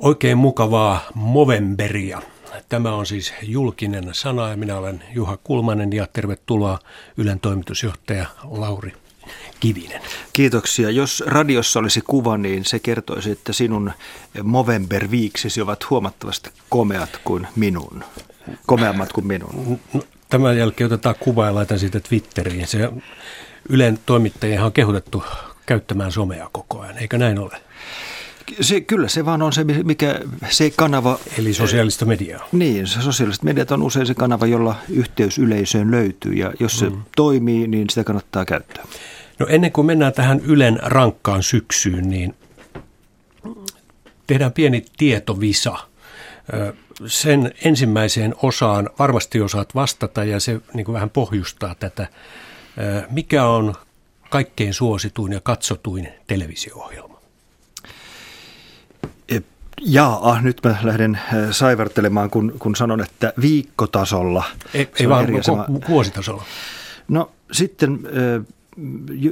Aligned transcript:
Oikein 0.00 0.38
mukavaa 0.38 1.00
Movemberia. 1.14 2.22
Tämä 2.68 2.94
on 2.94 3.06
siis 3.06 3.32
julkinen 3.42 4.08
sana 4.12 4.48
ja 4.48 4.56
minä 4.56 4.76
olen 4.76 5.04
Juha 5.14 5.36
Kulmanen 5.44 5.92
ja 5.92 6.06
tervetuloa 6.12 6.78
Ylen 7.16 7.40
toimitusjohtaja 7.40 8.26
Lauri 8.44 8.92
Kivinen. 9.60 10.02
Kiitoksia. 10.32 10.90
Jos 10.90 11.22
radiossa 11.26 11.80
olisi 11.80 12.00
kuva, 12.00 12.38
niin 12.38 12.64
se 12.64 12.78
kertoisi, 12.78 13.30
että 13.30 13.52
sinun 13.52 13.92
Movember-viiksesi 14.42 15.60
ovat 15.60 15.90
huomattavasti 15.90 16.50
komeat 16.68 17.20
kuin 17.24 17.46
minun. 17.56 18.04
Komeammat 18.66 19.12
kuin 19.12 19.26
minun. 19.26 19.80
No, 19.94 20.02
tämän 20.28 20.58
jälkeen 20.58 20.86
otetaan 20.86 21.14
kuva 21.20 21.46
ja 21.46 21.54
laitan 21.54 21.78
siitä 21.78 22.00
Twitteriin. 22.00 22.66
Se 22.66 22.90
Ylen 23.68 23.98
toimittajien 24.06 24.62
on 24.62 24.72
kehotettu 24.72 25.22
käyttämään 25.66 26.12
somea 26.12 26.48
koko 26.52 26.80
ajan, 26.80 26.98
eikö 26.98 27.18
näin 27.18 27.38
ole? 27.38 27.69
Se, 28.60 28.80
kyllä 28.80 29.08
se 29.08 29.24
vaan 29.24 29.42
on 29.42 29.52
se, 29.52 29.64
mikä 29.64 30.20
se 30.50 30.70
kanava... 30.70 31.18
Eli 31.38 31.54
sosiaalista 31.54 32.04
mediaa. 32.04 32.48
Niin, 32.52 32.86
se 32.86 33.02
sosiaaliset 33.02 33.42
mediat 33.42 33.70
on 33.70 33.82
usein 33.82 34.06
se 34.06 34.14
kanava, 34.14 34.46
jolla 34.46 34.74
yhteys 34.88 35.38
yleisöön 35.38 35.90
löytyy 35.90 36.32
ja 36.32 36.52
jos 36.60 36.78
se 36.78 36.90
mm. 36.90 37.02
toimii, 37.16 37.68
niin 37.68 37.90
sitä 37.90 38.04
kannattaa 38.04 38.44
käyttää. 38.44 38.84
No 39.38 39.46
ennen 39.46 39.72
kuin 39.72 39.86
mennään 39.86 40.12
tähän 40.12 40.40
Ylen 40.40 40.78
rankkaan 40.82 41.42
syksyyn, 41.42 42.10
niin 42.10 42.34
tehdään 44.26 44.52
pieni 44.52 44.84
tietovisa. 44.96 45.76
Sen 47.06 47.54
ensimmäiseen 47.64 48.34
osaan 48.42 48.90
varmasti 48.98 49.40
osaat 49.40 49.74
vastata 49.74 50.24
ja 50.24 50.40
se 50.40 50.60
niin 50.74 50.84
kuin 50.84 50.94
vähän 50.94 51.10
pohjustaa 51.10 51.74
tätä. 51.74 52.06
Mikä 53.10 53.46
on 53.46 53.74
kaikkein 54.30 54.74
suosituin 54.74 55.32
ja 55.32 55.40
katsotuin 55.40 56.08
televisio-ohjelma? 56.26 57.09
Jaa, 59.80 60.40
nyt 60.40 60.60
mä 60.64 60.76
lähden 60.82 61.14
äh, 61.14 61.50
saivartelemaan, 61.50 62.30
kun, 62.30 62.52
kun 62.58 62.76
sanon, 62.76 63.00
että 63.00 63.32
viikkotasolla. 63.40 64.44
Ei, 64.74 64.88
ei 65.00 65.08
vaan 65.08 65.26
ku, 65.66 65.80
vuositasolla. 65.88 66.42
No 67.08 67.30
sitten, 67.52 67.98
äh, 68.04 68.46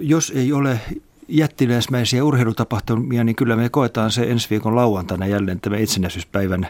jos 0.02 0.32
ei 0.36 0.52
ole 0.52 0.80
jättiläismäisiä 1.28 2.24
urheilutapahtumia, 2.24 3.24
niin 3.24 3.36
kyllä 3.36 3.56
me 3.56 3.68
koetaan 3.68 4.10
se 4.10 4.22
ensi 4.22 4.50
viikon 4.50 4.76
lauantaina 4.76 5.26
jälleen 5.26 5.60
tämä 5.60 5.76
itsenäisyyspäivän 5.76 6.68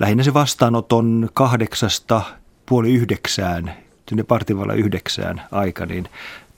lähinnä 0.00 0.22
se 0.22 0.34
vastaanoton 0.34 1.28
kahdeksasta 1.34 2.22
puoli 2.66 2.94
yhdeksään, 2.94 3.72
sinne 4.08 4.22
partivalla 4.22 4.74
yhdeksään 4.74 5.42
aika, 5.50 5.86
niin 5.86 6.08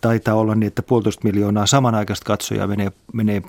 taitaa 0.08 0.34
olla 0.34 0.54
niin, 0.54 0.66
että 0.66 0.82
puolitoista 0.82 1.20
miljoonaa 1.24 1.66
samanaikaista 1.66 2.24
katsojaa 2.24 2.66
menee, 2.66 2.92
menee 3.12 3.42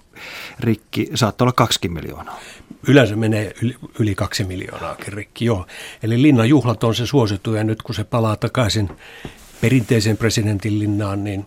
rikki, 0.60 1.10
saattaa 1.16 1.46
olla 1.46 1.54
kaksi 1.54 1.90
miljoonaa. 1.90 2.40
Yleensä 2.88 3.16
menee 3.16 3.54
yli, 3.62 3.76
yli 4.00 4.16
kaksi 4.16 4.44
miljoonaakin 4.44 5.14
rikki, 5.14 5.46
joo. 5.46 5.66
Eli 6.04 6.22
linnan 6.22 6.50
juhlat 6.50 6.84
on 6.84 6.96
se 6.96 7.06
suosittu 7.06 7.54
ja 7.54 7.64
nyt 7.64 7.82
kun 7.82 7.96
se 7.96 8.04
palaa 8.04 8.36
takaisin 8.36 8.90
perinteiseen 9.62 10.18
presidentin 10.18 10.80
linnaan, 10.80 11.24
niin 11.24 11.46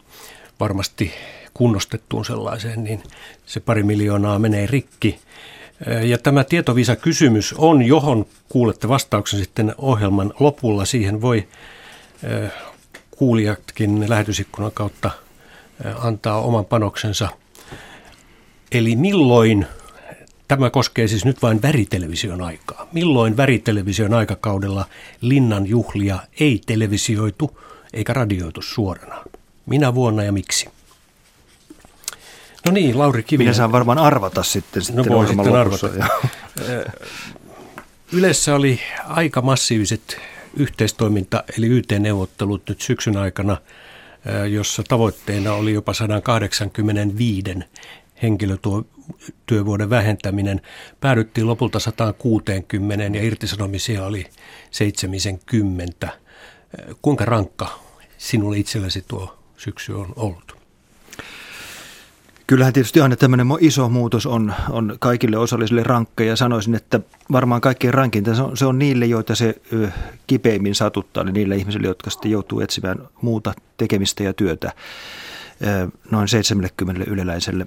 varmasti 0.60 1.12
kunnostettuun 1.54 2.24
sellaiseen, 2.24 2.84
niin 2.84 3.02
se 3.46 3.60
pari 3.60 3.82
miljoonaa 3.82 4.38
menee 4.38 4.66
rikki. 4.66 5.18
Ja 6.02 6.18
tämä 6.18 6.44
tietovisa-kysymys 6.44 7.54
on, 7.58 7.82
johon 7.82 8.26
kuulette 8.48 8.88
vastauksen 8.88 9.40
sitten 9.40 9.74
ohjelman 9.78 10.32
lopulla. 10.40 10.84
Siihen 10.84 11.20
voi 11.20 11.48
kuulijatkin 13.18 14.10
lähetysikkunan 14.10 14.72
kautta 14.72 15.10
antaa 15.98 16.40
oman 16.40 16.64
panoksensa. 16.64 17.28
Eli 18.72 18.96
milloin, 18.96 19.66
tämä 20.48 20.70
koskee 20.70 21.08
siis 21.08 21.24
nyt 21.24 21.42
vain 21.42 21.62
väritelevision 21.62 22.42
aikaa, 22.42 22.88
milloin 22.92 23.36
väritelevision 23.36 24.14
aikakaudella 24.14 24.86
linnan 25.20 25.66
juhlia 25.66 26.18
ei 26.40 26.62
televisioitu 26.66 27.60
eikä 27.92 28.12
radioitu 28.12 28.62
suorana? 28.62 29.24
Minä 29.66 29.94
vuonna 29.94 30.22
ja 30.22 30.32
miksi? 30.32 30.68
No 32.66 32.72
niin, 32.72 32.98
Lauri 32.98 33.22
Kivinen. 33.22 33.46
Minä 33.50 33.56
saan 33.56 33.72
varmaan 33.72 33.98
arvata 33.98 34.42
sitten, 34.42 34.82
sitten 34.82 35.06
no 35.06 35.14
voi 35.14 35.26
sitten 35.26 35.56
arvata. 35.56 35.88
Ylessä 38.12 38.54
oli 38.54 38.80
aika 39.06 39.42
massiiviset 39.42 40.18
yhteistoiminta 40.56 41.44
eli 41.58 41.66
YT-neuvottelut 41.66 42.62
nyt 42.68 42.80
syksyn 42.80 43.16
aikana, 43.16 43.56
jossa 44.50 44.82
tavoitteena 44.88 45.52
oli 45.52 45.72
jopa 45.72 45.92
185 45.92 47.44
henkilötyövuoden 48.22 49.90
vähentäminen. 49.90 50.60
Päädyttiin 51.00 51.46
lopulta 51.46 51.78
160 51.78 53.18
ja 53.18 53.22
irtisanomisia 53.22 54.06
oli 54.06 54.26
70. 54.70 56.08
Kuinka 57.02 57.24
rankka 57.24 57.80
sinulle 58.18 58.58
itsellesi 58.58 59.04
tuo 59.08 59.38
syksy 59.56 59.92
on 59.92 60.12
ollut? 60.16 60.57
Kyllähän 62.48 62.72
tietysti 62.72 63.00
aina 63.00 63.16
tämmöinen 63.16 63.46
iso 63.60 63.88
muutos 63.88 64.26
on, 64.26 64.54
on 64.70 64.96
kaikille 64.98 65.36
osallisille 65.36 65.82
rankka 65.82 66.24
ja 66.24 66.36
sanoisin, 66.36 66.74
että 66.74 67.00
varmaan 67.32 67.60
kaikkein 67.60 67.94
rankinta 67.94 68.34
se 68.34 68.42
on, 68.42 68.56
se 68.56 68.66
on 68.66 68.78
niille, 68.78 69.06
joita 69.06 69.34
se 69.34 69.54
ö, 69.72 69.88
kipeimmin 70.26 70.74
satuttaa, 70.74 71.22
eli 71.22 71.32
niille 71.32 71.56
ihmisille, 71.56 71.86
jotka 71.88 72.10
sitten 72.10 72.30
joutuu 72.30 72.60
etsimään 72.60 72.98
muuta 73.22 73.54
tekemistä 73.76 74.22
ja 74.22 74.32
työtä 74.32 74.72
ö, 75.66 75.88
noin 76.10 76.28
70 76.28 77.04
yleläiselle. 77.10 77.66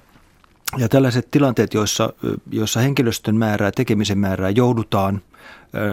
Ja 0.78 0.88
tällaiset 0.88 1.30
tilanteet, 1.30 1.74
joissa, 1.74 2.12
joissa 2.50 2.80
henkilöstön 2.80 3.36
määrää, 3.36 3.70
tekemisen 3.72 4.18
määrää 4.18 4.50
joudutaan 4.50 5.20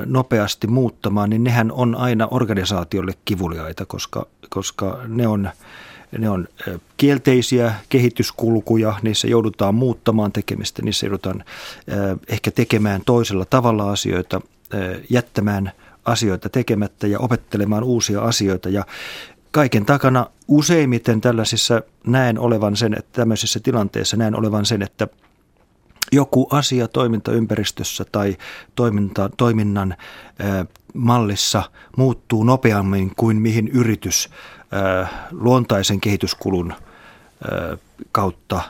nopeasti 0.05 0.67
muuttamaan, 0.67 1.29
niin 1.29 1.43
nehän 1.43 1.71
on 1.71 1.95
aina 1.95 2.27
organisaatiolle 2.31 3.13
kivuliaita, 3.25 3.85
koska, 3.85 4.27
koska 4.49 4.99
ne 5.07 5.27
on– 5.27 5.49
ne 6.17 6.29
on 6.29 6.47
kielteisiä 6.97 7.73
kehityskulkuja, 7.89 8.93
niissä 9.01 9.27
joudutaan 9.27 9.75
muuttamaan 9.75 10.31
tekemistä, 10.31 10.81
niissä 10.81 11.05
joudutaan 11.05 11.43
ehkä 12.27 12.51
tekemään 12.51 13.01
toisella 13.05 13.45
tavalla 13.45 13.91
asioita, 13.91 14.41
jättämään 15.09 15.71
asioita 16.05 16.49
tekemättä 16.49 17.07
ja 17.07 17.19
opettelemaan 17.19 17.83
uusia 17.83 18.21
asioita. 18.21 18.69
Ja 18.69 18.85
kaiken 19.51 19.85
takana 19.85 20.27
useimmiten 20.47 21.21
tällaisissa 21.21 21.81
näen 22.07 22.39
olevan 22.39 22.75
sen, 22.75 22.93
että 22.93 23.21
tämmöisissä 23.21 23.59
tilanteissa 23.59 24.17
näen 24.17 24.35
olevan 24.35 24.65
sen, 24.65 24.81
että 24.81 25.07
joku 26.11 26.47
asia 26.51 26.87
toimintaympäristössä 26.87 28.05
tai 28.11 28.37
toiminta, 28.75 29.29
toiminnan 29.37 29.95
mallissa 30.93 31.63
muuttuu 31.97 32.43
nopeammin 32.43 33.11
kuin 33.15 33.37
mihin 33.37 33.67
yritys 33.67 34.29
luontaisen 35.31 36.01
kehityskulun 36.01 36.73
kautta 38.11 38.61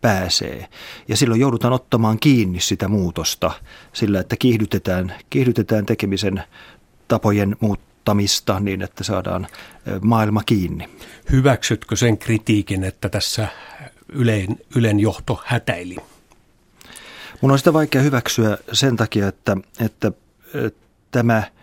pääsee. 0.00 0.68
Ja 1.08 1.16
silloin 1.16 1.40
joudutaan 1.40 1.72
ottamaan 1.72 2.18
kiinni 2.18 2.60
sitä 2.60 2.88
muutosta 2.88 3.50
sillä, 3.92 4.20
että 4.20 4.36
kiihdytetään, 4.36 5.14
kiihdytetään 5.30 5.86
tekemisen 5.86 6.42
tapojen 7.08 7.56
muuttamista 7.60 8.60
niin, 8.60 8.82
että 8.82 9.04
saadaan 9.04 9.46
maailma 10.00 10.42
kiinni. 10.46 10.88
Hyväksytkö 11.32 11.96
sen 11.96 12.18
kritiikin, 12.18 12.84
että 12.84 13.08
tässä 13.08 13.48
Ylen, 14.08 14.56
Ylen 14.76 15.00
johto 15.00 15.42
hätäili? 15.44 15.96
Mun 17.40 17.50
on 17.50 17.58
sitä 17.58 17.72
vaikea 17.72 18.02
hyväksyä 18.02 18.58
sen 18.72 18.96
takia, 18.96 19.28
että, 19.28 19.56
että 19.80 20.12
tämä– 21.10 21.42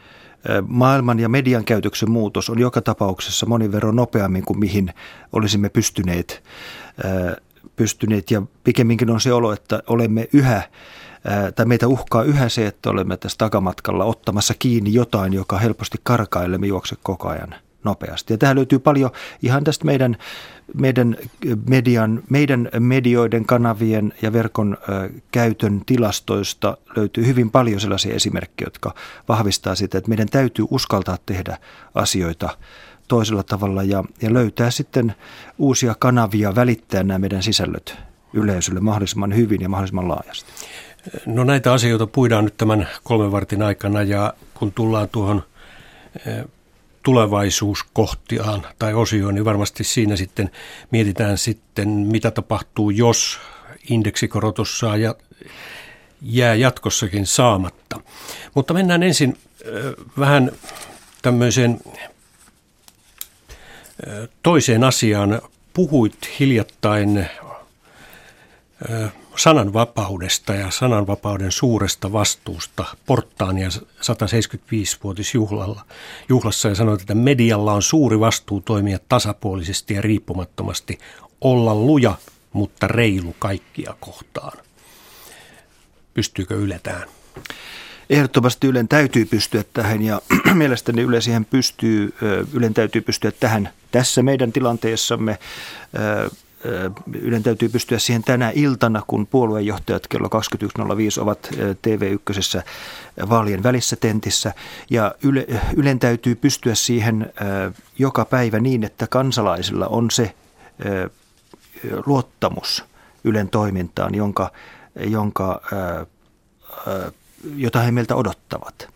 maailman 0.68 1.20
ja 1.20 1.30
median 1.30 1.66
käytöksen 1.66 2.12
muutos 2.12 2.50
on 2.50 2.60
joka 2.60 2.82
tapauksessa 2.82 3.46
monin 3.46 3.72
verran 3.72 3.96
nopeammin 3.96 4.46
kuin 4.46 4.60
mihin 4.60 4.94
olisimme 5.32 5.70
pystyneet, 5.70 6.44
pystyneet. 7.76 8.32
Ja 8.32 8.42
pikemminkin 8.64 9.10
on 9.10 9.22
se 9.22 9.34
olo, 9.34 9.54
että 9.54 9.84
olemme 9.88 10.28
yhä 10.34 10.62
tai 11.56 11.66
meitä 11.66 11.88
uhkaa 11.88 12.24
yhä 12.24 12.50
se, 12.50 12.68
että 12.68 12.90
olemme 12.90 13.18
tässä 13.18 13.38
takamatkalla 13.38 14.06
ottamassa 14.06 14.54
kiinni 14.60 14.94
jotain, 14.94 15.34
joka 15.34 15.58
helposti 15.58 15.98
karkailemme 16.04 16.68
juokse 16.68 16.96
koko 17.04 17.28
ajan 17.30 17.56
nopeasti. 17.86 18.34
Ja 18.34 18.38
tähän 18.38 18.56
löytyy 18.56 18.80
paljon 18.80 19.12
ihan 19.42 19.64
tästä 19.64 19.86
meidän, 19.86 20.18
meidän, 20.74 21.18
median, 21.70 22.24
meidän 22.30 22.70
medioiden, 22.80 23.46
kanavien 23.46 24.14
ja 24.22 24.34
verkon 24.34 24.78
käytön 25.32 25.82
tilastoista 25.86 26.78
löytyy 26.96 27.26
hyvin 27.26 27.52
paljon 27.52 27.80
sellaisia 27.80 28.16
esimerkkejä, 28.16 28.68
jotka 28.68 28.94
vahvistaa 29.28 29.76
sitä, 29.76 29.98
että 29.98 30.10
meidän 30.10 30.30
täytyy 30.30 30.66
uskaltaa 30.70 31.18
tehdä 31.26 31.58
asioita 31.96 32.58
toisella 33.08 33.44
tavalla 33.44 33.84
ja, 33.84 34.04
ja 34.22 34.34
löytää 34.34 34.72
sitten 34.72 35.16
uusia 35.58 35.96
kanavia 36.00 36.56
välittää 36.56 37.04
nämä 37.04 37.20
meidän 37.20 37.44
sisällöt 37.44 37.98
yleisölle 38.34 38.80
mahdollisimman 38.80 39.36
hyvin 39.36 39.62
ja 39.62 39.70
mahdollisimman 39.70 40.08
laajasti. 40.08 40.52
No 41.26 41.44
näitä 41.44 41.74
asioita 41.74 42.08
puidaan 42.08 42.44
nyt 42.44 42.58
tämän 42.58 42.88
kolmen 43.04 43.32
vartin 43.32 43.62
aikana 43.62 44.04
ja 44.04 44.34
kun 44.54 44.72
tullaan 44.72 45.10
tuohon 45.10 45.44
tulevaisuuskohtiaan 47.06 48.68
tai 48.80 48.94
osioon, 48.94 49.36
niin 49.36 49.46
varmasti 49.46 49.84
siinä 49.84 50.16
sitten 50.16 50.52
mietitään 50.92 51.38
sitten, 51.38 51.90
mitä 51.90 52.32
tapahtuu, 52.32 52.90
jos 52.90 53.40
indeksikorotus 53.90 54.80
saa 54.80 54.98
ja 54.98 55.16
jää 56.22 56.56
jatkossakin 56.56 57.26
saamatta. 57.26 58.00
Mutta 58.54 58.74
mennään 58.74 59.04
ensin 59.04 59.38
vähän 60.20 60.52
tämmöiseen 61.22 61.80
toiseen 64.44 64.84
asiaan. 64.84 65.42
Puhuit 65.74 66.40
hiljattain 66.40 67.30
sananvapaudesta 69.38 70.54
ja 70.54 70.72
sananvapauden 70.72 71.52
suuresta 71.52 72.12
vastuusta 72.12 72.86
Portaania 73.06 73.70
175-vuotisjuhlalla 73.70 75.86
juhlassa 76.30 76.70
ja 76.70 76.76
sanoit, 76.76 77.02
että 77.02 77.16
medialla 77.16 77.74
on 77.74 77.82
suuri 77.82 78.20
vastuu 78.20 78.62
toimia 78.62 79.00
tasapuolisesti 79.10 79.94
ja 79.94 80.02
riippumattomasti, 80.02 81.00
olla 81.42 81.76
luja, 81.76 82.16
mutta 82.54 82.88
reilu 82.88 83.36
kaikkia 83.40 83.96
kohtaan. 84.00 84.58
Pystyykö 86.14 86.56
Yle 86.56 86.80
tähän? 86.84 87.08
Ehdottomasti 88.10 88.68
Ylen 88.68 88.88
täytyy 88.88 89.26
pystyä 89.26 89.64
tähän 89.74 90.02
ja 90.02 90.22
mielestäni 90.54 91.02
Yle 91.02 91.22
siihen 91.22 91.46
pystyy, 91.46 92.14
Ylen 92.54 92.74
täytyy 92.74 93.02
pystyä 93.02 93.32
tähän 93.32 93.70
tässä 93.92 94.24
meidän 94.24 94.52
tilanteessamme 94.52 95.40
Ylen 97.22 97.44
täytyy 97.44 97.70
pystyä 97.70 98.00
siihen 98.00 98.24
tänä 98.24 98.52
iltana, 98.56 99.02
kun 99.08 99.28
puoluejohtajat 99.28 100.08
kello 100.08 100.28
21.05 100.28 101.22
ovat 101.22 101.50
TV1 101.58 102.64
vaalien 103.30 103.64
välissä 103.64 103.96
tentissä. 103.96 104.54
Ja 104.90 105.16
Yle, 105.24 105.46
Ylen 105.76 106.00
täytyy 106.00 106.36
pystyä 106.36 106.76
siihen 106.76 107.34
joka 108.00 108.26
päivä 108.26 108.60
niin, 108.60 108.84
että 108.84 109.08
kansalaisilla 109.08 109.88
on 109.88 110.12
se 110.12 110.34
luottamus 112.06 112.86
Ylen 113.24 113.50
toimintaan, 113.50 114.16
jonka, 114.16 114.52
jonka, 114.96 115.62
jota 117.56 117.80
he 117.80 117.92
meiltä 117.92 118.16
odottavat. 118.16 118.88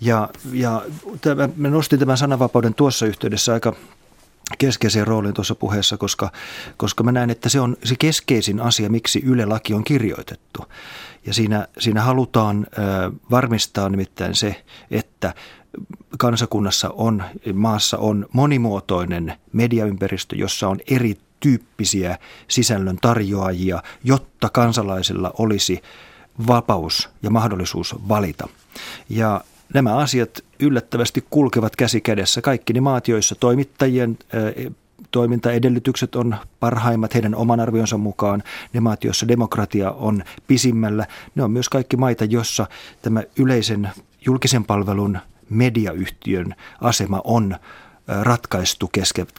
Ja, 0.00 0.28
ja 0.52 0.82
tämä, 1.20 1.48
mä 1.56 1.70
nostin 1.70 1.98
tämän 1.98 2.18
sananvapauden 2.18 2.74
tuossa 2.74 3.06
yhteydessä 3.06 3.52
aika 3.52 3.72
keskeiseen 4.58 5.06
rooliin 5.06 5.34
tuossa 5.34 5.54
puheessa, 5.54 5.96
koska, 5.96 6.32
koska 6.76 7.04
mä 7.04 7.12
näen, 7.12 7.30
että 7.30 7.48
se 7.48 7.60
on 7.60 7.76
se 7.84 7.94
keskeisin 7.98 8.60
asia, 8.60 8.90
miksi 8.90 9.22
Yle-laki 9.24 9.74
on 9.74 9.84
kirjoitettu. 9.84 10.64
Ja 11.26 11.34
siinä, 11.34 11.68
siinä 11.78 12.02
halutaan 12.02 12.66
ö, 12.78 13.12
varmistaa 13.30 13.88
nimittäin 13.88 14.34
se, 14.34 14.64
että 14.90 15.34
kansakunnassa 16.18 16.90
on, 16.90 17.24
maassa 17.54 17.98
on 17.98 18.26
monimuotoinen 18.32 19.34
mediaympäristö, 19.52 20.36
jossa 20.36 20.68
on 20.68 20.78
eri 20.90 21.16
tyyppisiä 21.40 22.18
sisällön 22.48 22.96
tarjoajia, 23.00 23.82
jotta 24.04 24.48
kansalaisilla 24.50 25.32
olisi 25.38 25.82
vapaus 26.46 27.08
ja 27.22 27.30
mahdollisuus 27.30 27.96
valita. 28.08 28.48
Ja 29.08 29.40
nämä 29.74 29.96
asiat 29.96 30.44
yllättävästi 30.60 31.24
kulkevat 31.30 31.76
käsi 31.76 32.00
kädessä. 32.00 32.42
Kaikki 32.42 32.72
ne 32.72 32.80
maat, 32.80 33.08
joissa 33.08 33.34
toimittajien 33.34 34.18
toimintaedellytykset 35.10 36.14
on 36.14 36.36
parhaimmat 36.60 37.14
heidän 37.14 37.34
oman 37.34 37.60
arvionsa 37.60 37.98
mukaan. 37.98 38.42
Ne 38.72 38.80
maat, 38.80 39.04
joissa 39.04 39.28
demokratia 39.28 39.90
on 39.90 40.24
pisimmällä, 40.46 41.06
ne 41.34 41.42
on 41.42 41.50
myös 41.50 41.68
kaikki 41.68 41.96
maita, 41.96 42.24
jossa 42.24 42.66
tämä 43.02 43.22
yleisen 43.38 43.90
julkisen 44.26 44.64
palvelun 44.64 45.18
mediayhtiön 45.50 46.54
asema 46.80 47.20
on 47.24 47.56
ratkaistu 48.22 48.90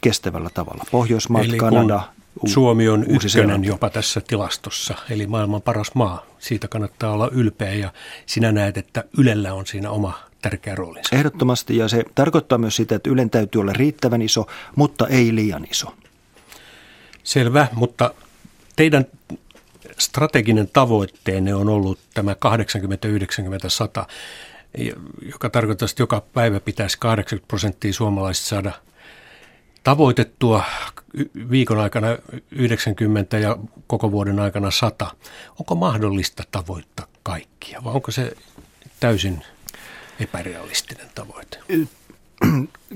kestävällä 0.02 0.50
tavalla. 0.54 0.84
Pohjoismaat, 0.90 1.44
Eli 1.44 1.56
Kanada, 1.56 2.02
Suomi 2.44 2.88
on 2.88 3.04
ykkönen 3.08 3.64
jopa 3.64 3.90
tässä 3.90 4.20
tilastossa, 4.20 4.94
eli 5.10 5.26
maailman 5.26 5.62
paras 5.62 5.90
maa. 5.94 6.26
Siitä 6.38 6.68
kannattaa 6.68 7.12
olla 7.12 7.28
ylpeä 7.32 7.74
ja 7.74 7.92
sinä 8.26 8.52
näet, 8.52 8.76
että 8.76 9.04
Ylellä 9.18 9.54
on 9.54 9.66
siinä 9.66 9.90
oma 9.90 10.18
tärkeä 10.42 10.74
roolinsa. 10.74 11.16
Ehdottomasti 11.16 11.76
ja 11.76 11.88
se 11.88 12.04
tarkoittaa 12.14 12.58
myös 12.58 12.76
sitä, 12.76 12.94
että 12.94 13.10
Ylen 13.10 13.30
täytyy 13.30 13.60
olla 13.60 13.72
riittävän 13.72 14.22
iso, 14.22 14.46
mutta 14.76 15.06
ei 15.06 15.34
liian 15.34 15.66
iso. 15.70 15.94
Selvä, 17.22 17.66
mutta 17.72 18.14
teidän 18.76 19.06
strateginen 19.98 20.70
tavoitteenne 20.72 21.54
on 21.54 21.68
ollut 21.68 21.98
tämä 22.14 22.32
80-90-100, 24.02 24.06
joka 25.32 25.50
tarkoittaa, 25.50 25.86
että 25.90 26.02
joka 26.02 26.22
päivä 26.34 26.60
pitäisi 26.60 26.96
80 27.00 27.48
prosenttia 27.48 27.92
suomalaisista 27.92 28.48
saada 28.48 28.72
tavoitettua 29.86 30.64
viikon 31.50 31.80
aikana 31.80 32.06
90 32.50 33.38
ja 33.38 33.56
koko 33.86 34.10
vuoden 34.10 34.40
aikana 34.40 34.70
100. 34.70 35.10
Onko 35.58 35.74
mahdollista 35.74 36.42
tavoittaa 36.50 37.06
kaikkia 37.22 37.84
vai 37.84 37.94
onko 37.94 38.10
se 38.10 38.36
täysin 39.00 39.42
epärealistinen 40.20 41.06
tavoite? 41.14 41.58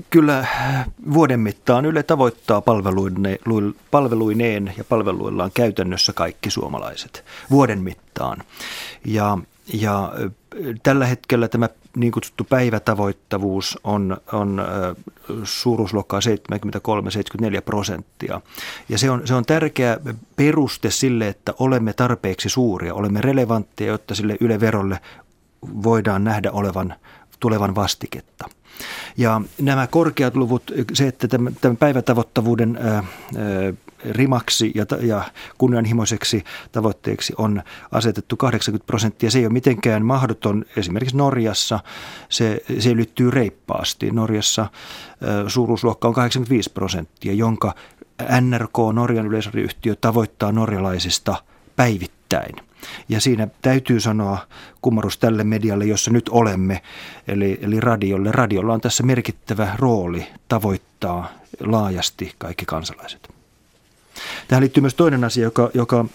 Kyllä 0.09 0.47
vuoden 1.13 1.39
mittaan 1.39 1.85
Yle 1.85 2.03
tavoittaa 2.03 2.61
palveluineen 3.91 4.73
ja 4.77 4.83
palveluillaan 4.83 5.51
käytännössä 5.53 6.13
kaikki 6.13 6.51
suomalaiset 6.51 7.25
vuoden 7.49 7.79
mittaan. 7.79 8.43
Ja, 9.05 9.37
ja 9.73 10.13
tällä 10.83 11.05
hetkellä 11.05 11.47
tämä 11.47 11.69
niin 11.95 12.11
kutsuttu 12.11 12.43
päivätavoittavuus 12.43 13.79
on, 13.83 14.17
on 14.33 14.61
suuruusluokkaa 15.43 16.19
73-74 16.19 17.61
prosenttia. 17.65 18.41
Ja 18.89 18.97
se 18.97 19.09
on, 19.09 19.21
se 19.27 19.33
on 19.33 19.45
tärkeä 19.45 19.97
peruste 20.35 20.91
sille, 20.91 21.27
että 21.27 21.53
olemme 21.59 21.93
tarpeeksi 21.93 22.49
suuria, 22.49 22.93
olemme 22.93 23.21
relevantteja, 23.21 23.91
jotta 23.91 24.15
sille 24.15 24.37
yleverolle 24.39 24.99
voidaan 25.83 26.23
nähdä 26.23 26.51
olevan 26.51 26.93
tulevan 27.39 27.75
vastiketta. 27.75 28.49
Ja 29.17 29.41
nämä 29.61 29.87
korkeat 29.87 30.35
luvut, 30.35 30.71
se, 30.93 31.07
että 31.07 31.27
tämän, 31.27 31.77
päivätavoittavuuden 31.79 32.79
rimaksi 34.09 34.71
ja, 34.75 34.85
ja 35.01 35.23
kunnianhimoiseksi 35.57 36.43
tavoitteeksi 36.71 37.33
on 37.37 37.63
asetettu 37.91 38.37
80 38.37 38.85
prosenttia. 38.87 39.31
Se 39.31 39.39
ei 39.39 39.45
ole 39.45 39.53
mitenkään 39.53 40.05
mahdoton. 40.05 40.65
Esimerkiksi 40.77 41.17
Norjassa 41.17 41.79
se, 42.29 42.63
se 42.79 42.89
ylittyy 42.89 43.31
reippaasti. 43.31 44.11
Norjassa 44.11 44.67
suuruusluokka 45.47 46.07
on 46.07 46.13
85 46.13 46.69
prosenttia, 46.69 47.33
jonka 47.33 47.75
NRK, 48.41 48.77
Norjan 48.93 49.27
yleisradioyhtiö, 49.27 49.95
tavoittaa 49.95 50.51
norjalaisista 50.51 51.35
päivittäin– 51.75 52.55
ja 53.09 53.21
siinä 53.21 53.47
täytyy 53.61 53.99
sanoa 53.99 54.47
kumarus 54.81 55.17
tälle 55.17 55.43
medialle, 55.43 55.85
jossa 55.85 56.11
nyt 56.11 56.29
olemme, 56.29 56.81
eli, 57.27 57.59
eli 57.61 57.79
radiolle. 57.79 58.31
Radiolla 58.31 58.73
on 58.73 58.81
tässä 58.81 59.03
merkittävä 59.03 59.75
rooli 59.79 60.27
tavoittaa 60.47 61.29
laajasti 61.59 62.35
kaikki 62.37 62.65
kansalaiset. 62.65 63.40
Tähän 64.47 64.61
liittyy 64.61 64.81
myös 64.81 64.95
toinen 64.95 65.23
asia, 65.23 65.43
joka, 65.43 65.69
joka 65.73 66.05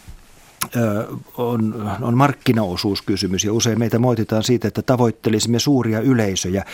on, 1.36 1.90
on 2.00 2.16
markkinaosuuskysymys 2.16 3.44
ja 3.44 3.52
usein 3.52 3.78
meitä 3.78 3.98
moititaan 3.98 4.42
siitä, 4.42 4.68
että 4.68 4.82
tavoittelisimme 4.82 5.58
suuria 5.58 6.00
yleisöjä 6.00 6.64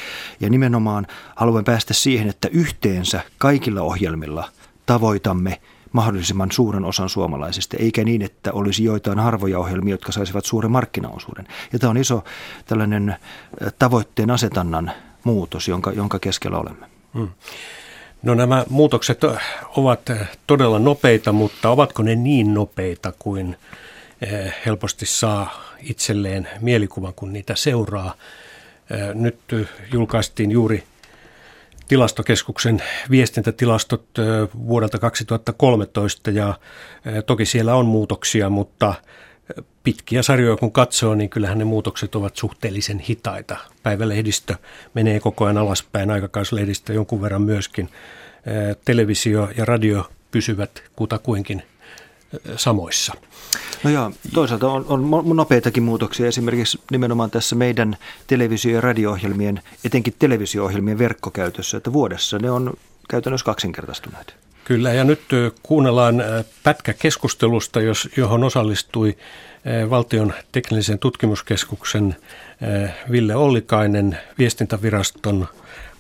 ja 0.41 0.51
nimenomaan 0.51 1.07
haluan 1.37 1.65
päästä 1.65 1.95
siihen, 1.95 2.29
että 2.29 2.49
yhteensä 2.53 3.21
kaikilla 3.39 3.83
ohjelmilla 3.83 4.49
tavoitamme 4.87 5.61
mahdollisimman 5.93 6.53
suuren 6.53 6.85
osan 6.85 7.09
suomalaisista, 7.09 7.77
eikä 7.77 8.05
niin, 8.05 8.23
että 8.23 8.53
olisi 8.53 8.85
joitain 8.85 9.19
harvoja 9.19 9.59
ohjelmia, 9.59 9.95
jotka 9.95 10.13
saisivat 10.13 10.45
suuren 10.45 10.71
markkinaosuuden. 10.71 11.49
Ja 11.73 11.79
tämä 11.79 11.91
on 11.91 11.97
iso 11.97 12.25
tällainen 12.67 13.17
tavoitteen 13.79 14.31
asetannan 14.31 14.93
muutos, 15.25 15.69
jonka, 15.69 15.93
jonka 15.93 16.19
keskellä 16.19 16.59
olemme. 16.59 16.87
Hmm. 17.15 17.29
No 18.23 18.35
nämä 18.35 18.65
muutokset 18.69 19.21
ovat 19.77 20.01
todella 20.47 20.79
nopeita, 20.79 21.33
mutta 21.33 21.71
ovatko 21.71 22.03
ne 22.03 22.15
niin 22.15 22.55
nopeita 22.55 23.13
kuin 23.19 23.57
helposti 24.67 25.07
saa 25.07 25.63
itselleen 25.81 26.49
mielikuvan, 26.61 27.15
kun 27.15 27.33
niitä 27.33 27.55
seuraa? 27.57 28.15
Nyt 29.15 29.39
julkaistiin 29.93 30.51
juuri 30.51 30.85
tilastokeskuksen 31.89 32.83
viestintätilastot 33.11 34.05
vuodelta 34.67 34.99
2013 34.99 36.31
ja 36.31 36.55
toki 37.27 37.47
siellä 37.47 37.75
on 37.75 37.87
muutoksia, 37.87 38.51
mutta 38.51 38.95
pitkiä 39.83 40.23
sarjoja 40.23 40.57
kun 40.57 40.73
katsoo, 40.73 41.15
niin 41.15 41.31
kyllähän 41.31 41.59
ne 41.59 41.65
muutokset 41.65 42.15
ovat 42.15 42.37
suhteellisen 42.37 42.99
hitaita. 42.99 43.57
Päivälehdistö 43.83 44.55
menee 44.95 45.21
koko 45.21 45.45
ajan 45.45 45.59
alaspäin, 45.59 46.11
aikakauslehdistö 46.11 46.93
jonkun 46.93 47.23
verran 47.23 47.43
myöskin. 47.43 47.89
Televisio 48.85 49.49
ja 49.57 49.65
radio 49.65 50.11
pysyvät 50.31 50.83
kutakuinkin 50.97 51.63
samoissa. 52.57 53.15
No 53.85 53.91
joo, 53.91 54.13
toisaalta 54.35 54.69
on, 54.69 54.85
on 54.89 55.37
nopeitakin 55.37 55.83
muutoksia 55.83 56.27
esimerkiksi 56.27 56.81
nimenomaan 56.91 57.31
tässä 57.31 57.57
meidän 57.57 57.97
televisio- 58.27 58.75
ja 58.75 58.81
radio-ohjelmien, 58.81 59.61
etenkin 59.85 60.15
televisio-ohjelmien 60.19 60.99
verkkokäytössä, 60.99 61.77
että 61.77 61.93
vuodessa 61.93 62.39
ne 62.39 62.51
on 62.51 62.75
käytännössä 63.11 63.45
kaksinkertaistuneet. 63.45 64.35
Kyllä, 64.65 64.93
ja 64.93 65.05
nyt 65.05 65.21
kuunnellaan 65.63 66.23
pätkä 66.63 66.93
keskustelusta, 66.93 67.81
johon 68.17 68.45
osallistui 68.45 69.17
Valtion 69.91 70.33
teknillisen 70.53 70.99
tutkimuskeskuksen 70.99 72.17
Ville 73.11 73.37
Ollikainen, 73.37 74.19
viestintäviraston 74.39 75.49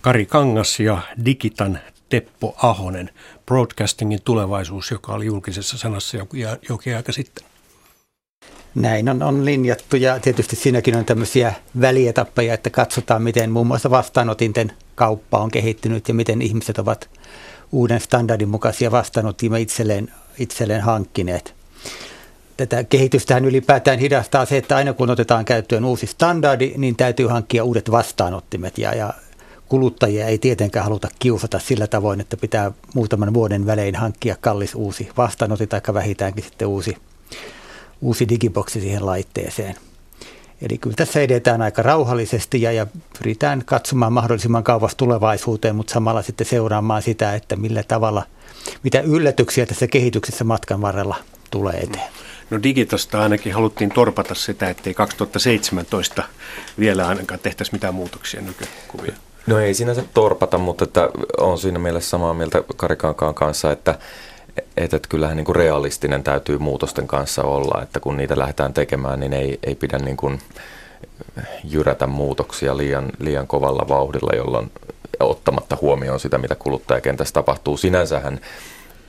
Kari 0.00 0.26
Kangas 0.26 0.81
ja 0.81 0.99
Digitan 1.25 1.78
Teppo 2.09 2.54
Ahonen. 2.62 3.11
Broadcastingin 3.47 4.23
tulevaisuus, 4.25 4.90
joka 4.90 5.12
oli 5.12 5.26
julkisessa 5.26 5.78
sanassa 5.78 6.16
jokin 6.69 6.97
aika 6.97 7.12
sitten. 7.12 7.45
Näin 8.75 9.09
on, 9.09 9.23
on 9.23 9.45
linjattu 9.45 9.97
ja 9.97 10.21
tietysti 10.21 10.57
siinäkin 10.57 10.97
on 10.97 11.04
tämmöisiä 11.04 11.54
välietappeja, 11.81 12.54
että 12.54 12.71
katsotaan 12.71 13.23
miten 13.23 13.50
muun 13.50 13.66
muassa 13.66 13.90
vastaanotinten 13.90 14.73
kauppa 14.95 15.38
on 15.38 15.50
kehittynyt 15.50 16.09
ja 16.09 16.14
miten 16.14 16.42
ihmiset 16.42 16.78
ovat 16.78 17.11
uuden 17.73 18.00
standardin 18.00 18.49
mukaisia 18.49 18.91
vastaanottimia 18.91 19.59
itselleen, 19.59 20.12
itselleen 20.38 20.81
hankkineet. 20.81 21.55
Tätä 22.57 22.85
kehitystähän 22.85 23.45
ylipäätään 23.45 23.99
hidastaa 23.99 24.45
se, 24.45 24.57
että 24.57 24.76
aina 24.76 24.93
kun 24.93 25.11
otetaan 25.11 25.45
käyttöön 25.45 25.85
uusi 25.85 26.07
standardi, 26.07 26.73
niin 26.76 26.97
täytyy 26.97 27.26
hankkia 27.26 27.64
uudet 27.64 27.91
vastaanottimet 27.91 28.79
ja, 28.79 28.95
ja 28.95 29.14
kuluttajia 29.69 30.26
ei 30.26 30.38
tietenkään 30.38 30.85
haluta 30.85 31.09
kiusata 31.19 31.59
sillä 31.59 31.87
tavoin, 31.87 32.21
että 32.21 32.37
pitää 32.37 32.73
muutaman 32.95 33.35
vuoden 33.35 33.67
välein 33.67 33.95
hankkia 33.95 34.37
kallis 34.41 34.75
uusi 34.75 35.09
vastaanotti 35.17 35.67
tai 35.67 35.81
vähintäänkin 35.95 36.45
sitten 36.45 36.69
uusi, 36.69 36.97
uusi 38.00 38.29
digiboksi 38.29 38.81
siihen 38.81 39.07
laitteeseen. 39.07 39.76
Eli 40.62 40.78
kyllä 40.78 40.97
tässä 40.97 41.21
edetään 41.21 41.62
aika 41.62 41.83
rauhallisesti 41.83 42.62
ja, 42.62 42.73
ja 42.73 42.87
pyritään 43.19 43.62
katsomaan 43.64 44.12
mahdollisimman 44.12 44.64
kauas 44.64 44.95
tulevaisuuteen, 44.95 45.76
mutta 45.76 45.92
samalla 45.92 46.23
sitten 46.23 46.47
seuraamaan 46.47 47.02
sitä, 47.02 47.35
että 47.35 47.57
millä 47.57 47.83
tavalla, 47.83 48.23
mitä 48.83 49.00
yllätyksiä 49.00 49.66
tässä 49.66 49.87
kehityksessä 49.87 50.45
matkan 50.45 50.81
varrella 50.81 51.16
tulee 51.50 51.75
eteen. 51.81 52.12
No 52.50 52.62
digitasta 52.62 53.23
ainakin 53.23 53.54
haluttiin 53.54 53.90
torpata 53.90 54.35
sitä, 54.35 54.71
ettei 54.71 54.95
2017 54.95 56.23
vielä 56.78 57.09
ainakaan 57.09 57.40
tehtäisi 57.40 57.73
mitään 57.73 57.95
muutoksia 57.95 58.40
nykykuvia. 58.40 59.12
No 59.47 59.59
ei 59.59 59.75
sinänsä 59.75 60.04
torpata, 60.14 60.59
mutta 60.59 60.85
että 60.85 61.09
on 61.38 61.59
siinä 61.59 61.78
mielessä 61.78 62.11
samaa 62.11 62.35
mieltä 62.35 62.62
Karikankaan 62.76 63.35
kanssa, 63.35 63.73
että 63.73 63.99
että, 64.56 64.97
että 64.97 65.09
kyllähän 65.09 65.37
niin 65.37 65.44
kuin 65.44 65.56
realistinen 65.56 66.23
täytyy 66.23 66.59
muutosten 66.59 67.06
kanssa 67.06 67.42
olla, 67.42 67.82
että 67.82 68.00
kun 68.00 68.16
niitä 68.16 68.38
lähdetään 68.38 68.75
tekemään, 68.75 69.21
niin 69.21 69.32
ei, 69.32 69.59
ei 69.62 69.75
pidä 69.75 69.99
niin 69.99 70.16
kuin 70.16 70.40
jyrätä 71.64 72.06
muutoksia 72.06 72.76
liian, 72.76 73.09
liian 73.18 73.47
kovalla 73.47 73.88
vauhdilla, 73.88 74.37
jolloin 74.37 74.73
ottamatta 75.21 75.78
huomioon 75.80 76.21
sitä, 76.21 76.38
mitä 76.38 76.54
kuluttajakentässä 76.54 77.35
tapahtuu. 77.35 77.76
Sinänsähän 77.76 78.40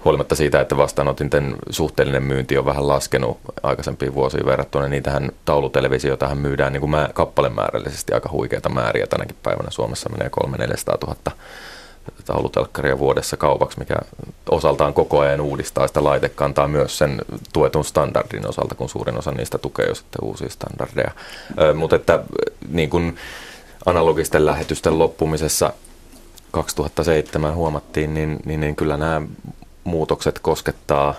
huolimatta 0.05 0.35
siitä, 0.35 0.62
että 0.62 0.77
vastaanotinten 0.77 1.55
suhteellinen 1.69 2.23
myynti 2.23 2.57
on 2.57 2.65
vähän 2.65 2.88
laskenut 2.88 3.38
aikaisempiin 3.63 4.13
vuosiin 4.13 4.45
verrattuna, 4.45 4.88
niin 4.88 5.03
tähän 5.03 5.31
taulutelevisiotahan 5.45 6.38
myydään 6.38 6.73
niin 6.73 6.81
kuin 6.81 6.89
mä, 6.89 7.09
kappalemäärällisesti 7.13 8.13
aika 8.13 8.29
huikeita 8.31 8.69
määriä. 8.69 9.07
Tänäkin 9.07 9.38
päivänä 9.43 9.71
Suomessa 9.71 10.09
menee 10.09 10.29
300 10.29 10.97
000 11.07 11.15
taulutelkkaria 12.25 13.00
vuodessa 13.00 13.38
kaupaksi, 13.38 13.79
mikä 13.79 13.95
osaltaan 14.51 14.93
koko 14.93 15.19
ajan 15.19 15.41
uudistaa 15.41 15.88
sitä 15.88 16.03
laitekantaa 16.03 16.67
myös 16.67 16.98
sen 16.98 17.22
tuetun 17.53 17.86
standardin 17.86 18.50
osalta, 18.50 18.75
kun 18.75 18.89
suurin 18.89 19.17
osa 19.17 19.31
niistä 19.31 19.57
tukee 19.57 19.86
jo 19.86 19.95
sitten 19.95 20.24
uusia 20.24 20.50
standardeja. 20.50 21.12
Ö, 21.62 21.74
mutta 21.74 21.95
että 21.95 22.24
niin 22.69 22.89
kuin 22.89 23.17
analogisten 23.86 24.45
lähetysten 24.45 25.00
loppumisessa 25.00 25.74
2007 26.51 27.55
huomattiin, 27.55 28.13
niin, 28.13 28.39
niin, 28.45 28.60
niin 28.60 28.75
kyllä 28.75 28.98
nämä 28.98 29.22
muutokset 29.83 30.39
koskettaa 30.39 31.15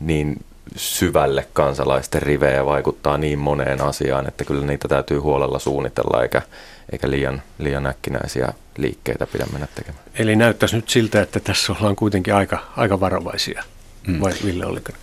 niin 0.00 0.44
syvälle 0.76 1.46
kansalaisten 1.52 2.22
rivejä 2.22 2.54
ja 2.54 2.66
vaikuttaa 2.66 3.18
niin 3.18 3.38
moneen 3.38 3.80
asiaan, 3.80 4.28
että 4.28 4.44
kyllä 4.44 4.66
niitä 4.66 4.88
täytyy 4.88 5.18
huolella 5.18 5.58
suunnitella 5.58 6.22
eikä, 6.22 6.42
eikä 6.92 7.10
liian, 7.10 7.42
liian 7.58 7.86
äkkinäisiä 7.86 8.52
liikkeitä 8.76 9.26
pidä 9.26 9.46
mennä 9.52 9.68
tekemään. 9.74 10.04
Eli 10.14 10.36
näyttäisi 10.36 10.76
nyt 10.76 10.88
siltä, 10.88 11.22
että 11.22 11.40
tässä 11.40 11.72
ollaan 11.72 11.96
kuitenkin 11.96 12.34
aika, 12.34 12.58
aika 12.76 13.00
varovaisia. 13.00 13.64
Hmm. 14.06 14.20
Vai 14.20 14.32
Ville 14.44 14.66
Ollikainen? 14.66 15.02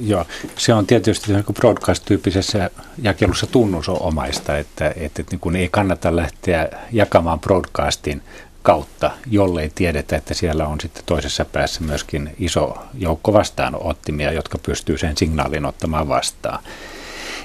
Joo, 0.00 0.26
se 0.56 0.74
on 0.74 0.86
tietysti 0.86 1.32
niin 1.32 1.44
broadcast-tyyppisessä 1.54 2.70
jakelussa 3.02 3.46
tunnusomaista, 3.46 4.58
että, 4.58 4.88
että, 4.88 5.02
että 5.04 5.22
niin 5.30 5.40
kun 5.40 5.56
ei 5.56 5.68
kannata 5.68 6.16
lähteä 6.16 6.68
jakamaan 6.92 7.40
broadcastin 7.40 8.22
kautta, 8.62 9.10
jollei 9.30 9.70
tiedetä, 9.74 10.16
että 10.16 10.34
siellä 10.34 10.66
on 10.66 10.80
sitten 10.80 11.02
toisessa 11.06 11.44
päässä 11.44 11.80
myöskin 11.80 12.34
iso 12.38 12.78
joukko 12.98 13.32
vastaanottimia, 13.32 14.32
jotka 14.32 14.58
pystyy 14.58 14.98
sen 14.98 15.16
signaalin 15.16 15.64
ottamaan 15.64 16.08
vastaan. 16.08 16.64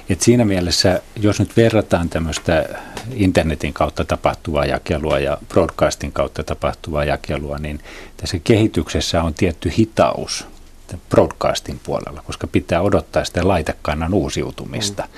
Et 0.09 0.21
siinä 0.21 0.45
mielessä, 0.45 1.01
jos 1.15 1.39
nyt 1.39 1.57
verrataan 1.57 2.09
tämmöistä 2.09 2.65
internetin 3.13 3.73
kautta 3.73 4.05
tapahtuvaa 4.05 4.65
jakelua 4.65 5.19
ja 5.19 5.37
broadcastin 5.49 6.11
kautta 6.11 6.43
tapahtuvaa 6.43 7.05
jakelua, 7.05 7.57
niin 7.57 7.79
tässä 8.17 8.39
kehityksessä 8.43 9.23
on 9.23 9.33
tietty 9.33 9.71
hitaus 9.77 10.47
broadcastin 11.09 11.79
puolella, 11.83 12.21
koska 12.25 12.47
pitää 12.47 12.81
odottaa 12.81 13.25
sitä 13.25 13.47
laitekannan 13.47 14.13
uusiutumista. 14.13 15.03
Mm. 15.03 15.09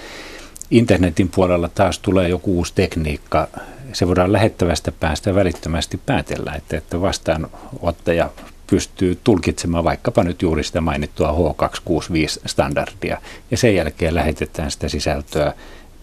Internetin 0.71 1.29
puolella 1.29 1.69
taas 1.69 1.99
tulee 1.99 2.29
joku 2.29 2.57
uusi 2.57 2.73
tekniikka, 2.75 3.47
se 3.93 4.07
voidaan 4.07 4.33
lähettävästä 4.33 4.91
päästä 4.91 5.35
välittömästi 5.35 5.99
päätellä, 6.05 6.53
että, 6.53 6.77
että 6.77 7.01
vastaanottaja 7.01 8.29
pystyy 8.69 9.19
tulkitsemaan 9.23 9.83
vaikkapa 9.83 10.23
nyt 10.23 10.41
juuri 10.41 10.63
sitä 10.63 10.81
mainittua 10.81 11.31
H265-standardia, 11.31 13.17
ja 13.51 13.57
sen 13.57 13.75
jälkeen 13.75 14.15
lähetetään 14.15 14.71
sitä 14.71 14.89
sisältöä 14.89 15.53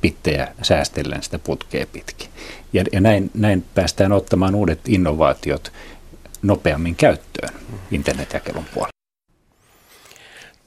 pittejä 0.00 0.48
säästellen 0.62 1.22
sitä 1.22 1.38
putkea 1.38 1.86
pitkin. 1.92 2.28
Ja, 2.72 2.84
ja 2.92 3.00
näin, 3.00 3.30
näin 3.34 3.64
päästään 3.74 4.12
ottamaan 4.12 4.54
uudet 4.54 4.80
innovaatiot 4.88 5.72
nopeammin 6.42 6.96
käyttöön 6.96 7.54
internetjakelun 7.90 8.64
puolella. 8.74 8.96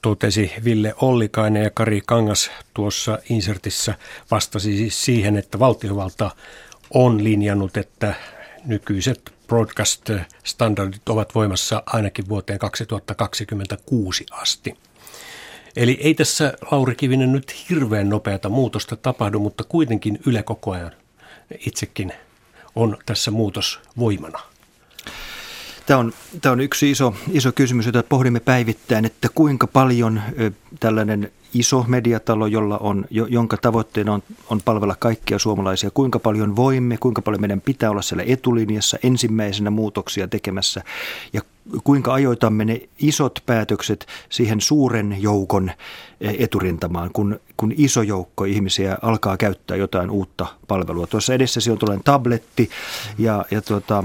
Totesi 0.02 0.52
Ville 0.64 0.94
Ollikainen 0.96 1.62
ja 1.62 1.70
Kari 1.70 2.00
Kangas 2.06 2.50
tuossa 2.74 3.18
insertissä 3.30 3.94
vastasi 4.30 4.76
siis 4.76 5.04
siihen, 5.04 5.36
että 5.36 5.58
valtiovalta 5.58 6.30
on 6.94 7.24
linjannut, 7.24 7.76
että 7.76 8.14
nykyiset 8.64 9.32
broadcast-standardit 9.46 11.08
ovat 11.08 11.34
voimassa 11.34 11.82
ainakin 11.86 12.28
vuoteen 12.28 12.58
2026 12.58 14.26
asti. 14.30 14.76
Eli 15.76 15.98
ei 16.00 16.14
tässä 16.14 16.52
Lauri 16.70 16.94
Kivinen 16.94 17.32
nyt 17.32 17.54
hirveän 17.70 18.08
nopeata 18.08 18.48
muutosta 18.48 18.96
tapahdu, 18.96 19.38
mutta 19.38 19.64
kuitenkin 19.64 20.18
Yle 20.26 20.42
koko 20.42 20.70
ajan 20.70 20.92
itsekin 21.66 22.12
on 22.74 22.96
tässä 23.06 23.30
muutos 23.30 23.80
voimana. 23.98 24.40
Tämä 25.86 26.00
on, 26.00 26.12
tämä 26.40 26.52
on 26.52 26.60
yksi 26.60 26.90
iso, 26.90 27.14
iso 27.32 27.52
kysymys, 27.52 27.86
jota 27.86 28.02
pohdimme 28.02 28.40
päivittäin, 28.40 29.04
että 29.04 29.28
kuinka 29.34 29.66
paljon 29.66 30.22
tällainen 30.80 31.32
iso 31.54 31.84
mediatalo, 31.88 32.46
jolla 32.46 32.78
on, 32.78 33.04
jonka 33.10 33.56
tavoitteena 33.56 34.12
on, 34.12 34.22
on 34.50 34.60
palvella 34.64 34.96
kaikkia 34.98 35.38
suomalaisia, 35.38 35.90
kuinka 35.90 36.18
paljon 36.18 36.56
voimme, 36.56 36.96
kuinka 36.96 37.22
paljon 37.22 37.40
meidän 37.40 37.60
pitää 37.60 37.90
olla 37.90 38.02
siellä 38.02 38.24
etulinjassa 38.26 38.98
ensimmäisenä 39.02 39.70
muutoksia 39.70 40.28
tekemässä 40.28 40.82
ja 41.32 41.40
kuinka 41.84 42.14
ajoitamme 42.14 42.64
ne 42.64 42.80
isot 42.98 43.42
päätökset 43.46 44.06
siihen 44.28 44.60
suuren 44.60 45.16
joukon 45.18 45.70
eturintamaan, 46.20 47.10
kun, 47.12 47.40
kun 47.56 47.72
iso 47.76 48.02
joukko 48.02 48.44
ihmisiä 48.44 48.98
alkaa 49.02 49.36
käyttää 49.36 49.76
jotain 49.76 50.10
uutta 50.10 50.46
palvelua. 50.68 51.06
Tuossa 51.06 51.34
edessäsi 51.34 51.70
on 51.70 51.78
tuollainen 51.78 52.04
tabletti 52.04 52.70
ja, 53.18 53.44
ja 53.50 53.62
tuota, 53.62 54.04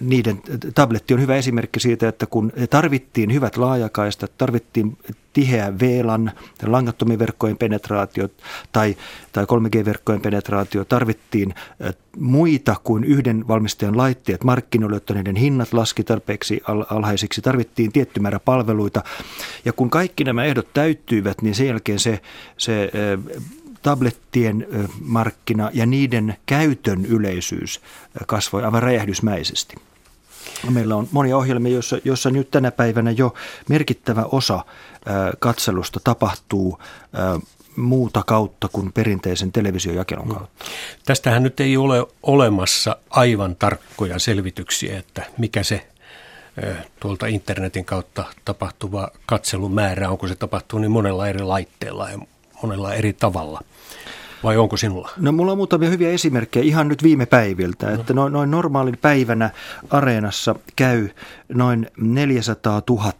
niiden, 0.00 0.40
tabletti 0.74 1.14
on 1.14 1.20
hyvä 1.20 1.36
esimerkki 1.36 1.80
siitä, 1.80 2.08
että 2.08 2.26
kun 2.26 2.52
tarvittiin 2.70 3.32
hyvät 3.32 3.56
laajakaistat, 3.56 4.32
tarvittiin 4.38 4.98
tiheä 5.32 5.78
VLAN, 5.78 6.32
langattomien 6.66 7.18
verkkojen 7.18 7.56
penetraatio 7.56 8.28
tai, 8.72 8.96
tai 9.32 9.44
3G-verkkojen 9.44 10.20
penetraatio, 10.20 10.84
tarvittiin 10.84 11.54
muita 12.18 12.76
kuin 12.84 13.04
yhden 13.04 13.48
valmistajan 13.48 13.96
laitteet 13.96 14.44
markkinoille, 14.44 14.96
jotta 14.96 15.14
niiden 15.14 15.36
hinnat 15.36 15.72
laski 15.72 16.04
tarpeeksi 16.04 16.60
alhaisiksi. 16.90 17.42
Tarvittiin 17.42 17.92
tietty 17.92 18.20
määrä 18.20 18.38
palveluita. 18.38 19.02
Ja 19.64 19.72
kun 19.72 19.90
kaikki 19.90 20.24
nämä 20.24 20.44
ehdot 20.44 20.72
täyttyivät, 20.72 21.42
niin 21.42 21.54
sen 21.54 21.66
jälkeen 21.66 21.98
se, 21.98 22.20
se 22.56 22.90
tablettien 23.82 24.66
markkina 25.00 25.70
ja 25.74 25.86
niiden 25.86 26.36
käytön 26.46 27.06
yleisyys 27.06 27.80
kasvoi 28.26 28.64
aivan 28.64 28.82
räjähdysmäisesti. 28.82 29.76
Meillä 30.70 30.96
on 30.96 31.08
monia 31.12 31.36
ohjelmia, 31.36 31.72
joissa, 31.72 31.98
joissa 32.04 32.30
nyt 32.30 32.50
tänä 32.50 32.70
päivänä 32.70 33.10
jo 33.10 33.34
merkittävä 33.68 34.24
osa 34.24 34.64
katselusta 35.38 36.00
tapahtuu 36.04 36.78
muuta 37.76 38.22
kautta 38.26 38.68
kuin 38.68 38.92
perinteisen 38.92 39.52
televisiojakelun 39.52 40.26
mm. 40.28 40.34
kautta. 40.34 40.64
Tästähän 41.04 41.42
nyt 41.42 41.60
ei 41.60 41.76
ole 41.76 42.06
olemassa 42.22 42.96
aivan 43.10 43.56
tarkkoja 43.56 44.18
selvityksiä, 44.18 44.98
että 44.98 45.22
mikä 45.38 45.62
se 45.62 45.86
tuolta 47.00 47.26
internetin 47.26 47.84
kautta 47.84 48.24
tapahtuva 48.44 49.08
katselumäärä, 49.26 50.10
onko 50.10 50.28
se 50.28 50.34
tapahtunut 50.34 50.80
niin 50.80 50.90
monella 50.90 51.28
eri 51.28 51.42
laitteella 51.42 52.10
ja 52.10 52.18
monella 52.62 52.94
eri 52.94 53.12
tavalla. 53.12 53.60
Vai 54.44 54.56
onko 54.56 54.76
sinulla? 54.76 55.10
No 55.16 55.32
mulla 55.32 55.52
on 55.52 55.58
muutamia 55.58 55.90
hyviä 55.90 56.10
esimerkkejä 56.10 56.64
ihan 56.64 56.88
nyt 56.88 57.02
viime 57.02 57.26
päiviltä, 57.26 57.86
no. 57.86 57.94
että 57.94 58.14
noin, 58.14 58.32
noin 58.32 58.50
normaalin 58.50 58.98
päivänä 59.02 59.50
areenassa 59.90 60.54
käy 60.76 61.08
noin 61.48 61.86
400 61.96 62.82
000 62.90 63.12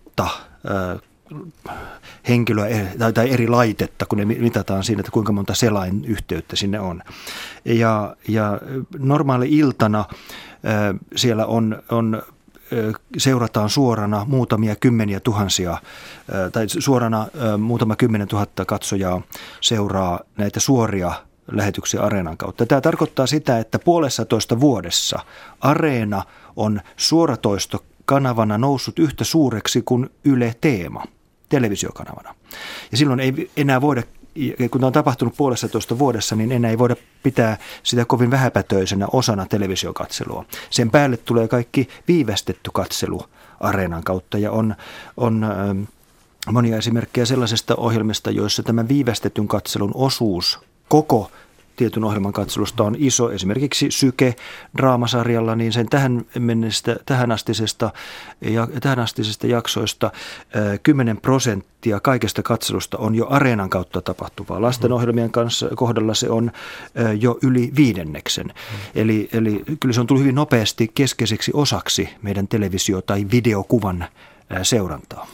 henkilöä 2.28 2.68
tai, 2.98 3.12
tai 3.12 3.30
eri 3.30 3.48
laitetta, 3.48 4.06
kun 4.06 4.18
ne 4.18 4.24
mitataan 4.24 4.84
siinä, 4.84 5.00
että 5.00 5.12
kuinka 5.12 5.32
monta 5.32 5.54
selain 5.54 6.04
yhteyttä 6.04 6.56
sinne 6.56 6.80
on. 6.80 7.02
Ja, 7.64 8.16
ja 8.28 8.60
normaali 8.98 9.58
iltana 9.58 10.04
siellä 11.16 11.46
on, 11.46 11.82
on 11.90 12.22
seurataan 13.18 13.70
suorana 13.70 14.24
muutamia 14.28 14.76
kymmeniä 14.76 15.20
tuhansia, 15.20 15.78
tai 16.52 16.68
suorana 16.68 17.26
muutama 17.58 17.96
kymmenen 17.96 18.28
tuhatta 18.28 18.64
katsojaa 18.64 19.22
seuraa 19.60 20.20
näitä 20.36 20.60
suoria 20.60 21.12
lähetyksiä 21.52 22.02
Areenan 22.02 22.36
kautta. 22.36 22.66
Tämä 22.66 22.80
tarkoittaa 22.80 23.26
sitä, 23.26 23.58
että 23.58 23.78
puolessa 23.78 24.24
toista 24.24 24.60
vuodessa 24.60 25.18
Areena 25.60 26.22
on 26.56 26.80
suoratoisto 26.96 27.84
kanavana 28.04 28.58
noussut 28.58 28.98
yhtä 28.98 29.24
suureksi 29.24 29.82
kuin 29.82 30.10
Yle 30.24 30.54
Teema 30.60 31.04
televisiokanavana. 31.48 32.34
Ja 32.90 32.96
silloin 32.96 33.20
ei 33.20 33.50
enää 33.56 33.80
voida 33.80 34.02
kun 34.70 34.80
tämä 34.80 34.86
on 34.86 34.92
tapahtunut 34.92 35.36
puolessa 35.36 35.68
toista 35.68 35.98
vuodessa, 35.98 36.36
niin 36.36 36.52
enää 36.52 36.70
ei 36.70 36.78
voida 36.78 36.96
pitää 37.22 37.58
sitä 37.82 38.04
kovin 38.04 38.30
vähäpätöisenä 38.30 39.06
osana 39.12 39.46
televisiokatselua. 39.46 40.44
Sen 40.70 40.90
päälle 40.90 41.16
tulee 41.16 41.48
kaikki 41.48 41.88
viivästetty 42.08 42.70
katselu 42.74 43.22
areenan 43.60 44.04
kautta 44.04 44.38
ja 44.38 44.52
on, 44.52 44.74
on 45.16 45.44
ähm, 45.44 45.82
monia 46.52 46.76
esimerkkejä 46.76 47.24
sellaisesta 47.24 47.76
ohjelmista, 47.76 48.30
joissa 48.30 48.62
tämä 48.62 48.88
viivästetyn 48.88 49.48
katselun 49.48 49.92
osuus 49.94 50.60
koko 50.88 51.30
tietyn 51.76 52.04
ohjelman 52.04 52.32
katselusta 52.32 52.84
on 52.84 52.96
iso. 52.98 53.30
Esimerkiksi 53.30 53.90
Syke 53.90 54.34
draamasarjalla, 54.76 55.56
niin 55.56 55.72
sen 55.72 55.88
tähän, 55.88 56.24
mennessä, 56.38 56.96
tähän, 57.06 57.32
astisesta, 57.32 57.90
ja, 58.40 58.68
tähän 58.80 58.98
astisesta 58.98 59.46
jaksoista 59.46 60.10
10 60.82 61.16
prosenttia 61.16 62.00
kaikesta 62.00 62.42
katselusta 62.42 62.98
on 62.98 63.14
jo 63.14 63.26
areenan 63.30 63.70
kautta 63.70 64.02
tapahtuvaa. 64.02 64.62
Lastenohjelmien 64.62 65.30
kanssa 65.30 65.68
kohdalla 65.74 66.14
se 66.14 66.30
on 66.30 66.50
jo 67.20 67.38
yli 67.42 67.72
viidenneksen. 67.76 68.46
Mm. 68.46 68.52
Eli, 68.94 69.28
eli 69.32 69.64
kyllä 69.80 69.92
se 69.92 70.00
on 70.00 70.06
tullut 70.06 70.22
hyvin 70.22 70.34
nopeasti 70.34 70.90
keskeiseksi 70.94 71.50
osaksi 71.54 72.08
meidän 72.22 72.48
televisio- 72.48 73.02
tai 73.02 73.26
videokuvan 73.30 74.04
seurantaa. 74.62 75.26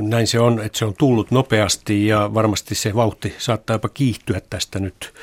Näin 0.00 0.26
se 0.26 0.40
on, 0.40 0.60
että 0.60 0.78
se 0.78 0.84
on 0.84 0.94
tullut 0.94 1.30
nopeasti 1.30 2.06
ja 2.06 2.34
varmasti 2.34 2.74
se 2.74 2.94
vauhti 2.94 3.34
saattaa 3.38 3.74
jopa 3.74 3.88
kiihtyä 3.88 4.40
tästä 4.50 4.78
nyt 4.78 5.14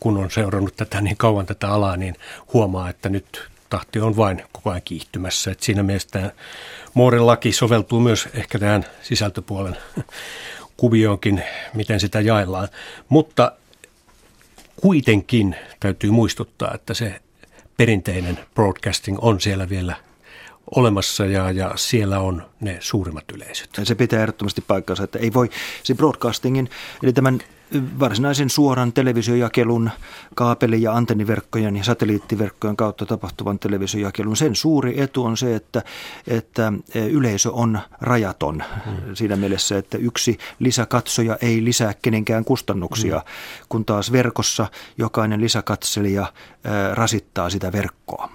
kun 0.00 0.16
on 0.16 0.30
seurannut 0.30 0.76
tätä 0.76 1.00
niin 1.00 1.16
kauan 1.16 1.46
tätä 1.46 1.68
alaa, 1.68 1.96
niin 1.96 2.14
huomaa, 2.52 2.90
että 2.90 3.08
nyt 3.08 3.48
tahti 3.70 4.00
on 4.00 4.16
vain 4.16 4.42
koko 4.52 4.70
ajan 4.70 4.82
kiihtymässä. 4.84 5.50
Et 5.50 5.60
siinä 5.60 5.82
mielessä 5.82 6.08
tämä 6.10 6.30
Mooren 6.94 7.26
laki 7.26 7.52
soveltuu 7.52 8.00
myös 8.00 8.28
ehkä 8.34 8.58
tähän 8.58 8.84
sisältöpuolen 9.02 9.76
kuvioonkin, 10.76 11.42
miten 11.74 12.00
sitä 12.00 12.20
jaellaan. 12.20 12.68
Mutta 13.08 13.52
kuitenkin 14.80 15.56
täytyy 15.80 16.10
muistuttaa, 16.10 16.74
että 16.74 16.94
se 16.94 17.20
perinteinen 17.76 18.38
broadcasting 18.54 19.18
on 19.20 19.40
siellä 19.40 19.68
vielä 19.68 19.96
olemassa 20.74 21.26
ja, 21.26 21.50
ja 21.50 21.72
siellä 21.76 22.20
on 22.20 22.42
ne 22.60 22.76
suurimmat 22.80 23.24
yleisöt. 23.34 23.70
Se 23.82 23.94
pitää 23.94 24.20
ehdottomasti 24.20 24.60
paikkansa, 24.60 25.04
että 25.04 25.18
ei 25.18 25.32
voi 25.34 25.50
se 25.82 25.94
broadcastingin, 25.94 26.70
eli 27.02 27.12
tämän 27.12 27.40
varsinaisen 27.98 28.50
suoran 28.50 28.92
televisiojakelun, 28.92 29.90
kaapeli- 30.34 30.82
ja 30.82 30.92
antenniverkkojen 30.92 31.76
ja 31.76 31.84
satelliittiverkkojen 31.84 32.76
kautta 32.76 33.06
tapahtuvan 33.06 33.58
televisiojakelun. 33.58 34.36
Sen 34.36 34.54
suuri 34.54 35.00
etu 35.00 35.24
on 35.24 35.36
se, 35.36 35.54
että, 35.54 35.82
että 36.26 36.72
yleisö 36.94 37.52
on 37.52 37.80
rajaton 38.00 38.64
hmm. 38.84 39.14
siinä 39.14 39.36
mielessä, 39.36 39.78
että 39.78 39.98
yksi 39.98 40.38
lisäkatsoja 40.58 41.36
ei 41.42 41.64
lisää 41.64 41.94
kenenkään 42.02 42.44
kustannuksia, 42.44 43.18
hmm. 43.18 43.66
kun 43.68 43.84
taas 43.84 44.12
verkossa 44.12 44.66
jokainen 44.98 45.40
lisäkatselija 45.40 46.32
rasittaa 46.94 47.50
sitä 47.50 47.72
verkkoa. 47.72 48.30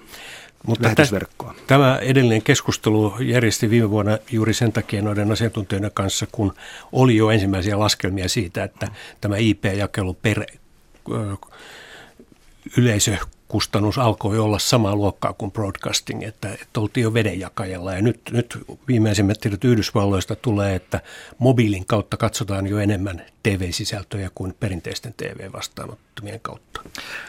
Mutta 0.68 0.84
lähetysverkkoa. 0.84 1.56
Tämä 1.68 1.98
edellinen 2.02 2.42
keskustelu 2.42 3.16
järjesti 3.20 3.70
viime 3.70 3.90
vuonna 3.90 4.18
juuri 4.32 4.54
sen 4.54 4.72
takia 4.72 5.02
noiden 5.02 5.32
asiantuntijoiden 5.32 5.92
kanssa, 5.94 6.28
kun 6.32 6.54
oli 6.92 7.16
jo 7.16 7.30
ensimmäisiä 7.30 7.80
laskelmia 7.80 8.30
siitä, 8.30 8.64
että 8.64 8.88
tämä 9.22 9.38
IP-jakelu 9.38 10.14
per 10.14 10.46
yleisö 12.78 13.18
kustannus 13.48 13.98
alkoi 13.98 14.40
olla 14.40 14.60
samaa 14.60 14.96
luokkaa 14.96 15.34
kuin 15.34 15.52
broadcasting, 15.52 16.24
että, 16.24 16.54
että 16.62 16.80
oltiin 16.80 17.04
jo 17.04 17.14
vedenjakajalla. 17.14 17.94
Ja 17.94 18.02
nyt, 18.02 18.22
nyt 18.32 18.58
viimeisimmät 18.88 19.40
tiedot 19.40 19.64
Yhdysvalloista 19.64 20.36
tulee, 20.36 20.76
että 20.76 21.02
mobiilin 21.38 21.86
kautta 21.86 22.18
katsotaan 22.18 22.68
jo 22.68 22.80
enemmän 22.80 23.26
TV-sisältöjä 23.44 24.30
kuin 24.36 24.56
perinteisten 24.60 25.14
TV-vastaanottomien 25.18 26.40
kautta. 26.40 26.82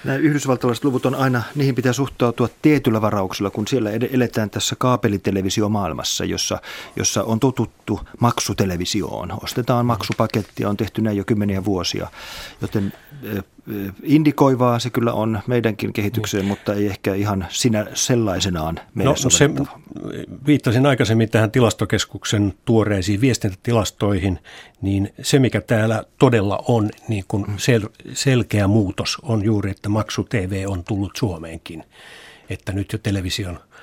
Nämä 0.04 0.18
yhdysvaltalaiset 0.18 0.84
luvut 0.84 1.06
on 1.06 1.14
aina, 1.14 1.42
niihin 1.54 1.74
pitää 1.74 1.92
suhtautua 1.92 2.48
tietyllä 2.62 3.00
varauksella, 3.00 3.50
kun 3.50 3.68
siellä 3.68 3.90
eletään 4.12 4.50
tässä 4.50 4.76
kaapelitelevisiomaailmassa, 4.78 6.24
jossa, 6.24 6.60
jossa 6.96 7.24
on 7.24 7.40
totuttu 7.40 8.00
maksutelevisioon. 8.20 9.32
Ostetaan 9.42 9.86
maksupakettia, 9.86 10.68
on 10.68 10.76
tehty 10.76 11.02
näin 11.02 11.16
jo 11.16 11.24
kymmeniä 11.24 11.64
vuosia, 11.64 12.08
joten 12.60 12.92
indikoivaa 14.02 14.78
se 14.78 14.90
kyllä 14.90 15.12
on 15.12 15.40
meidänkin 15.46 15.92
kehitykseen, 15.92 16.40
niin. 16.40 16.48
mutta 16.48 16.74
ei 16.74 16.86
ehkä 16.86 17.14
ihan 17.14 17.46
sinä 17.48 17.86
sellaisenaan 17.94 18.80
meille 18.94 19.14
no, 19.24 19.30
se, 19.30 19.50
Viittasin 20.46 20.86
aikaisemmin 20.86 21.30
tähän 21.30 21.50
tilastokeskuksen 21.50 22.54
tuoreisiin 22.64 23.20
viestintätilastoihin, 23.20 24.38
niin 24.82 25.12
se 25.22 25.38
mikä 25.38 25.60
täällä 25.60 26.04
todella 26.18 26.64
on 26.68 26.90
niin 27.08 27.24
kuin 27.28 27.44
mm. 27.48 27.54
sel, 27.56 27.88
selkeä 28.12 28.66
muutos 28.66 29.16
on 29.22 29.44
juuri, 29.44 29.70
että 29.70 29.88
maksu 29.88 30.24
TV 30.24 30.64
on 30.68 30.84
tullut 30.84 31.16
Suomeenkin. 31.16 31.84
Että 32.50 32.72
nyt 32.72 32.92
jo 32.92 32.98
television– 32.98 33.60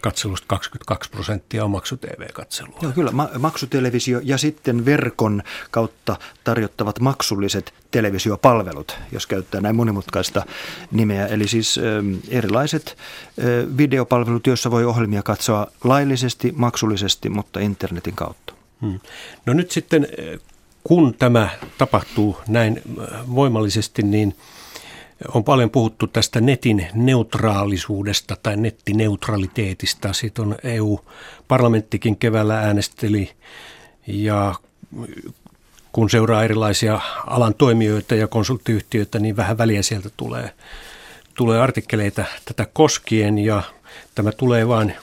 katselusta 0.00 0.46
22 0.46 1.10
prosenttia 1.10 1.64
on 1.64 1.70
maksu-TV-katselua. 1.70 2.78
Joo, 2.82 2.92
kyllä. 2.92 3.10
Ma- 3.10 3.28
maksutelevisio 3.38 4.20
ja 4.22 4.38
sitten 4.38 4.84
verkon 4.84 5.42
kautta 5.70 6.16
tarjottavat 6.44 7.00
maksulliset 7.00 7.74
televisiopalvelut, 7.90 8.98
jos 9.12 9.26
käyttää 9.26 9.60
näin 9.60 9.76
monimutkaista 9.76 10.46
nimeä. 10.90 11.26
Eli 11.26 11.48
siis 11.48 11.80
erilaiset 12.28 12.96
ö, 13.38 13.66
videopalvelut, 13.76 14.46
joissa 14.46 14.70
voi 14.70 14.84
ohjelmia 14.84 15.22
katsoa 15.22 15.66
laillisesti, 15.84 16.52
maksullisesti, 16.56 17.28
mutta 17.28 17.60
internetin 17.60 18.14
kautta. 18.14 18.54
Hmm. 18.80 19.00
No 19.46 19.52
nyt 19.52 19.70
sitten, 19.70 20.08
kun 20.84 21.14
tämä 21.14 21.48
tapahtuu 21.78 22.38
näin 22.48 22.82
voimallisesti, 23.34 24.02
niin– 24.02 24.36
on 25.34 25.44
paljon 25.44 25.70
puhuttu 25.70 26.06
tästä 26.06 26.40
netin 26.40 26.86
neutraalisuudesta 26.94 28.36
tai 28.42 28.56
nettineutraliteetista. 28.56 30.12
Siitä 30.12 30.42
on 30.42 30.56
EU-parlamenttikin 30.62 32.16
keväällä 32.16 32.58
äänesteli 32.58 33.30
ja 34.06 34.54
kun 35.92 36.10
seuraa 36.10 36.44
erilaisia 36.44 37.00
alan 37.26 37.54
toimijoita 37.54 38.14
ja 38.14 38.28
konsulttiyhtiöitä, 38.28 39.18
niin 39.18 39.36
vähän 39.36 39.58
väliä 39.58 39.82
sieltä 39.82 40.10
tulee, 40.16 40.50
tulee 41.34 41.60
artikkeleita 41.60 42.24
tätä 42.44 42.66
koskien 42.72 43.38
ja 43.38 43.62
tämä 44.14 44.32
tulee 44.32 44.68
vain 44.68 44.94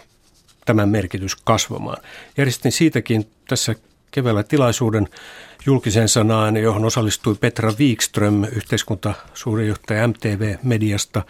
tämän 0.65 0.89
merkitys 0.89 1.36
kasvamaan. 1.36 2.04
Järjestin 2.38 2.72
siitäkin 2.72 3.30
tässä 3.48 3.76
keväällä 4.12 4.43
tilaisuuden 4.43 5.08
julkiseen 5.65 6.10
sanaan, 6.10 6.58
johon 6.58 6.86
osallistui 6.86 7.36
Petra 7.36 7.74
Wikström, 7.80 8.43
yhteiskuntasuurijohtaja 8.43 10.08
MTV-mediasta, 10.08 11.22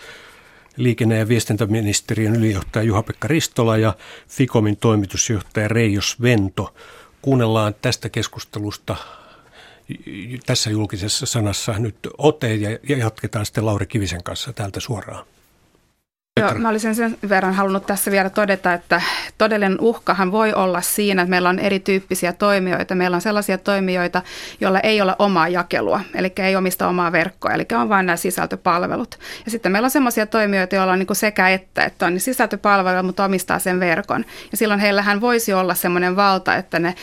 liikenne- 0.75 1.17
ja 1.17 1.27
viestintäministeriön 1.27 2.35
ylijohtaja 2.35 2.83
Juha-Pekka 2.83 3.27
Ristola 3.27 3.77
ja 3.77 3.93
Fikomin 4.27 4.77
toimitusjohtaja 4.77 5.67
Reijo 5.67 6.01
Vento. 6.21 6.73
Kuunnellaan 7.21 7.75
tästä 7.81 8.09
keskustelusta 8.09 8.95
tässä 10.45 10.69
julkisessa 10.69 11.25
sanassa 11.25 11.79
nyt 11.79 11.95
ote 12.17 12.55
ja 12.55 12.97
jatketaan 12.97 13.45
sitten 13.45 13.65
Lauri 13.65 13.85
Kivisen 13.85 14.23
kanssa 14.23 14.53
täältä 14.53 14.79
suoraan. 14.79 15.25
Joo, 16.39 16.53
mä 16.53 16.69
olisin 16.69 16.95
sen 16.95 17.17
verran 17.29 17.53
halunnut 17.53 17.85
tässä 17.85 18.11
vielä 18.11 18.29
todeta, 18.29 18.73
että 18.73 19.01
todellinen 19.37 19.77
uhkahan 19.81 20.31
voi 20.31 20.53
olla 20.53 20.81
siinä, 20.81 21.21
että 21.21 21.29
meillä 21.29 21.49
on 21.49 21.59
erityyppisiä 21.59 22.33
toimijoita. 22.33 22.95
Meillä 22.95 23.15
on 23.15 23.21
sellaisia 23.21 23.57
toimijoita, 23.57 24.21
joilla 24.61 24.79
ei 24.79 25.01
ole 25.01 25.15
omaa 25.19 25.47
jakelua, 25.47 26.01
eli 26.15 26.33
ei 26.37 26.55
omista 26.55 26.87
omaa 26.87 27.11
verkkoa, 27.11 27.51
eli 27.51 27.65
on 27.73 27.89
vain 27.89 28.05
nämä 28.05 28.15
sisältöpalvelut. 28.15 29.19
Ja 29.45 29.51
sitten 29.51 29.71
meillä 29.71 29.85
on 29.85 29.91
sellaisia 29.91 30.25
toimijoita, 30.25 30.75
joilla 30.75 30.93
on 30.93 30.99
niin 30.99 31.07
kuin 31.07 31.17
sekä 31.17 31.49
että, 31.49 31.83
että 31.83 32.05
on 32.05 32.19
sisältöpalvelu, 32.19 33.03
mutta 33.03 33.25
omistaa 33.25 33.59
sen 33.59 33.79
verkon. 33.79 34.25
Ja 34.51 34.57
silloin 34.57 34.79
heillähän 34.79 35.21
voisi 35.21 35.53
olla 35.53 35.75
semmoinen 35.75 36.15
valta, 36.15 36.55
että 36.55 36.79
ne 36.79 36.95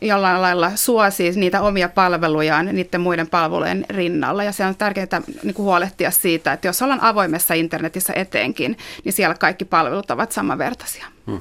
jollain 0.00 0.42
lailla 0.42 0.72
suosii 0.74 1.32
niitä 1.36 1.60
omia 1.60 1.88
palvelujaan 1.88 2.66
niiden 2.66 3.00
muiden 3.00 3.26
palvelujen 3.26 3.86
rinnalla. 3.90 4.44
Ja 4.44 4.52
se 4.52 4.64
on 4.64 4.76
tärkeää 4.76 5.22
niin 5.42 5.54
kuin 5.54 5.64
huolehtia 5.64 6.10
siitä, 6.10 6.52
että 6.52 6.68
jos 6.68 6.82
ollaan 6.82 7.02
avoimessa 7.02 7.54
internetissä 7.54 8.12
eteenkin, 8.50 8.78
niin 9.04 9.12
siellä 9.12 9.34
kaikki 9.34 9.64
palvelut 9.64 10.10
ovat 10.10 10.32
samanvertaisia. 10.32 11.06
Hmm. 11.26 11.40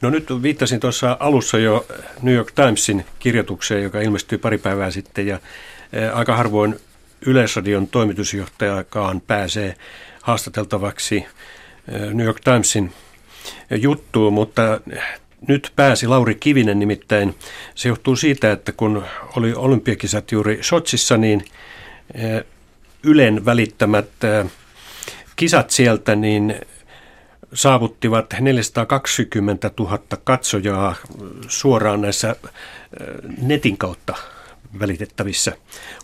No 0.00 0.10
nyt 0.10 0.26
viittasin 0.42 0.80
tuossa 0.80 1.16
alussa 1.20 1.58
jo 1.58 1.86
New 2.22 2.34
York 2.34 2.52
Timesin 2.52 3.04
kirjoitukseen, 3.18 3.82
joka 3.82 4.00
ilmestyi 4.00 4.38
pari 4.38 4.58
päivää 4.58 4.90
sitten 4.90 5.26
ja 5.26 5.38
aika 6.14 6.36
harvoin 6.36 6.80
Yleisradion 7.26 7.86
toimitusjohtajakaan 7.86 9.20
pääsee 9.20 9.76
haastateltavaksi 10.22 11.26
New 12.12 12.26
York 12.26 12.40
Timesin 12.40 12.92
juttuun, 13.70 14.32
mutta 14.32 14.80
nyt 15.48 15.72
pääsi 15.76 16.06
Lauri 16.06 16.34
Kivinen 16.34 16.78
nimittäin. 16.78 17.34
Se 17.74 17.88
johtuu 17.88 18.16
siitä, 18.16 18.52
että 18.52 18.72
kun 18.72 19.04
oli 19.36 19.54
olympiakisat 19.54 20.32
juuri 20.32 20.58
Sotsissa, 20.60 21.16
niin 21.16 21.44
Ylen 23.02 23.44
välittämät 23.44 24.08
kisat 25.36 25.70
sieltä 25.70 26.16
niin 26.16 26.54
saavuttivat 27.54 28.34
420 28.40 29.70
000 29.78 29.98
katsojaa 30.24 30.94
suoraan 31.48 32.00
näissä 32.00 32.36
netin 33.42 33.76
kautta 33.76 34.14
välitettävissä 34.78 35.52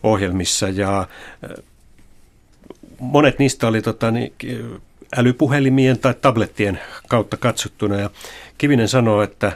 ohjelmissa. 0.02 0.68
Ja 0.68 1.08
monet 2.98 3.38
niistä 3.38 3.68
oli 3.68 3.82
tota, 3.82 4.10
niin, 4.10 4.32
älypuhelimien 5.16 5.98
tai 5.98 6.14
tablettien 6.14 6.80
kautta 7.08 7.36
katsottuna. 7.36 7.96
Ja 7.96 8.10
Kivinen 8.58 8.88
sanoo, 8.88 9.22
että 9.22 9.52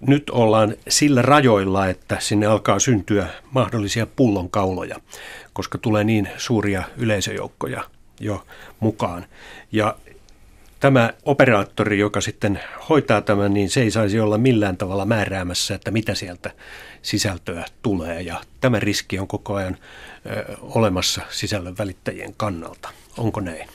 nyt 0.00 0.30
ollaan 0.30 0.74
sillä 0.88 1.22
rajoilla, 1.22 1.86
että 1.86 2.16
sinne 2.20 2.46
alkaa 2.46 2.78
syntyä 2.78 3.26
mahdollisia 3.50 4.06
pullonkauloja, 4.06 4.96
koska 5.52 5.78
tulee 5.78 6.04
niin 6.04 6.28
suuria 6.36 6.82
yleisöjoukkoja 6.96 7.84
jo 8.20 8.46
mukaan. 8.80 9.26
Ja 9.72 9.96
tämä 10.80 11.12
operaattori, 11.24 11.98
joka 11.98 12.20
sitten 12.20 12.60
hoitaa 12.88 13.20
tämän, 13.20 13.54
niin 13.54 13.70
se 13.70 13.82
ei 13.82 13.90
saisi 13.90 14.20
olla 14.20 14.38
millään 14.38 14.76
tavalla 14.76 15.04
määräämässä, 15.04 15.74
että 15.74 15.90
mitä 15.90 16.14
sieltä 16.14 16.50
sisältöä 17.02 17.64
tulee. 17.82 18.22
Ja 18.22 18.40
tämä 18.60 18.80
riski 18.80 19.18
on 19.18 19.28
koko 19.28 19.54
ajan 19.54 19.76
ö, 20.26 20.56
olemassa 20.60 21.22
sisällön 21.30 21.78
välittäjien 21.78 22.34
kannalta. 22.36 22.88
Onko 23.18 23.40
näin? 23.40 23.68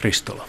Ristola. 0.00 0.48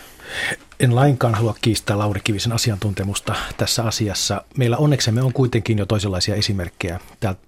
En 0.80 0.96
lainkaan 0.96 1.36
halua 1.36 1.56
kiistää 1.62 1.98
Lauri 1.98 2.22
Kivisen 2.24 2.52
asiantuntemusta 2.52 3.36
tässä 3.58 3.84
asiassa. 3.84 4.44
Meillä 4.58 4.78
onneksemme 4.78 5.22
on 5.22 5.34
kuitenkin 5.34 5.78
jo 5.78 5.86
toisenlaisia 5.86 6.36
esimerkkejä 6.36 7.00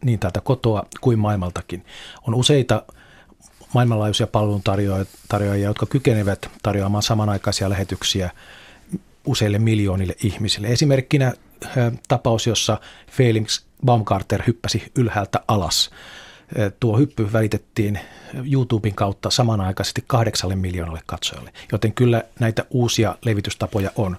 niin 0.06 0.20
täältä 0.20 0.42
kotoa 0.42 0.86
kuin 1.02 1.20
maailmaltakin. 1.20 1.86
On 2.28 2.36
useita 2.36 2.84
maailmanlaajuisia 3.74 4.28
palveluntarjoajia, 4.28 5.68
jotka 5.68 5.86
kykenevät 5.86 6.50
tarjoamaan 6.64 7.04
samanaikaisia 7.04 7.70
lähetyksiä 7.70 8.30
useille 9.26 9.60
miljoonille 9.60 10.16
ihmisille. 10.24 10.68
Esimerkkinä 10.68 11.34
tapaus, 12.08 12.48
jossa 12.48 12.80
Felix 13.12 13.64
Baumgarter 13.86 14.44
hyppäsi 14.48 14.92
ylhäältä 14.96 15.40
alas. 15.48 15.90
Tuo 16.80 16.98
hyppy 16.98 17.34
välitettiin 17.34 18.00
YouTuben 18.52 18.96
kautta 18.96 19.30
samanaikaisesti 19.30 20.04
kahdeksalle 20.08 20.56
miljoonalle 20.56 21.02
katsojalle, 21.06 21.54
joten 21.72 21.94
kyllä 21.94 22.24
näitä 22.40 22.66
uusia 22.70 23.16
levitystapoja 23.26 23.92
on 23.96 24.18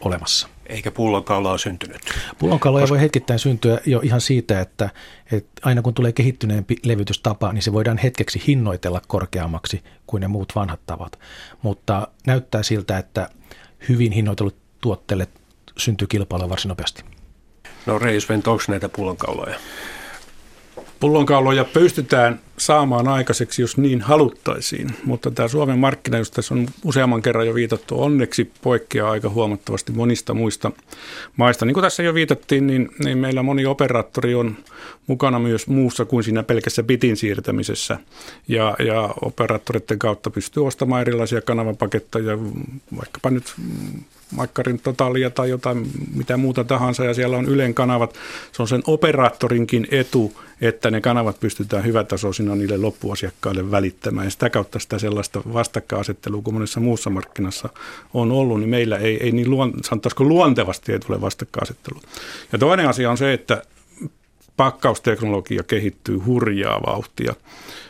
olemassa. 0.00 0.48
Eikä 0.70 0.90
pullonkaulaa 0.90 1.58
syntynyt. 1.58 2.02
Pullonkauloja 2.38 2.82
Koska... 2.82 2.94
voi 2.94 3.00
hetkittäin 3.00 3.38
syntyä 3.38 3.80
jo 3.86 4.00
ihan 4.02 4.20
siitä, 4.20 4.60
että, 4.60 4.90
että 5.32 5.60
aina 5.64 5.82
kun 5.82 5.94
tulee 5.94 6.12
kehittyneempi 6.12 6.76
levytystapa, 6.84 7.52
niin 7.52 7.62
se 7.62 7.72
voidaan 7.72 7.98
hetkeksi 7.98 8.42
hinnoitella 8.46 9.02
korkeammaksi 9.06 9.82
kuin 10.06 10.20
ne 10.20 10.28
muut 10.28 10.52
vanhat 10.54 10.80
tavat. 10.86 11.18
Mutta 11.62 12.08
näyttää 12.26 12.62
siltä, 12.62 12.98
että 12.98 13.28
hyvin 13.88 14.12
hinnoitellut 14.12 14.56
tuotteille 14.80 15.28
syntyy 15.78 16.06
kilpailua 16.06 16.48
varsin 16.48 16.68
nopeasti. 16.68 17.04
No 17.86 17.98
Reis, 17.98 18.30
onko 18.30 18.62
näitä 18.68 18.88
pullonkauloja? 18.88 19.56
Pullonkauloja 21.00 21.64
pystytään 21.64 22.40
saamaan 22.56 23.08
aikaiseksi, 23.08 23.62
jos 23.62 23.76
niin 23.76 24.00
haluttaisiin, 24.00 24.90
mutta 25.04 25.30
tämä 25.30 25.48
Suomen 25.48 25.78
markkina, 25.78 26.18
josta 26.18 26.34
tässä 26.34 26.54
on 26.54 26.66
useamman 26.84 27.22
kerran 27.22 27.46
jo 27.46 27.54
viitattu, 27.54 28.02
onneksi 28.02 28.52
poikkeaa 28.62 29.10
aika 29.10 29.28
huomattavasti 29.28 29.92
monista 29.92 30.34
muista 30.34 30.72
maista. 31.36 31.66
Niin 31.66 31.74
kuin 31.74 31.82
tässä 31.82 32.02
jo 32.02 32.14
viitattiin, 32.14 32.66
niin, 32.66 32.88
niin 33.04 33.18
meillä 33.18 33.42
moni 33.42 33.66
operaattori 33.66 34.34
on 34.34 34.56
mukana 35.06 35.38
myös 35.38 35.66
muussa 35.66 36.04
kuin 36.04 36.24
siinä 36.24 36.42
pelkässä 36.42 36.82
bitin 36.82 37.16
siirtämisessä. 37.16 37.98
Ja, 38.48 38.76
ja 38.86 39.14
operaattoreiden 39.22 39.98
kautta 39.98 40.30
pystyy 40.30 40.66
ostamaan 40.66 41.00
erilaisia 41.00 41.40
kanavapaketteja, 41.40 42.38
vaikkapa 42.96 43.30
nyt 43.30 43.54
Maikkarin 44.30 44.80
Totalia 44.80 45.30
tai 45.30 45.50
jotain 45.50 45.90
mitä 46.14 46.36
muuta 46.36 46.64
tahansa 46.64 47.04
ja 47.04 47.14
siellä 47.14 47.36
on 47.36 47.48
Ylen 47.48 47.74
kanavat. 47.74 48.14
Se 48.52 48.62
on 48.62 48.68
sen 48.68 48.82
operaattorinkin 48.86 49.88
etu, 49.90 50.32
että 50.60 50.90
ne 50.90 51.00
kanavat 51.00 51.40
pystytään 51.40 51.84
hyvätasoisina 51.84 52.54
niille 52.54 52.76
loppuasiakkaille 52.76 53.70
välittämään. 53.70 54.26
Ja 54.26 54.30
sitä 54.30 54.50
kautta 54.50 54.78
sitä 54.78 54.98
sellaista 54.98 55.42
vastakkainasettelua 55.52 56.42
kuin 56.42 56.54
monessa 56.54 56.80
muussa 56.80 57.10
markkinassa 57.10 57.68
on 58.14 58.32
ollut, 58.32 58.60
niin 58.60 58.70
meillä 58.70 58.96
ei, 58.96 59.24
ei 59.24 59.32
niin 59.32 59.50
luon, 59.50 59.72
sanotaanko 59.84 60.24
luontevasti 60.24 60.92
ei 60.92 60.98
tule 60.98 61.20
vastakkainasettelua. 61.20 62.02
Ja 62.52 62.58
toinen 62.58 62.88
asia 62.88 63.10
on 63.10 63.18
se, 63.18 63.32
että 63.32 63.62
pakkausteknologia 64.60 65.62
kehittyy 65.62 66.16
hurjaa 66.16 66.82
vauhtia. 66.86 67.34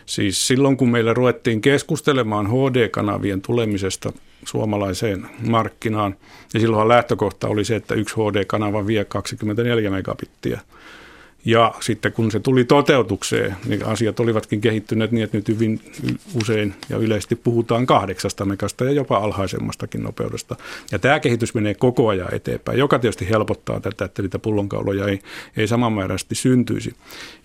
Siis 0.06 0.46
silloin 0.46 0.76
kun 0.76 0.88
meillä 0.88 1.14
ruvettiin 1.14 1.60
keskustelemaan 1.60 2.46
HD-kanavien 2.46 3.40
tulemisesta 3.42 4.12
suomalaiseen 4.44 5.26
markkinaan, 5.48 6.16
ja 6.54 6.60
silloinhan 6.60 6.88
lähtökohta 6.88 7.48
oli 7.48 7.64
se, 7.64 7.76
että 7.76 7.94
yksi 7.94 8.14
HD-kanava 8.14 8.86
vie 8.86 9.04
24 9.04 9.90
megabittiä– 9.90 10.60
ja 11.44 11.74
sitten 11.80 12.12
kun 12.12 12.30
se 12.30 12.40
tuli 12.40 12.64
toteutukseen, 12.64 13.56
niin 13.66 13.86
asiat 13.86 14.20
olivatkin 14.20 14.60
kehittyneet 14.60 15.12
niin, 15.12 15.24
että 15.24 15.36
nyt 15.36 15.48
hyvin 15.48 15.80
usein 16.42 16.74
ja 16.88 16.96
yleisesti 16.96 17.36
puhutaan 17.36 17.86
kahdeksasta 17.86 18.44
megasta 18.44 18.84
ja 18.84 18.90
jopa 18.90 19.16
alhaisemmastakin 19.16 20.02
nopeudesta. 20.02 20.56
Ja 20.92 20.98
tämä 20.98 21.20
kehitys 21.20 21.54
menee 21.54 21.74
koko 21.74 22.08
ajan 22.08 22.34
eteenpäin, 22.34 22.78
joka 22.78 22.98
tietysti 22.98 23.28
helpottaa 23.28 23.80
tätä, 23.80 24.04
että 24.04 24.22
niitä 24.22 24.38
pullonkauloja 24.38 25.06
ei, 25.06 25.20
ei 25.56 25.66
samanmääräisesti 25.66 26.34
syntyisi. 26.34 26.94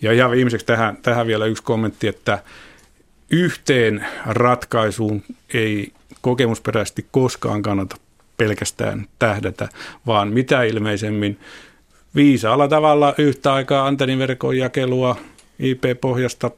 Ja 0.02 0.12
ihan 0.12 0.32
viimeiseksi 0.32 0.66
tähän, 0.66 0.98
tähän 0.98 1.28
vielä 1.28 1.46
yksi 1.46 1.64
kommentti, 1.64 2.08
että 2.08 2.44
yhteen 3.30 4.06
ratkaisuun 4.26 5.24
ei 5.54 5.94
kokemusperäisesti 6.22 7.06
koskaan 7.12 7.62
kannata 7.62 7.96
pelkästään 8.38 9.08
tähdätä, 9.20 9.70
vaan 10.08 10.28
mitä 10.34 10.64
ilmeisemmin 10.64 11.40
viisaalla 12.16 12.68
tavalla 12.68 13.14
yhtä 13.18 13.54
aikaa 13.54 13.88
antenniverkon 13.88 14.58
jakelua, 14.58 15.16
IP-pohjasta 15.60 16.52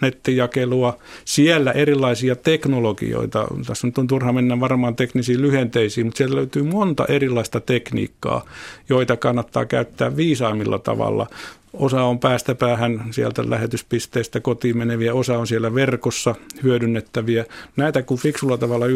nettijakelua, 0.00 0.98
siellä 1.24 1.72
erilaisia 1.72 2.36
teknologioita. 2.36 3.46
Tässä 3.66 3.86
nyt 3.86 3.98
on 3.98 4.06
turha 4.06 4.32
mennä 4.32 4.60
varmaan 4.60 4.96
teknisiin 4.96 5.42
lyhenteisiin, 5.42 6.06
mutta 6.06 6.18
siellä 6.18 6.36
löytyy 6.36 6.62
monta 6.62 7.04
erilaista 7.08 7.60
tekniikkaa, 7.60 8.44
joita 8.88 9.16
kannattaa 9.16 9.64
käyttää 9.64 10.16
viisaimmilla 10.16 10.78
tavalla. 10.78 11.26
Osa 11.72 12.02
on 12.02 12.18
päästä 12.18 12.54
päähän 12.54 13.04
sieltä 13.10 13.50
lähetyspisteistä 13.50 14.40
kotiin 14.40 14.78
meneviä, 14.78 15.14
osa 15.14 15.38
on 15.38 15.46
siellä 15.46 15.74
verkossa 15.74 16.34
hyödynnettäviä. 16.62 17.44
Näitä 17.76 18.02
kun 18.02 18.18
fiksulla 18.18 18.58
tavalla 18.58 18.86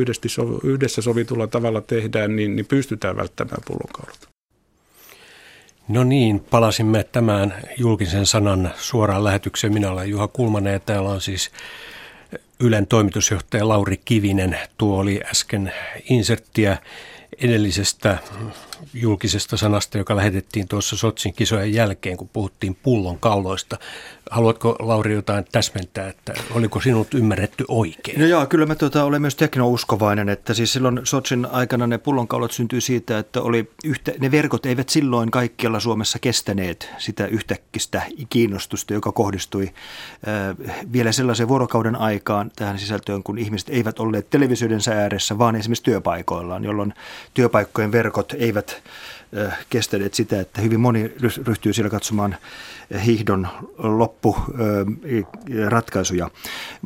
yhdessä 0.65 1.03
sovitulla 1.03 1.47
tavalla 1.47 1.81
tehdään, 1.81 2.37
niin, 2.37 2.57
niin 2.57 2.67
pystytään 2.67 3.17
välttämään 3.17 3.63
pullonkaulut. 3.67 4.40
No 5.91 6.05
niin, 6.05 6.41
palasimme 6.41 7.05
tämän 7.05 7.55
julkisen 7.77 8.27
sanan 8.27 8.71
suoraan 8.77 9.25
lähetykseen. 9.25 9.73
Minä 9.73 9.91
olen 9.91 10.11
Juha 10.11 10.29
Kulmanen 10.29 10.73
ja 10.73 10.81
täällä 10.81 11.09
on 11.09 11.21
siis 11.21 11.51
Ylen 12.61 12.87
toimitusjohtaja 12.87 13.69
Lauri 13.69 14.01
Kivinen. 14.05 14.59
Tuo 14.79 14.99
oli 14.99 15.21
äsken 15.31 15.73
inserttiä 16.11 16.77
edellisestä 17.41 18.19
julkisesta 18.95 19.57
sanasta, 19.57 19.99
joka 19.99 20.17
lähetettiin 20.17 20.69
tuossa 20.69 20.97
Sotsin 20.97 21.35
kisojen 21.35 21.75
jälkeen, 21.75 22.17
kun 22.17 22.29
puhuttiin 22.33 22.77
pullon 22.83 23.19
kauloista. 23.19 23.79
Haluatko 24.31 24.77
Lauri 24.79 25.15
jotain 25.15 25.45
täsmentää, 25.53 26.09
että 26.09 26.35
oliko 26.55 26.81
sinut 26.81 27.15
ymmärretty 27.15 27.65
oikein? 27.69 28.21
No 28.21 28.27
joo, 28.27 28.47
kyllä 28.47 28.67
mä 28.67 28.75
tuota, 28.75 29.05
olen 29.05 29.21
myös 29.21 29.37
teknouskovainen, 29.37 30.29
että 30.29 30.55
siis 30.55 30.73
silloin 30.73 31.01
Sotsin 31.05 31.47
aikana 31.47 31.87
ne 31.87 31.99
pullonkaulat 31.99 32.53
syntyi 32.53 32.81
siitä, 32.81 33.19
että 33.19 33.43
oli 33.43 33.71
yhtä, 33.85 34.13
ne 34.21 34.31
verkot 34.31 34.67
eivät 34.67 34.89
silloin 34.89 35.31
kaikkialla 35.31 35.81
Suomessa 35.81 36.19
kestäneet 36.19 36.91
sitä 36.99 37.27
yhtäkkistä 37.27 38.03
kiinnostusta, 38.31 38.95
joka 38.95 39.13
kohdistui 39.13 39.65
äh, 39.65 40.57
vielä 40.93 41.13
sellaisen 41.13 41.49
vuorokauden 41.49 41.97
aikaan 41.97 42.51
tähän 42.57 42.79
sisältöön, 42.79 43.23
kun 43.23 43.39
ihmiset 43.39 43.69
eivät 43.69 44.01
olleet 44.01 44.31
televisioiden 44.31 44.81
ääressä, 44.95 45.39
vaan 45.39 45.57
esimerkiksi 45.57 45.85
työpaikoillaan, 45.85 46.65
jolloin 46.65 46.95
työpaikkojen 47.35 47.93
verkot 47.93 48.35
eivät 48.39 48.70
kestäneet 49.71 50.15
sitä, 50.15 50.41
että 50.41 50.61
hyvin 50.61 50.81
moni 50.81 51.13
ryhtyy 51.47 51.73
siellä 51.73 51.91
katsomaan 51.91 52.37
hiihdon 53.05 53.49
loppuratkaisuja. 53.79 56.31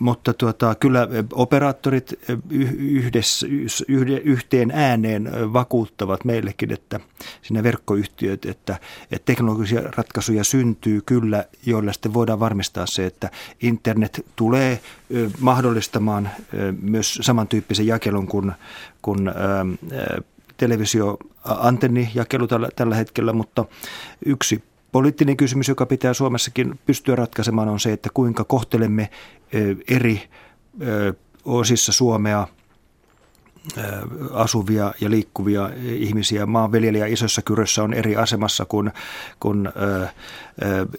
Mutta 0.01 0.35
tuota, 0.35 0.75
kyllä 0.75 1.09
operaattorit 1.33 2.14
yhdessä, 2.79 3.47
yhteen 4.25 4.70
ääneen 4.75 5.31
vakuuttavat 5.53 6.25
meillekin, 6.25 6.73
että 6.73 7.01
siinä 7.42 7.62
verkkoyhtiöt, 7.62 8.44
että, 8.44 8.79
että 9.12 9.27
teknologisia 9.27 9.83
ratkaisuja 9.97 10.44
syntyy 10.44 11.01
kyllä, 11.07 11.44
joilla 11.66 11.92
sitten 11.92 12.14
voidaan 12.14 12.40
varmistaa 12.40 12.87
se, 12.87 13.07
että 13.07 13.31
internet 13.61 14.27
tulee 14.37 14.81
mahdollistamaan 15.40 16.31
myös 16.81 17.18
samantyyppisen 17.23 17.87
jakelun 17.87 18.27
kuin, 18.27 18.53
kuin 19.03 19.31
televisioantennijakelu 20.57 22.47
tällä, 22.47 22.69
tällä 22.77 22.95
hetkellä, 22.95 23.33
mutta 23.33 23.64
yksi 24.27 24.62
poliittinen 24.93 25.37
kysymys, 25.37 25.69
joka 25.69 25.87
pitää 25.87 26.14
Suomessakin 26.14 26.79
pystyä 26.87 27.17
ratkaisemaan, 27.17 27.69
on 27.69 27.81
se, 27.81 27.93
että 27.93 28.09
kuinka 28.14 28.45
kohtelemme 28.45 29.11
eri 29.88 30.23
osissa 31.45 31.93
Suomea 31.93 32.47
asuvia 34.33 34.95
ja 35.01 35.11
liikkuvia 35.11 35.71
ihmisiä. 35.83 36.47
Maanviljelijä 36.47 37.07
isossa 37.07 37.43
kyrössä 37.43 37.83
on 37.83 37.95
eri 37.95 38.17
asemassa 38.17 38.64
kuin, 38.64 38.93
kuin 39.40 39.69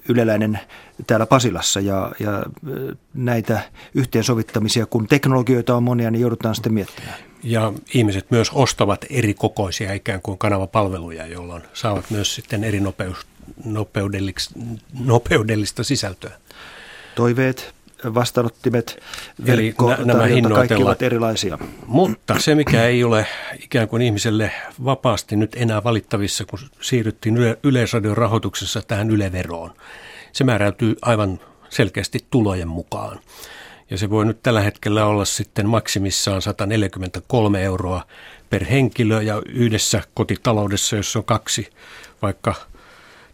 yleläinen 0.10 0.60
täällä 1.08 1.26
Pasilassa 1.26 1.80
ja, 1.80 2.12
ja 2.20 2.44
näitä 3.14 3.62
yhteensovittamisia, 3.94 4.86
kun 4.86 5.08
teknologioita 5.08 5.76
on 5.76 5.84
monia, 5.84 6.12
niin 6.12 6.22
joudutaan 6.22 6.56
sitten 6.56 6.74
miettimään. 6.74 7.35
Ja 7.46 7.74
ihmiset 7.94 8.32
myös 8.32 8.50
ostavat 8.54 9.06
eri 9.10 9.34
kokoisia 9.34 9.94
ikään 9.94 10.22
kuin 10.22 10.38
kanavapalveluja, 10.38 11.28
jolloin 11.28 11.64
saavat 11.74 12.10
myös 12.10 12.36
sitten 12.36 12.64
eri 12.64 12.80
nopeus, 12.80 13.18
nopeudellista 14.94 15.84
sisältöä. 15.84 16.32
Toiveet, 17.16 17.76
vastaanottimet, 18.14 19.04
Eli 19.46 19.76
nämä 20.06 20.24
kaikki 20.54 20.84
ovat 20.84 21.02
erilaisia. 21.02 21.58
Mutta 21.86 22.40
se, 22.40 22.56
mikä 22.56 22.86
ei 22.86 23.04
ole 23.04 23.28
ikään 23.64 23.88
kuin 23.88 24.02
ihmiselle 24.02 24.52
vapaasti 24.86 25.36
nyt 25.36 25.56
enää 25.56 25.84
valittavissa, 25.84 26.46
kun 26.46 26.60
siirryttiin 26.82 27.38
yle, 27.38 27.58
Yleisradion 27.64 28.18
rahoituksessa 28.18 28.82
tähän 28.82 29.12
yleveroon, 29.12 29.72
se 30.32 30.44
määräytyy 30.44 30.96
aivan 31.02 31.40
selkeästi 31.70 32.20
tulojen 32.30 32.68
mukaan. 32.68 33.20
Ja 33.90 33.98
se 33.98 34.10
voi 34.10 34.26
nyt 34.26 34.44
tällä 34.44 34.62
hetkellä 34.62 35.06
olla 35.06 35.26
sitten 35.26 35.70
maksimissaan 35.70 36.42
143 36.42 37.64
euroa 37.64 38.06
per 38.50 38.66
henkilö 38.66 39.22
ja 39.22 39.42
yhdessä 39.46 40.04
kotitaloudessa, 40.14 40.96
jos 40.96 41.16
on 41.16 41.24
kaksi 41.24 41.70
vaikka 42.22 42.56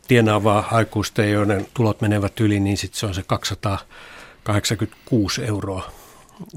tienaavaa 0.07 0.67
aikuista, 0.71 1.23
joiden 1.23 1.67
tulot 1.73 2.01
menevät 2.01 2.39
yli, 2.39 2.59
niin 2.59 2.77
sitten 2.77 2.99
se 2.99 3.05
on 3.05 3.13
se 3.13 3.23
286 3.27 5.45
euroa. 5.45 5.91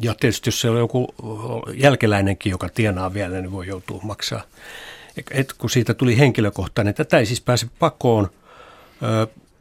Ja 0.03 0.15
tietysti 0.21 0.49
jos 0.49 0.61
se 0.61 0.71
on 0.71 0.79
joku 0.79 1.15
jälkeläinenkin, 1.75 2.51
joka 2.51 2.69
tienaa 2.69 3.15
vielä, 3.15 3.41
niin 3.41 3.53
voi 3.53 3.67
joutua 3.67 4.01
maksaa. 4.03 4.43
Et 5.31 5.53
kun 5.53 5.71
siitä 5.71 5.95
tuli 5.95 6.19
henkilökohtainen, 6.19 6.95
tätä 6.95 7.19
ei 7.19 7.27
siis 7.27 7.41
pääse 7.41 7.67
pakoon. 7.79 8.31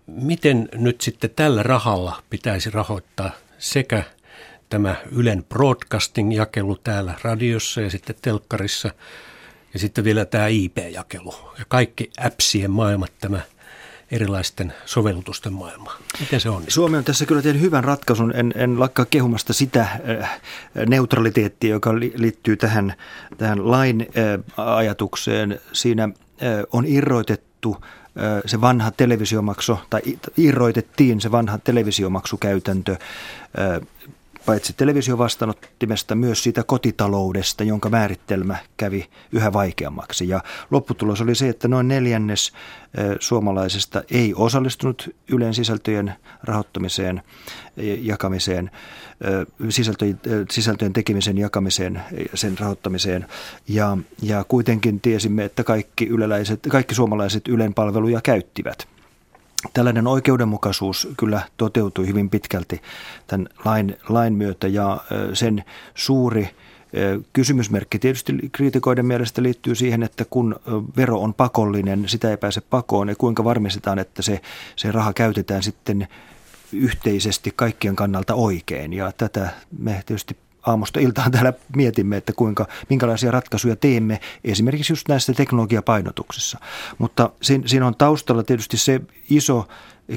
Miten 0.07 0.69
nyt 0.73 1.01
sitten 1.01 1.29
tällä 1.29 1.63
rahalla 1.63 2.23
pitäisi 2.29 2.69
rahoittaa 2.69 3.31
sekä 3.57 4.03
tämä 4.73 4.95
Ylen 5.11 5.43
broadcasting-jakelu 5.43 6.75
täällä 6.83 7.13
radiossa 7.21 7.81
ja 7.81 7.89
sitten 7.89 8.15
telkkarissa 8.21 8.89
ja 9.73 9.79
sitten 9.79 10.03
vielä 10.03 10.25
tämä 10.25 10.47
IP-jakelu 10.47 11.35
ja 11.59 11.65
kaikki 11.67 12.11
appsien 12.25 12.71
maailmat, 12.71 13.11
tämä 13.21 13.39
erilaisten 14.11 14.73
sovellutusten 14.85 15.53
maailma. 15.53 15.91
Miten 16.19 16.39
se 16.39 16.49
on? 16.49 16.63
Suomi 16.67 16.97
on 16.97 17.03
tässä 17.03 17.25
kyllä 17.25 17.41
tehnyt 17.41 17.61
hyvän 17.61 17.83
ratkaisun. 17.83 18.35
En, 18.35 18.53
en 18.55 18.79
lakkaa 18.79 19.05
kehumasta 19.05 19.53
sitä 19.53 19.81
äh, 19.81 20.41
neutraliteettia, 20.87 21.69
joka 21.69 21.95
liittyy 21.95 22.57
tähän, 22.57 22.93
tähän 23.37 23.71
lain 23.71 24.07
äh, 24.57 24.67
ajatukseen. 24.75 25.59
Siinä 25.73 26.03
äh, 26.03 26.09
on 26.71 26.85
irroitettu 26.87 27.77
se 28.45 28.61
vanha 28.61 28.91
televisiomaksu, 28.91 29.79
tai 29.89 30.01
irroitettiin 30.37 31.21
se 31.21 31.31
vanha 31.31 31.57
televisiomaksukäytäntö 31.57 32.95
paitsi 34.45 34.73
televisiovastaanottimesta 34.73 36.15
myös 36.15 36.43
siitä 36.43 36.63
kotitaloudesta, 36.63 37.63
jonka 37.63 37.89
määrittelmä 37.89 38.57
kävi 38.77 39.09
yhä 39.31 39.53
vaikeammaksi. 39.53 40.29
Ja 40.29 40.43
lopputulos 40.71 41.21
oli 41.21 41.35
se, 41.35 41.49
että 41.49 41.67
noin 41.67 41.87
neljännes 41.87 42.51
suomalaisesta 43.19 44.03
ei 44.11 44.33
osallistunut 44.35 45.15
Ylen 45.27 45.53
sisältöjen 45.53 46.13
rahoittamiseen, 46.43 47.21
jakamiseen, 48.01 48.71
sisältöjen, 49.69 50.19
sisältöjen 50.51 50.93
tekemisen 50.93 51.37
jakamiseen, 51.37 52.01
sen 52.33 52.57
rahoittamiseen. 52.59 53.25
Ja, 53.67 53.97
ja 54.21 54.45
kuitenkin 54.47 55.01
tiesimme, 55.01 55.45
että 55.45 55.63
kaikki, 55.63 56.07
yleläiset, 56.07 56.59
kaikki 56.69 56.95
suomalaiset 56.95 57.47
Ylen 57.47 57.73
palveluja 57.73 58.21
käyttivät– 58.21 58.87
Tällainen 59.73 60.07
oikeudenmukaisuus 60.07 61.07
kyllä 61.17 61.41
toteutui 61.57 62.07
hyvin 62.07 62.29
pitkälti 62.29 62.81
tämän 63.27 63.47
lain, 63.65 63.97
lain 64.09 64.33
myötä 64.33 64.67
ja 64.67 64.97
sen 65.33 65.63
suuri 65.95 66.49
Kysymysmerkki 67.33 67.99
tietysti 67.99 68.33
kriitikoiden 68.51 69.05
mielestä 69.05 69.43
liittyy 69.43 69.75
siihen, 69.75 70.03
että 70.03 70.25
kun 70.29 70.55
vero 70.97 71.21
on 71.21 71.33
pakollinen, 71.33 72.03
sitä 72.09 72.29
ei 72.29 72.37
pääse 72.37 72.61
pakoon, 72.61 73.09
ja 73.09 73.15
kuinka 73.15 73.43
varmistetaan, 73.43 73.99
että 73.99 74.21
se, 74.21 74.41
se 74.75 74.91
raha 74.91 75.13
käytetään 75.13 75.63
sitten 75.63 76.07
yhteisesti 76.71 77.53
kaikkien 77.55 77.95
kannalta 77.95 78.35
oikein. 78.35 78.93
Ja 78.93 79.11
tätä 79.11 79.49
me 79.79 80.03
tietysti 80.05 80.37
aamusta 80.67 80.99
iltaan 80.99 81.31
täällä 81.31 81.53
mietimme, 81.75 82.17
että 82.17 82.33
kuinka, 82.33 82.67
minkälaisia 82.89 83.31
ratkaisuja 83.31 83.75
teemme 83.75 84.19
esimerkiksi 84.43 84.93
just 84.93 85.07
näissä 85.07 85.33
teknologiapainotuksissa. 85.33 86.59
Mutta 86.97 87.29
siinä 87.41 87.87
on 87.87 87.95
taustalla 87.95 88.43
tietysti 88.43 88.77
se 88.77 89.01
iso 89.29 89.67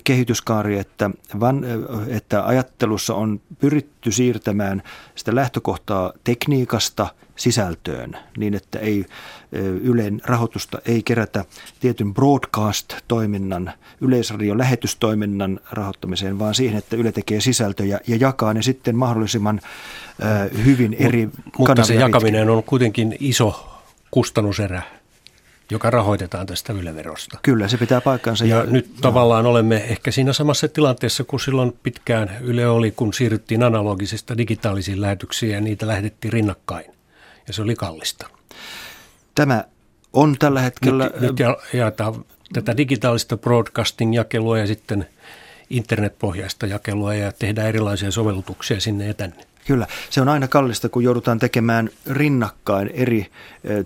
kehityskaari, 0.04 0.78
että, 0.78 1.10
van, 1.40 1.64
että 2.08 2.46
ajattelussa 2.46 3.14
on 3.14 3.40
pyritty 3.58 4.12
siirtämään 4.12 4.82
sitä 5.14 5.34
lähtökohtaa 5.34 6.12
tekniikasta 6.24 7.08
sisältöön 7.36 8.16
niin, 8.38 8.54
että 8.54 8.78
ei 8.78 9.06
Ylen 9.82 10.20
rahoitusta 10.24 10.78
ei 10.86 11.02
kerätä 11.02 11.44
tietyn 11.80 12.14
broadcast-toiminnan, 12.14 13.72
yleisradion 14.00 14.58
lähetystoiminnan 14.58 15.60
rahoittamiseen, 15.72 16.38
vaan 16.38 16.54
siihen, 16.54 16.78
että 16.78 16.96
Yle 16.96 17.12
tekee 17.12 17.40
sisältöjä 17.40 18.00
ja 18.06 18.16
jakaa 18.16 18.54
ne 18.54 18.62
sitten 18.62 18.96
mahdollisimman 18.96 19.60
hyvin 20.64 20.96
eri 20.98 21.26
Mut, 21.26 21.58
Mutta 21.58 21.84
se 21.84 21.94
jakaminen 21.94 22.50
on 22.50 22.62
kuitenkin 22.62 23.16
iso 23.20 23.80
kustannuserä 24.10 24.82
joka 25.70 25.90
rahoitetaan 25.90 26.46
tästä 26.46 26.72
yleverosta. 26.72 27.38
Kyllä, 27.42 27.68
se 27.68 27.76
pitää 27.76 28.00
paikkansa. 28.00 28.44
Ja, 28.44 28.56
ja 28.56 28.64
nyt 28.64 28.88
no. 28.88 29.00
tavallaan 29.00 29.46
olemme 29.46 29.76
ehkä 29.76 30.10
siinä 30.10 30.32
samassa 30.32 30.68
tilanteessa 30.68 31.24
kuin 31.24 31.40
silloin 31.40 31.78
pitkään 31.82 32.30
Yle 32.40 32.68
oli, 32.68 32.90
kun 32.90 33.12
siirryttiin 33.12 33.62
analogisista 33.62 34.38
digitaalisiin 34.38 35.00
lähetyksiin 35.00 35.52
ja 35.52 35.60
niitä 35.60 35.86
lähetettiin 35.86 36.32
rinnakkain. 36.32 36.86
Ja 37.46 37.52
se 37.52 37.62
oli 37.62 37.74
kallista. 37.74 38.28
Tämä 39.34 39.64
on 40.12 40.36
tällä 40.38 40.60
hetkellä... 40.60 41.04
Nyt, 41.04 41.20
nyt 41.20 41.48
jaetaan 41.72 42.24
tätä 42.52 42.76
digitaalista 42.76 43.36
broadcasting-jakelua 43.36 44.58
ja 44.58 44.66
sitten 44.66 45.06
internetpohjaista 45.70 46.66
jakelua 46.66 47.14
ja 47.14 47.32
tehdään 47.32 47.68
erilaisia 47.68 48.10
sovellutuksia 48.10 48.80
sinne 48.80 49.06
ja 49.06 49.14
tänne. 49.14 49.44
Kyllä, 49.66 49.86
se 50.10 50.20
on 50.20 50.28
aina 50.28 50.48
kallista, 50.48 50.88
kun 50.88 51.04
joudutaan 51.04 51.38
tekemään 51.38 51.90
rinnakkain 52.06 52.90
eri 52.94 53.26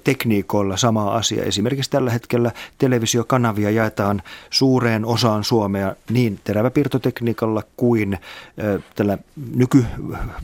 tekniikoilla 0.04 0.76
samaa 0.76 1.16
asiaa. 1.16 1.44
Esimerkiksi 1.44 1.90
tällä 1.90 2.10
hetkellä 2.10 2.50
televisiokanavia 2.78 3.70
jaetaan 3.70 4.22
suureen 4.50 5.04
osaan 5.04 5.44
Suomea 5.44 5.94
niin 6.10 6.40
teräväpiirtotekniikalla 6.44 7.62
kuin 7.76 8.18
tällä 8.96 9.18
nyky, 9.56 9.84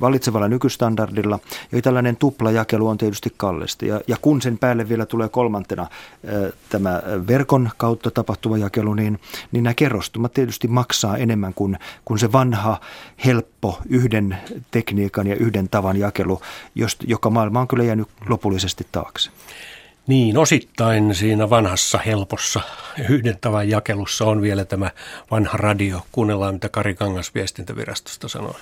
valitsevalla 0.00 0.48
nykystandardilla. 0.48 1.38
Ja 1.72 1.82
tällainen 1.82 2.16
tuplajakelu 2.16 2.88
on 2.88 2.98
tietysti 2.98 3.32
kallista. 3.36 3.86
Ja, 3.86 4.00
ja 4.08 4.16
kun 4.22 4.42
sen 4.42 4.58
päälle 4.58 4.88
vielä 4.88 5.06
tulee 5.06 5.28
kolmantena 5.28 5.86
tämä 6.68 7.02
verkon 7.28 7.70
kautta 7.76 8.10
tapahtuva 8.10 8.58
jakelu, 8.58 8.94
niin, 8.94 9.20
niin 9.52 9.64
nämä 9.64 9.74
kerrostumat 9.74 10.32
tietysti 10.32 10.68
maksaa 10.68 11.16
enemmän 11.16 11.54
kuin, 11.54 11.78
kuin 12.04 12.18
se 12.18 12.32
vanha, 12.32 12.80
helppo, 13.24 13.78
yhden 13.88 14.38
tekniikan 14.70 15.25
ja 15.28 15.36
yhden 15.36 15.68
tavan 15.68 15.96
jakelu, 15.96 16.40
joka 17.06 17.30
maailma 17.30 17.60
on 17.60 17.68
kyllä 17.68 17.84
jäänyt 17.84 18.08
lopullisesti 18.28 18.86
taakse. 18.92 19.30
Niin, 20.06 20.38
osittain 20.38 21.14
siinä 21.14 21.50
vanhassa 21.50 21.98
helpossa 21.98 22.60
yhden 23.08 23.38
tavan 23.40 23.68
jakelussa 23.68 24.24
on 24.24 24.42
vielä 24.42 24.64
tämä 24.64 24.90
vanha 25.30 25.56
radio. 25.56 26.06
Kuunnellaan, 26.12 26.54
mitä 26.54 26.68
Kari 26.68 26.94
Kangas 26.94 27.34
viestintävirastosta 27.34 28.28
sanoi. 28.28 28.54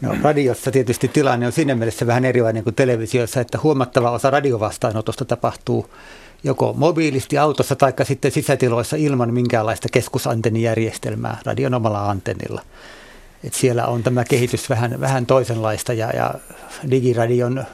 No, 0.00 0.16
radiossa 0.22 0.70
tietysti 0.70 1.08
tilanne 1.08 1.46
on 1.46 1.52
siinä 1.52 1.74
mielessä 1.74 2.06
vähän 2.06 2.24
erilainen 2.24 2.64
kuin 2.64 2.74
televisiossa, 2.74 3.40
että 3.40 3.58
huomattava 3.62 4.10
osa 4.10 4.30
radiovastaanotosta 4.30 5.24
tapahtuu 5.24 5.90
joko 6.44 6.74
mobiilisti 6.76 7.38
autossa 7.38 7.76
tai 7.76 7.92
sitten 8.02 8.30
sisätiloissa 8.30 8.96
ilman 8.96 9.34
minkäänlaista 9.34 9.88
keskusantennijärjestelmää 9.92 11.38
radion 11.44 11.74
omalla 11.74 12.10
antennilla. 12.10 12.62
Et 13.44 13.54
siellä 13.54 13.86
on 13.86 14.02
tämä 14.02 14.24
kehitys 14.24 14.70
vähän, 14.70 15.00
vähän 15.00 15.26
toisenlaista 15.26 15.92
ja, 15.92 16.10
ja 16.10 16.34
digiradion 16.90 17.64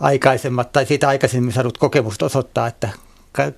aikaisemmat 0.00 0.72
tai 0.72 0.86
siitä 0.86 1.08
aikaisemmin 1.08 1.52
saadut 1.52 1.78
kokemukset 1.78 2.22
osoittaa, 2.22 2.66
että 2.66 2.88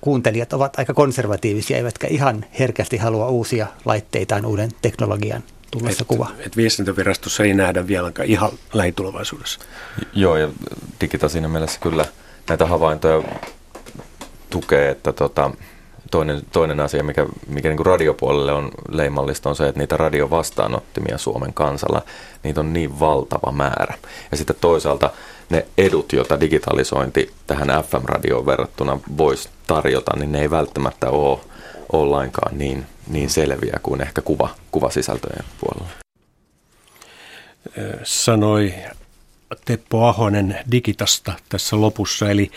kuuntelijat 0.01 0.53
ovat 0.53 0.79
aika 0.79 0.93
konservatiivisia, 0.93 1.77
eivätkä 1.77 2.07
ihan 2.07 2.45
herkästi 2.59 2.97
halua 2.97 3.27
uusia 3.27 3.67
laitteitaan 3.85 4.45
uuden 4.45 4.71
teknologian 4.81 5.43
tullessa 5.71 6.01
et, 6.01 6.07
kuva. 6.07 6.31
Et 6.39 6.57
viestintävirastossa 6.57 7.43
ei 7.43 7.53
nähdä 7.53 7.87
vielä 7.87 8.11
ihan 8.23 8.51
lähitulevaisuudessa. 8.73 9.59
Joo, 10.13 10.37
ja 10.37 10.49
Digita 11.01 11.29
siinä 11.29 11.47
mielessä 11.47 11.79
kyllä 11.79 12.05
näitä 12.49 12.65
havaintoja 12.65 13.23
tukee, 14.49 14.89
että 14.89 15.13
tota, 15.13 15.51
toinen, 16.15 16.41
toinen 16.51 16.79
asia, 16.79 17.03
mikä, 17.03 17.25
mikä 17.47 17.69
niin 17.69 17.77
kuin 17.77 17.85
radiopuolelle 17.85 18.53
on 18.53 18.71
leimallista, 18.89 19.49
on 19.49 19.55
se, 19.55 19.67
että 19.67 19.79
niitä 19.79 19.97
radiovastaanottimia 19.97 21.17
Suomen 21.17 21.53
kansalla, 21.53 22.01
niitä 22.43 22.59
on 22.59 22.73
niin 22.73 22.99
valtava 22.99 23.51
määrä. 23.51 23.93
Ja 24.31 24.37
sitten 24.37 24.55
toisaalta 24.61 25.09
ne 25.49 25.65
edut, 25.77 26.13
joita 26.13 26.39
digitalisointi 26.39 27.31
tähän 27.47 27.67
FM-radioon 27.67 28.45
verrattuna 28.45 28.99
voisi 29.17 29.49
tarjota, 29.67 30.11
niin 30.19 30.31
ne 30.31 30.41
ei 30.41 30.51
välttämättä 30.51 31.09
ole, 31.09 31.39
ole 31.91 32.09
lainkaan 32.09 32.57
niin, 32.57 32.85
niin 33.07 33.29
selviä 33.29 33.79
kuin 33.83 34.01
ehkä 34.01 34.21
kuva, 34.21 34.49
kuvasisältöjen 34.71 35.45
puolella. 35.59 35.89
Sanoi 38.03 38.73
Teppo 39.65 40.07
Ahonen 40.07 40.59
Digitasta 40.71 41.33
tässä 41.49 41.81
lopussa, 41.81 42.31
eli 42.31 42.51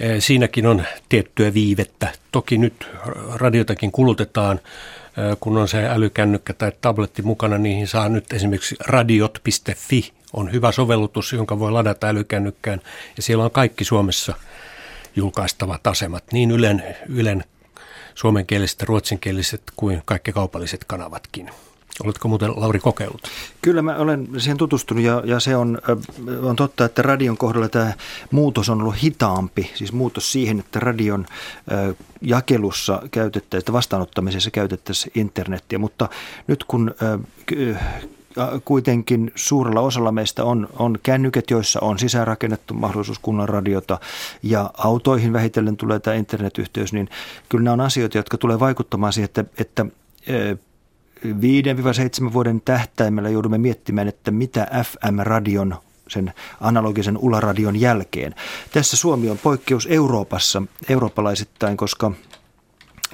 eh, 0.00 0.22
siinäkin 0.22 0.66
on 0.66 0.84
tiettyä 1.08 1.54
viivettä. 1.54 2.12
Toki 2.32 2.58
nyt 2.58 2.88
radiotakin 3.34 3.92
kulutetaan, 3.92 4.60
eh, 4.60 5.36
kun 5.40 5.58
on 5.58 5.68
se 5.68 5.88
älykännykkä 5.88 6.52
tai 6.52 6.72
tabletti 6.80 7.22
mukana, 7.22 7.58
niihin 7.58 7.88
saa 7.88 8.08
nyt 8.08 8.32
esimerkiksi 8.32 8.76
radiot.fi 8.80 10.12
on 10.32 10.52
hyvä 10.52 10.72
sovellutus, 10.72 11.32
jonka 11.32 11.58
voi 11.58 11.72
ladata 11.72 12.08
älykännykkään, 12.08 12.80
ja 13.16 13.22
siellä 13.22 13.44
on 13.44 13.50
kaikki 13.50 13.84
Suomessa 13.84 14.34
julkaistavat 15.16 15.86
asemat, 15.86 16.24
niin 16.32 16.50
Ylen, 16.50 16.96
Ylen 17.08 17.44
suomenkieliset, 18.14 18.82
ruotsinkieliset 18.82 19.62
kuin 19.76 20.02
kaikki 20.04 20.32
kaupalliset 20.32 20.84
kanavatkin. 20.84 21.50
Oletko 22.04 22.28
muuten 22.28 22.52
Lauri 22.56 22.78
kokeillut? 22.78 23.22
Kyllä 23.62 23.82
mä 23.82 23.96
olen 23.96 24.28
siihen 24.38 24.56
tutustunut 24.56 25.04
ja, 25.04 25.22
ja 25.24 25.40
se 25.40 25.56
on, 25.56 25.78
on 26.42 26.56
totta, 26.56 26.84
että 26.84 27.02
radion 27.02 27.36
kohdalla 27.36 27.68
tämä 27.68 27.92
muutos 28.30 28.68
on 28.68 28.82
ollut 28.82 29.02
hitaampi. 29.02 29.70
Siis 29.74 29.92
muutos 29.92 30.32
siihen, 30.32 30.58
että 30.58 30.80
radion 30.80 31.26
jakelussa 32.20 33.02
käytettäisiin, 33.10 33.72
vastaanottamisessa 33.72 34.50
käytettäisiin 34.50 35.12
internettiä. 35.14 35.78
Mutta 35.78 36.08
nyt 36.46 36.64
kun 36.64 36.94
kuitenkin 38.64 39.32
suurella 39.34 39.80
osalla 39.80 40.12
meistä 40.12 40.44
on, 40.44 40.68
on 40.78 40.98
kännykät, 41.02 41.50
joissa 41.50 41.80
on 41.80 41.98
sisäänrakennettu 41.98 42.74
mahdollisuus 42.74 43.18
kunnan 43.18 43.48
radiota 43.48 43.98
ja 44.42 44.70
autoihin 44.78 45.32
vähitellen 45.32 45.76
tulee 45.76 45.98
tämä 45.98 46.16
internetyhteys, 46.16 46.92
niin 46.92 47.08
kyllä 47.48 47.64
nämä 47.64 47.72
on 47.72 47.80
asioita, 47.80 48.18
jotka 48.18 48.38
tulee 48.38 48.60
vaikuttamaan 48.60 49.12
siihen, 49.12 49.24
että, 49.24 49.44
että 49.58 49.86
5-7 52.28 52.32
vuoden 52.32 52.60
tähtäimellä 52.64 53.28
joudumme 53.28 53.58
miettimään, 53.58 54.08
että 54.08 54.30
mitä 54.30 54.68
FM-radion 54.84 55.76
sen 56.08 56.32
analogisen 56.60 57.18
ularadion 57.18 57.80
jälkeen. 57.80 58.34
Tässä 58.72 58.96
Suomi 58.96 59.30
on 59.30 59.38
poikkeus 59.38 59.86
Euroopassa, 59.90 60.62
eurooppalaisittain, 60.88 61.76
koska 61.76 62.12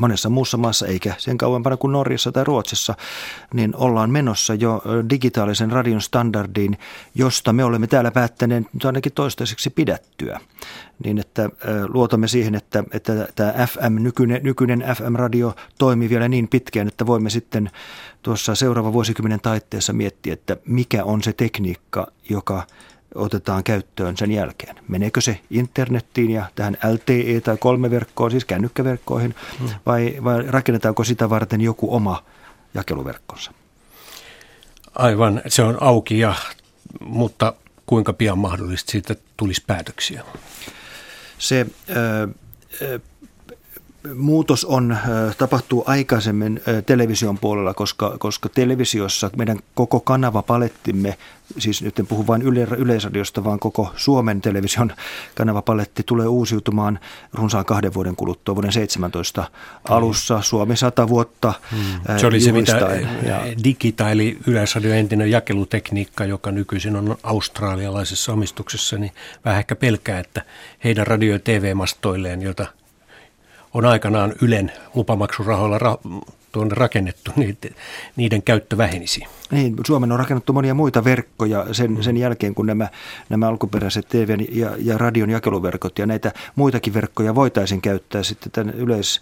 monessa 0.01 0.29
muussa 0.29 0.57
maassa, 0.57 0.87
eikä 0.87 1.15
sen 1.19 1.39
kauempana 1.39 1.77
kuin 1.77 1.93
Norjassa 1.93 2.33
tai 2.33 2.45
Ruotsissa, 2.45 2.95
niin 3.55 3.77
ollaan 3.77 4.11
menossa 4.11 4.55
jo 4.55 4.83
digitaalisen 5.11 5.71
radion 5.71 6.01
standardiin, 6.01 6.79
josta 7.15 7.53
me 7.53 7.65
olemme 7.65 7.87
täällä 7.87 8.11
päättäneet 8.11 8.65
nyt 8.75 8.85
ainakin 8.85 9.13
toistaiseksi 9.13 9.71
pidättyä. 9.71 10.41
Niin 11.05 11.19
että 11.19 11.51
luotamme 11.89 12.29
siihen, 12.29 12.55
että, 12.55 12.85
että 12.93 13.29
tämä 13.35 13.67
FM, 13.67 14.03
nykyinen, 14.03 14.41
nykyinen 14.43 14.85
FM-radio 14.97 15.55
toimii 15.79 16.09
vielä 16.09 16.29
niin 16.29 16.49
pitkään, 16.49 16.89
että 16.89 17.07
voimme 17.07 17.31
sitten 17.31 17.71
tuossa 18.23 18.55
seuraavan 18.55 18.93
vuosikymmenen 18.93 19.41
taitteessa 19.41 19.93
miettiä, 19.93 20.33
että 20.33 20.57
mikä 20.65 21.05
on 21.05 21.23
se 21.23 21.33
tekniikka, 21.33 22.07
joka 22.29 22.63
otetaan 23.15 23.65
käyttöön 23.65 24.17
sen 24.17 24.33
jälkeen? 24.33 24.77
Meneekö 24.89 25.21
se 25.21 25.41
internettiin 25.51 26.31
ja 26.31 26.45
tähän 26.55 26.77
LTE- 26.85 27.41
tai 27.41 27.57
kolmeverkkoon, 27.57 28.31
siis 28.31 28.45
kännykkäverkkoihin, 28.45 29.35
hmm. 29.59 29.69
vai, 29.87 30.17
vai 30.25 30.43
rakennetaanko 30.47 31.05
sitä 31.05 31.31
varten 31.31 31.61
joku 31.61 31.95
oma 31.95 32.25
jakeluverkkonsa? 32.75 33.53
Aivan, 34.95 35.43
se 35.49 35.63
on 35.63 35.83
auki, 35.83 36.19
ja, 36.19 36.35
mutta 37.01 37.55
kuinka 37.87 38.13
pian 38.13 38.39
mahdollisesti 38.39 38.93
siitä 38.93 39.17
tulisi 39.37 39.63
päätöksiä? 39.67 40.25
Se 41.39 41.67
muutos 44.15 44.65
on, 44.65 44.97
tapahtuu 45.39 45.85
aikaisemmin 45.87 46.61
television 46.87 47.39
puolella, 47.39 47.75
koska, 47.75 48.17
koska 48.19 48.49
televisiossa 48.49 49.31
meidän 49.37 49.59
koko 49.75 50.01
kanavapalettimme, 50.01 51.19
siis 51.59 51.83
nyt 51.83 51.99
en 51.99 52.07
puhu 52.07 52.27
vain 52.27 52.43
yle, 52.43 52.67
Yleisradiosta, 52.77 53.45
vaan 53.45 53.59
koko 53.59 53.93
Suomen 53.97 54.41
television 54.41 54.93
kanavapaletti 55.35 56.03
tulee 56.07 56.27
uusiutumaan 56.27 56.99
runsaan 57.33 57.65
kahden 57.65 57.95
vuoden 57.95 58.17
kuluttua, 58.17 58.55
vuoden 58.55 58.73
17 58.73 59.45
alussa, 59.89 60.43
Suomi 60.43 60.77
100 60.77 61.09
vuotta 61.09 61.53
hmm. 61.71 62.19
Se 62.19 62.27
oli 62.27 62.41
se, 62.41 62.53
mitä 62.53 63.01
ja, 63.27 63.41
Digita, 63.65 64.11
eli 64.11 64.39
Yleisradion 64.47 64.97
entinen 64.97 65.31
jakelutekniikka, 65.31 66.25
joka 66.25 66.51
nykyisin 66.51 66.97
on 66.97 67.17
australialaisessa 67.23 68.33
omistuksessa, 68.33 68.99
niin 68.99 69.13
vähän 69.45 69.59
ehkä 69.59 69.77
pelkää, 69.77 70.21
että 70.21 70.43
heidän 70.85 71.07
radio- 71.07 71.33
ja 71.33 71.39
TV-mastoilleen, 71.39 72.43
jota 72.43 72.67
on 73.75 73.85
aikanaan 73.85 74.35
Ylen 74.43 74.73
lupamaksurahoilla 74.95 75.79
ra- 75.79 76.21
tuonne 76.53 76.75
rakennettu, 76.75 77.33
niin 77.37 77.59
niiden 78.17 78.43
käyttö 78.43 78.77
vähenisi. 78.77 79.25
Niin, 79.51 79.77
Suomen 79.87 80.13
on 80.13 80.19
rakennettu 80.19 80.53
monia 80.53 80.75
muita 80.75 81.05
verkkoja 81.05 81.67
sen, 81.75 82.03
sen 82.03 82.17
jälkeen, 82.17 82.55
kun 82.55 82.67
nämä, 82.67 82.89
nämä 83.29 83.49
alkuperäiset 83.49 84.09
TV- 84.09 84.41
ja, 84.53 84.71
ja 84.79 84.99
radion 84.99 85.31
jakeluverkot 85.31 85.99
ja 85.99 86.07
näitä 86.07 86.33
muitakin 86.57 86.95
verkkoja 86.95 87.35
voitaisiin 87.35 87.81
käyttää 87.81 88.23
sitten 88.23 88.53
tämän 88.53 88.75
yleis, 88.75 89.21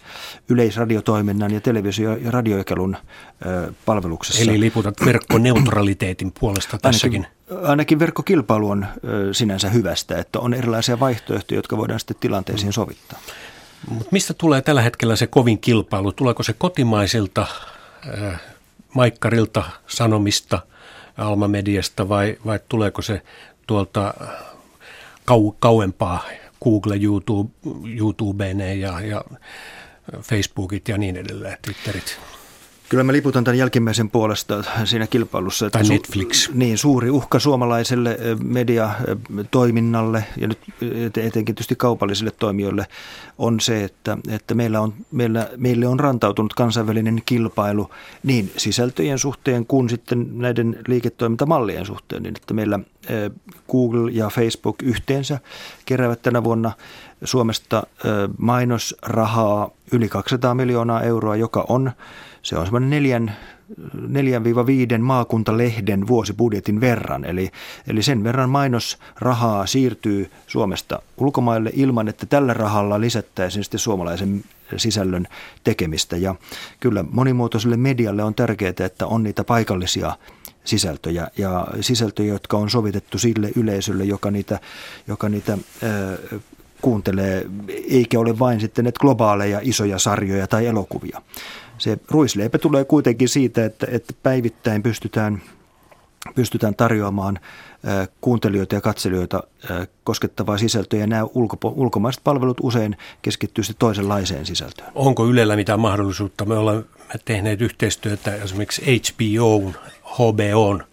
yleisradiotoiminnan 0.49 1.53
ja 1.53 1.61
televisio- 1.61 2.15
ja 2.15 2.31
radiojakelun 2.31 2.97
ö, 3.45 3.73
palveluksessa. 3.85 4.41
Eli 4.41 4.59
liputat 4.59 4.95
verkkoneutraliteetin 5.05 6.31
puolesta 6.39 6.77
tässäkin. 6.77 7.27
Ainakin, 7.49 7.67
ainakin 7.69 7.99
verkkokilpailu 7.99 8.69
on 8.69 8.85
ö, 9.03 9.33
sinänsä 9.33 9.69
hyvästä, 9.69 10.17
että 10.17 10.39
on 10.39 10.53
erilaisia 10.53 10.99
vaihtoehtoja, 10.99 11.57
jotka 11.57 11.77
voidaan 11.77 11.99
sitten 11.99 12.17
tilanteisiin 12.19 12.73
sovittaa. 12.73 13.19
Mut 13.87 14.11
mistä 14.11 14.33
tulee 14.33 14.61
tällä 14.61 14.81
hetkellä 14.81 15.15
se 15.15 15.27
kovin 15.27 15.59
kilpailu? 15.59 16.11
Tuleeko 16.11 16.43
se 16.43 16.53
kotimaisilta, 16.53 17.47
äh, 18.23 18.41
Maikkarilta, 18.93 19.63
Sanomista, 19.87 20.59
Alma-mediasta 21.17 22.09
vai, 22.09 22.37
vai 22.45 22.59
tuleeko 22.69 23.01
se 23.01 23.21
tuolta 23.67 24.13
kau, 25.25 25.51
kauempaa 25.59 26.23
Google, 26.63 26.95
YouTube, 27.01 27.49
YouTubeen 27.97 28.79
ja, 28.79 29.01
ja 29.01 29.23
Facebookit 30.21 30.87
ja 30.87 30.97
niin 30.97 31.17
edelleen, 31.17 31.57
Twitterit? 31.61 32.19
Kyllä 32.89 33.03
mä 33.03 33.11
liputan 33.11 33.43
tämän 33.43 33.57
jälkimmäisen 33.57 34.09
puolesta 34.09 34.63
siinä 34.85 35.07
kilpailussa. 35.07 35.65
Että 35.65 35.79
tai 35.79 35.87
su- 35.87 35.91
Netflix. 35.91 36.49
Niin, 36.53 36.77
suuri 36.77 37.09
uhka 37.09 37.39
suomalaiselle 37.39 38.17
mediatoiminnalle 38.43 40.23
ja 40.37 40.47
nyt 40.47 40.59
etenkin 41.17 41.55
tietysti 41.55 41.75
kaupallisille 41.75 42.31
toimijoille 42.31 42.87
on 43.37 43.59
se, 43.59 43.83
että, 43.83 44.17
että 44.29 44.55
meillä 44.55 44.81
on, 44.81 44.93
meillä, 45.11 45.49
meille 45.57 45.87
on 45.87 45.99
rantautunut 45.99 46.53
kansainvälinen 46.53 47.21
kilpailu 47.25 47.89
niin 48.23 48.51
sisältöjen 48.57 49.19
suhteen 49.19 49.65
kuin 49.65 49.89
sitten 49.89 50.27
näiden 50.37 50.77
liiketoimintamallien 50.87 51.85
suhteen, 51.85 52.23
niin 52.23 52.35
että 52.37 52.53
meillä 52.53 52.79
Google 53.71 54.11
ja 54.11 54.29
Facebook 54.29 54.83
yhteensä 54.83 55.39
keräävät 55.85 56.21
tänä 56.21 56.43
vuonna 56.43 56.71
Suomesta 57.23 57.83
mainosrahaa 58.37 59.69
yli 59.91 60.09
200 60.09 60.55
miljoonaa 60.55 61.01
euroa, 61.01 61.35
joka 61.35 61.65
on, 61.69 61.91
se 62.41 62.57
on 62.57 62.65
semmoinen 62.65 62.89
neljän 62.89 63.35
4-5 64.97 65.01
maakuntalehden 65.01 66.07
vuosibudjetin 66.07 66.81
verran. 66.81 67.25
Eli, 67.25 67.51
eli 67.87 68.03
sen 68.03 68.23
verran 68.23 68.49
mainosrahaa 68.49 69.65
siirtyy 69.65 70.31
Suomesta 70.47 71.01
ulkomaille 71.17 71.71
ilman, 71.73 72.07
että 72.07 72.25
tällä 72.25 72.53
rahalla 72.53 73.01
lisättäisiin 73.01 73.63
sitten 73.63 73.79
suomalaisen 73.79 74.43
sisällön 74.77 75.27
tekemistä. 75.63 76.17
Ja 76.17 76.35
kyllä 76.79 77.05
monimuotoiselle 77.11 77.77
medialle 77.77 78.23
on 78.23 78.35
tärkeää, 78.35 78.73
että 78.79 79.07
on 79.07 79.23
niitä 79.23 79.43
paikallisia 79.43 80.17
sisältöjä 80.63 81.27
ja 81.37 81.67
sisältöjä, 81.81 82.33
jotka 82.33 82.57
on 82.57 82.69
sovitettu 82.69 83.17
sille 83.17 83.51
yleisölle, 83.55 84.03
joka 84.03 84.31
niitä, 84.31 84.59
joka 85.07 85.29
niitä 85.29 85.57
ää, 85.83 86.39
kuuntelee, 86.81 87.45
eikä 87.89 88.19
ole 88.19 88.39
vain 88.39 88.59
sitten 88.59 88.85
näitä 88.85 88.99
globaaleja 88.99 89.59
isoja 89.63 89.99
sarjoja 89.99 90.47
tai 90.47 90.65
elokuvia. 90.65 91.21
Se 91.77 91.97
ruisleipä 92.11 92.57
tulee 92.57 92.85
kuitenkin 92.85 93.29
siitä, 93.29 93.65
että, 93.65 93.87
että 93.91 94.13
päivittäin 94.23 94.83
pystytään, 94.83 95.41
pystytään 96.35 96.75
tarjoamaan 96.75 97.39
kuuntelijoita 98.21 98.75
ja 98.75 98.81
katselijoita 98.81 99.43
koskettavaa 100.03 100.57
sisältöä 100.57 100.99
ja 100.99 101.07
nämä 101.07 101.23
ulko, 101.33 101.57
ulkomaiset 101.75 102.23
palvelut 102.23 102.57
usein 102.61 102.97
keskittyy 103.21 103.63
sitten 103.63 103.79
toisenlaiseen 103.79 104.45
sisältöön. 104.45 104.91
Onko 104.95 105.27
Ylellä 105.27 105.55
mitään 105.55 105.79
mahdollisuutta? 105.79 106.45
Me 106.45 106.57
olemme 106.57 106.83
tehneet 107.25 107.61
yhteistyötä 107.61 108.35
esimerkiksi 108.35 108.81
HBO, 109.01 109.73
HBOn 110.03 110.83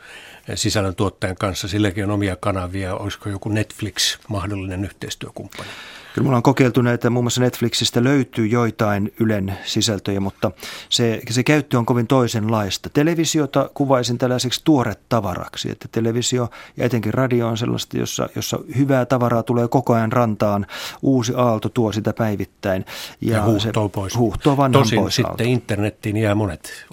sisällöntuottajan 0.55 1.37
kanssa. 1.37 1.69
Silläkin 1.69 2.05
on 2.05 2.11
omia 2.11 2.37
kanavia. 2.37 2.95
Olisiko 2.95 3.29
joku 3.29 3.49
Netflix 3.49 4.19
mahdollinen 4.29 4.85
yhteistyökumppani? 4.85 5.69
Kyllä 6.15 6.25
me 6.25 6.29
ollaan 6.29 6.43
kokeiltu 6.43 6.83
näitä, 6.83 7.11
muun 7.11 7.25
muassa 7.25 7.41
Netflixistä 7.41 8.05
löytyy 8.05 8.47
joitain 8.47 9.15
Ylen 9.21 9.59
sisältöjä, 9.65 10.21
mutta 10.21 10.51
se, 10.89 11.21
se 11.31 11.43
käyttö 11.43 11.79
on 11.79 11.87
kovin 11.87 12.07
toisenlaista. 12.07 12.91
Televisiota 12.91 13.71
kuvaisin 13.75 14.19
tällaiseksi 14.19 14.63
tavaraksi, 15.09 15.71
että 15.71 15.89
televisio 15.93 16.51
ja 16.77 16.85
etenkin 16.85 17.15
radio 17.15 17.49
on 17.49 17.57
sellaista, 17.57 17.99
jossa, 17.99 18.29
jossa 18.37 18.59
hyvää 18.77 19.07
tavaraa 19.07 19.43
tulee 19.43 19.69
koko 19.69 19.95
ajan 19.95 20.13
rantaan, 20.13 20.67
uusi 21.03 21.33
aalto 21.37 21.69
tuo 21.69 21.93
sitä 21.93 22.13
päivittäin. 22.13 22.85
Ja, 23.21 23.37
ja 23.37 23.45
huuhtoo 23.45 23.89
pois. 23.89 24.17
Huuhtoo 24.17 24.57
Tosin 24.73 25.01
pois 25.01 25.15
sitten 25.15 25.31
aalto. 25.31 25.45
internettiin 25.45 26.17
jää 26.17 26.35
monet 26.35 26.87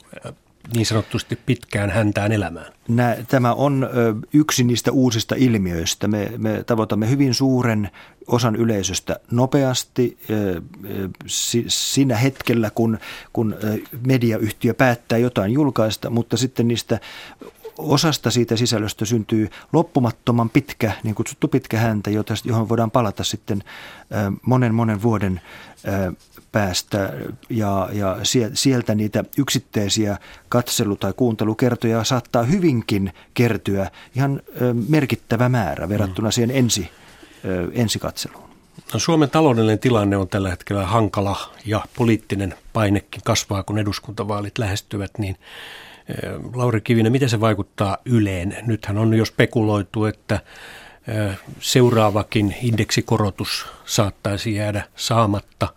niin 0.76 0.86
sanotusti 0.86 1.36
pitkään 1.36 1.90
häntään 1.90 2.32
elämään? 2.32 2.74
Nä, 2.88 3.18
tämä 3.28 3.54
on 3.54 3.90
ö, 3.94 4.16
yksi 4.34 4.64
niistä 4.64 4.92
uusista 4.92 5.36
ilmiöistä. 5.38 6.08
Me, 6.08 6.32
me 6.38 6.64
tavoitamme 6.64 7.10
hyvin 7.10 7.34
suuren 7.34 7.90
osan 8.28 8.56
yleisöstä 8.56 9.20
nopeasti 9.32 10.18
ö, 10.30 10.62
si, 11.26 11.66
siinä 11.68 12.18
hetkellä, 12.18 12.72
kun, 12.76 13.00
kun 13.34 13.56
mediayhtiö 14.08 14.74
päättää 14.74 15.18
jotain 15.18 15.52
julkaista, 15.52 16.10
mutta 16.10 16.38
sitten 16.38 16.68
niistä 16.68 17.00
osasta 17.78 18.32
siitä 18.32 18.58
sisällöstä 18.58 19.06
syntyy 19.06 19.50
loppumattoman 19.74 20.50
pitkä, 20.50 20.92
niin 21.04 21.16
kutsuttu 21.16 21.48
pitkä 21.48 21.78
häntä, 21.78 22.10
johon 22.44 22.70
voidaan 22.70 22.92
palata 22.92 23.24
sitten 23.24 23.64
monen 24.42 24.76
monen 24.76 25.02
vuoden 25.02 25.42
päästä 26.54 27.14
ja, 27.50 27.90
ja 27.92 28.18
sieltä 28.54 28.96
niitä 28.96 29.24
yksittäisiä 29.38 30.18
katselu- 30.50 30.96
tai 30.96 31.14
kuuntelukertoja 31.14 32.04
saattaa 32.04 32.44
hyvinkin 32.44 33.14
kertyä 33.34 33.92
ihan 34.16 34.42
merkittävä 34.90 35.50
määrä 35.50 35.90
verrattuna 35.90 36.32
siihen 36.32 36.52
ensi, 36.52 36.90
ensikatseluun. 37.74 38.50
No, 38.94 39.00
Suomen 39.00 39.30
taloudellinen 39.30 39.80
tilanne 39.80 40.18
on 40.18 40.30
tällä 40.30 40.50
hetkellä 40.50 40.86
hankala 40.86 41.52
ja 41.66 41.82
poliittinen 41.98 42.56
painekin 42.74 43.22
kasvaa, 43.24 43.64
kun 43.64 43.78
eduskuntavaalit 43.78 44.58
lähestyvät, 44.58 45.12
niin 45.18 45.38
Lauri 46.54 46.82
Kivinen, 46.82 47.12
miten 47.12 47.30
se 47.30 47.40
vaikuttaa 47.40 47.98
Yleen? 48.06 48.58
Nythän 48.66 48.98
on 48.98 49.14
jo 49.14 49.26
spekuloitu, 49.26 50.06
että 50.06 50.40
seuraavakin 51.60 52.56
indeksikorotus 52.62 53.66
saattaisi 53.86 54.56
jäädä 54.56 54.84
saamatta. 54.96 55.68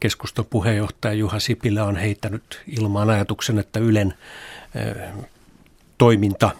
Keskustan 0.00 0.44
puheenjohtaja 0.50 1.14
Juha 1.14 1.38
Sipilä 1.38 1.84
on 1.84 1.96
heittänyt 1.96 2.62
ilmaan 2.66 3.10
ajatuksen, 3.10 3.58
että 3.58 3.80
Ylen 3.80 4.14
toiminta, 5.98 6.50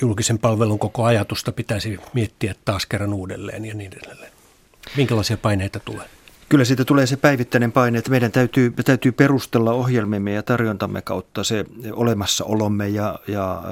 julkisen 0.00 0.38
palvelun 0.38 0.78
koko 0.78 1.04
ajatusta 1.04 1.52
pitäisi 1.52 1.98
miettiä 2.12 2.54
taas 2.64 2.86
kerran 2.86 3.12
uudelleen 3.12 3.64
ja 3.64 3.74
niin 3.74 3.92
edelleen. 4.04 4.32
Minkälaisia 4.96 5.36
paineita 5.36 5.80
tulee? 5.80 6.06
Kyllä 6.48 6.64
siitä 6.64 6.84
tulee 6.84 7.06
se 7.06 7.16
päivittäinen 7.16 7.72
paine, 7.72 7.98
että 7.98 8.10
meidän 8.10 8.32
täytyy, 8.32 8.74
me 8.76 8.82
täytyy 8.82 9.12
perustella 9.12 9.72
ohjelmimme 9.72 10.32
ja 10.32 10.42
tarjontamme 10.42 11.02
kautta 11.02 11.44
se 11.44 11.64
olemassaolomme 11.92 12.88
ja, 12.88 13.18
ja 13.28 13.62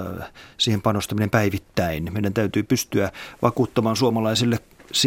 siihen 0.58 0.82
panostaminen 0.82 1.30
päivittäin. 1.30 2.12
Meidän 2.12 2.34
täytyy 2.34 2.62
pystyä 2.62 3.12
vakuuttamaan 3.42 3.96
suomalaisille 3.96 4.58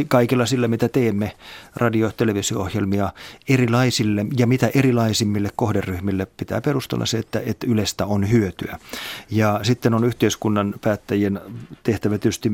kaikilla 0.08 0.46
sillä, 0.46 0.68
mitä 0.68 0.90
teemme, 0.90 1.32
radio- 1.76 2.08
ja 2.08 2.14
televisio-ohjelmia 2.18 3.14
erilaisille 3.50 4.26
ja 4.38 4.48
mitä 4.48 4.70
erilaisimmille 4.76 5.50
kohderyhmille 5.56 6.28
pitää 6.38 6.62
perustella 6.62 7.06
se, 7.06 7.18
että, 7.18 7.42
että 7.46 7.68
Ylestä 7.70 8.06
on 8.06 8.32
hyötyä. 8.32 8.80
Ja 9.30 9.60
sitten 9.64 9.94
on 9.94 10.04
yhteiskunnan 10.04 10.74
päättäjien 10.82 11.40
tehtävä 11.84 12.18
tietysti 12.18 12.52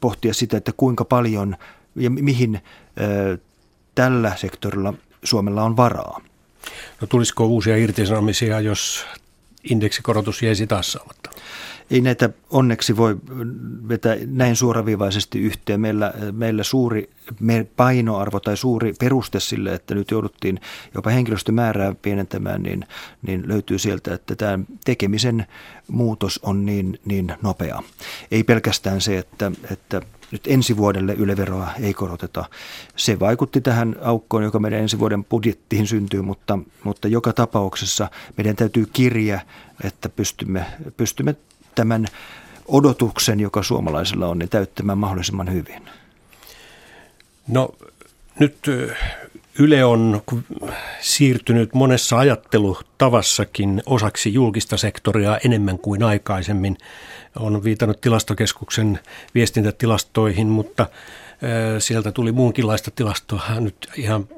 pohtia 0.00 0.34
sitä, 0.34 0.56
että 0.56 0.72
kuinka 0.76 1.04
paljon 1.04 1.56
ja 1.96 2.10
mihin 2.10 2.60
tällä 3.94 4.32
sektorilla 4.36 4.94
Suomella 5.24 5.62
on 5.62 5.76
varaa. 5.76 6.20
No 7.00 7.06
tulisiko 7.06 7.46
uusia 7.46 7.76
irtisanomisia, 7.76 8.60
jos 8.60 9.06
indeksikorotus 9.70 10.42
jäisi 10.42 10.66
taas 10.66 10.92
saamatta? 10.92 11.30
Ei 11.90 12.00
näitä 12.00 12.30
onneksi 12.50 12.96
voi 12.96 13.16
vetää 13.88 14.16
näin 14.26 14.56
suoraviivaisesti 14.56 15.40
yhteen. 15.40 15.80
Meillä, 15.80 16.12
meillä 16.32 16.62
suuri 16.62 17.10
painoarvo 17.76 18.40
tai 18.40 18.56
suuri 18.56 18.94
peruste 19.00 19.40
sille, 19.40 19.74
että 19.74 19.94
nyt 19.94 20.10
jouduttiin 20.10 20.60
jopa 20.94 21.10
henkilöstömäärää 21.10 21.94
pienentämään, 22.02 22.62
niin, 22.62 22.86
niin 23.22 23.48
löytyy 23.48 23.78
sieltä, 23.78 24.14
että 24.14 24.36
tämä 24.36 24.58
tekemisen 24.84 25.46
muutos 25.88 26.40
on 26.42 26.66
niin, 26.66 27.00
niin 27.04 27.32
nopea. 27.42 27.82
Ei 28.30 28.44
pelkästään 28.44 29.00
se, 29.00 29.18
että, 29.18 29.52
että 29.70 30.02
nyt 30.30 30.46
ensi 30.46 30.76
vuodelle 30.76 31.14
yleveroa 31.14 31.70
ei 31.80 31.94
koroteta. 31.94 32.44
Se 32.96 33.20
vaikutti 33.20 33.60
tähän 33.60 33.96
aukkoon, 34.02 34.42
joka 34.42 34.58
meidän 34.58 34.80
ensi 34.80 34.98
vuoden 34.98 35.24
budjettiin 35.24 35.86
syntyy, 35.86 36.22
mutta, 36.22 36.58
mutta 36.84 37.08
joka 37.08 37.32
tapauksessa 37.32 38.10
meidän 38.36 38.56
täytyy 38.56 38.86
kirja, 38.92 39.40
että 39.84 40.08
pystymme, 40.08 40.66
pystymme 40.96 41.36
tämän 41.74 42.06
odotuksen, 42.68 43.40
joka 43.40 43.62
suomalaisilla 43.62 44.26
on, 44.26 44.38
niin 44.38 44.48
täyttämään 44.48 44.98
mahdollisimman 44.98 45.52
hyvin. 45.52 45.82
No 47.48 47.68
nyt 48.38 48.58
Yle 49.58 49.84
on 49.84 50.22
siirtynyt 51.00 51.74
monessa 51.74 52.18
ajattelutavassakin 52.18 53.82
osaksi 53.86 54.34
julkista 54.34 54.76
sektoria 54.76 55.38
enemmän 55.44 55.78
kuin 55.78 56.02
aikaisemmin. 56.02 56.76
On 57.36 57.64
viitannut 57.64 58.00
tilastokeskuksen 58.00 59.00
viestintätilastoihin, 59.34 60.46
mutta 60.46 60.86
sieltä 61.78 62.12
tuli 62.12 62.32
muunkinlaista 62.32 62.90
tilastoa 62.90 63.60
nyt 63.60 63.88
ihan 63.96 64.28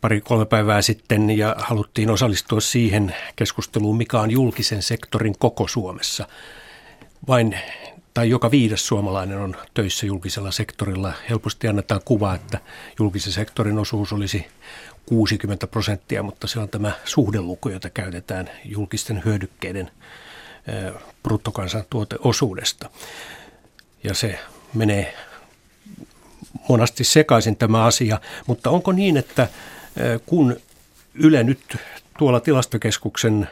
pari-kolme 0.00 0.46
päivää 0.46 0.82
sitten 0.82 1.30
ja 1.30 1.56
haluttiin 1.58 2.10
osallistua 2.10 2.60
siihen 2.60 3.16
keskusteluun, 3.36 3.96
mikä 3.96 4.20
on 4.20 4.30
julkisen 4.30 4.82
sektorin 4.82 5.34
koko 5.38 5.68
Suomessa. 5.68 6.28
Vain 7.28 7.58
tai 8.14 8.30
joka 8.30 8.50
viides 8.50 8.86
suomalainen 8.86 9.38
on 9.38 9.56
töissä 9.74 10.06
julkisella 10.06 10.50
sektorilla. 10.50 11.12
Helposti 11.28 11.68
annetaan 11.68 12.00
kuva, 12.04 12.34
että 12.34 12.58
julkisen 12.98 13.32
sektorin 13.32 13.78
osuus 13.78 14.12
olisi 14.12 14.46
60 15.06 15.66
prosenttia, 15.66 16.22
mutta 16.22 16.46
se 16.46 16.60
on 16.60 16.68
tämä 16.68 16.92
suhdeluku, 17.04 17.68
jota 17.68 17.90
käytetään 17.90 18.50
julkisten 18.64 19.22
hyödykkeiden 19.24 19.90
bruttokansantuoteosuudesta. 21.22 22.90
Ja 24.04 24.14
se 24.14 24.38
menee 24.74 25.14
monasti 26.68 27.04
sekaisin 27.04 27.56
tämä 27.56 27.84
asia, 27.84 28.20
mutta 28.46 28.70
onko 28.70 28.92
niin, 28.92 29.16
että 29.16 29.48
kun 30.26 30.56
Yle 31.14 31.44
nyt 31.44 31.76
tuolla 32.18 32.40
tilastokeskuksen 32.40 33.48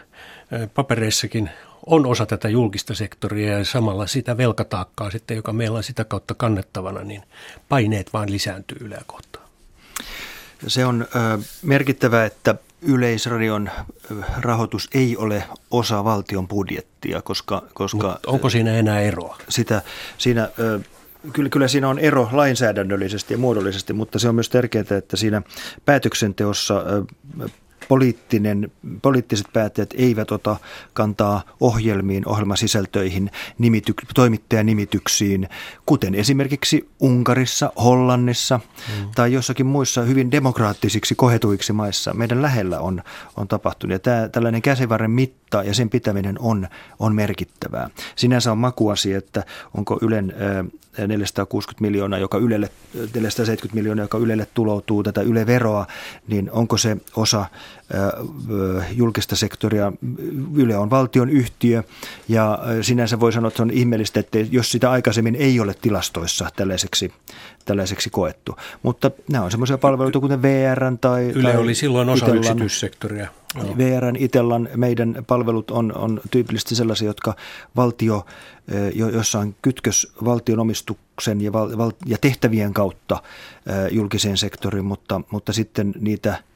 papereissakin 0.74 1.50
on 1.86 2.06
osa 2.06 2.26
tätä 2.26 2.48
julkista 2.48 2.94
sektoria 2.94 3.58
ja 3.58 3.64
samalla 3.64 4.06
sitä 4.06 4.36
velkataakkaa 4.36 5.10
sitten, 5.10 5.36
joka 5.36 5.52
meillä 5.52 5.76
on 5.76 5.84
sitä 5.84 6.04
kautta 6.04 6.34
kannettavana, 6.34 7.00
niin 7.00 7.22
paineet 7.68 8.12
vain 8.12 8.32
lisääntyy 8.32 8.78
Yleä 8.80 9.02
kohtaan. 9.06 9.48
Se 10.66 10.86
on 10.86 11.06
ö, 11.14 11.38
merkittävää, 11.62 12.24
että 12.24 12.54
Yleisradion 12.82 13.70
rahoitus 14.40 14.88
ei 14.94 15.16
ole 15.16 15.44
osa 15.70 16.04
valtion 16.04 16.48
budjettia, 16.48 17.22
koska... 17.22 17.62
koska 17.74 18.08
Mut 18.08 18.26
onko 18.26 18.50
siinä 18.50 18.72
enää 18.72 19.00
eroa? 19.00 19.38
Sitä, 19.48 19.82
siinä, 20.18 20.48
kyllä, 21.32 21.50
kyllä 21.50 21.68
siinä 21.68 21.88
on 21.88 21.98
ero 21.98 22.28
lainsäädännöllisesti 22.32 23.34
ja 23.34 23.38
muodollisesti, 23.38 23.92
mutta 23.92 24.18
se 24.18 24.28
on 24.28 24.34
myös 24.34 24.48
tärkeää, 24.48 24.84
että 24.98 25.16
siinä 25.16 25.42
päätöksenteossa 25.84 26.84
poliittinen, 27.88 28.72
poliittiset 29.02 29.46
päättäjät 29.52 29.94
eivät 29.96 30.32
ota 30.32 30.56
kantaa 30.92 31.42
ohjelmiin, 31.60 32.28
ohjelmasisältöihin, 32.28 33.30
nimity, 33.58 33.94
toimittajanimityksiin, 34.14 35.48
kuten 35.86 36.14
esimerkiksi 36.14 36.88
Unkarissa, 37.00 37.72
Hollannissa 37.84 38.58
mm. 38.58 39.08
tai 39.14 39.32
jossakin 39.32 39.66
muissa 39.66 40.02
hyvin 40.02 40.30
demokraattisiksi 40.30 41.14
kohetuiksi 41.14 41.72
maissa. 41.72 42.14
Meidän 42.14 42.42
lähellä 42.42 42.80
on, 42.80 43.02
on 43.36 43.48
tapahtunut 43.48 43.92
ja 43.92 43.98
tämä, 43.98 44.28
tällainen 44.28 44.62
käsivarren 44.62 45.10
mitta 45.10 45.62
ja 45.62 45.74
sen 45.74 45.90
pitäminen 45.90 46.36
on, 46.38 46.68
on 46.98 47.14
merkittävää. 47.14 47.90
Sinänsä 48.16 48.52
on 48.52 48.58
makuasia, 48.58 49.18
että 49.18 49.44
onko 49.74 49.98
Ylen 50.02 50.34
460 51.06 51.82
miljoonaa, 51.82 52.18
joka 52.18 52.38
Ylelle, 52.38 52.70
470 52.94 53.74
miljoonaa, 53.74 54.04
joka 54.04 54.18
Ylelle 54.18 54.46
tuloutuu 54.54 55.02
tätä 55.02 55.22
Yle-veroa, 55.22 55.86
niin 56.28 56.50
onko 56.50 56.76
se 56.76 56.96
osa 57.16 57.46
julkista 58.92 59.36
sektoria. 59.36 59.92
Yle 60.54 60.76
on 60.76 60.90
valtion 60.90 61.30
yhtiö 61.30 61.82
ja 62.28 62.58
sinänsä 62.82 63.20
voi 63.20 63.32
sanoa, 63.32 63.48
että 63.48 63.62
on 63.62 63.70
ihmeellistä, 63.70 64.20
että 64.20 64.38
jos 64.38 64.72
sitä 64.72 64.90
aikaisemmin 64.90 65.34
ei 65.34 65.60
ole 65.60 65.74
tilastoissa 65.74 66.48
tällaiseksi, 66.56 67.12
tällaiseksi 67.64 68.10
koettu. 68.10 68.56
Mutta 68.82 69.10
nämä 69.32 69.44
on 69.44 69.50
semmoisia 69.50 69.78
palveluita 69.78 70.20
kuten 70.20 70.42
VR 70.42 70.96
tai 71.00 71.32
Yle 71.34 71.52
tai 71.52 71.60
oli 71.60 71.74
silloin 71.74 72.08
osa 72.08 72.26
Itellan, 72.26 72.38
yksityissektoria. 72.38 73.28
VRn, 73.78 74.16
Itellan, 74.18 74.68
meidän 74.76 75.24
palvelut 75.26 75.70
on, 75.70 75.96
on 75.96 76.20
tyypillisesti 76.30 76.74
sellaisia, 76.74 77.06
jotka 77.06 77.34
valtio, 77.76 78.26
jossa 79.12 79.38
on 79.38 79.54
kytkös 79.62 80.12
valtion 80.24 80.60
omistuksen 80.60 81.40
ja, 81.40 81.52
val, 81.52 81.92
ja 82.06 82.18
tehtävien 82.20 82.74
kautta 82.74 83.22
julkiseen 83.90 84.36
sektoriin, 84.36 84.84
mutta, 84.84 85.20
mutta 85.30 85.52
sitten 85.52 85.94
niitä– 86.00 86.38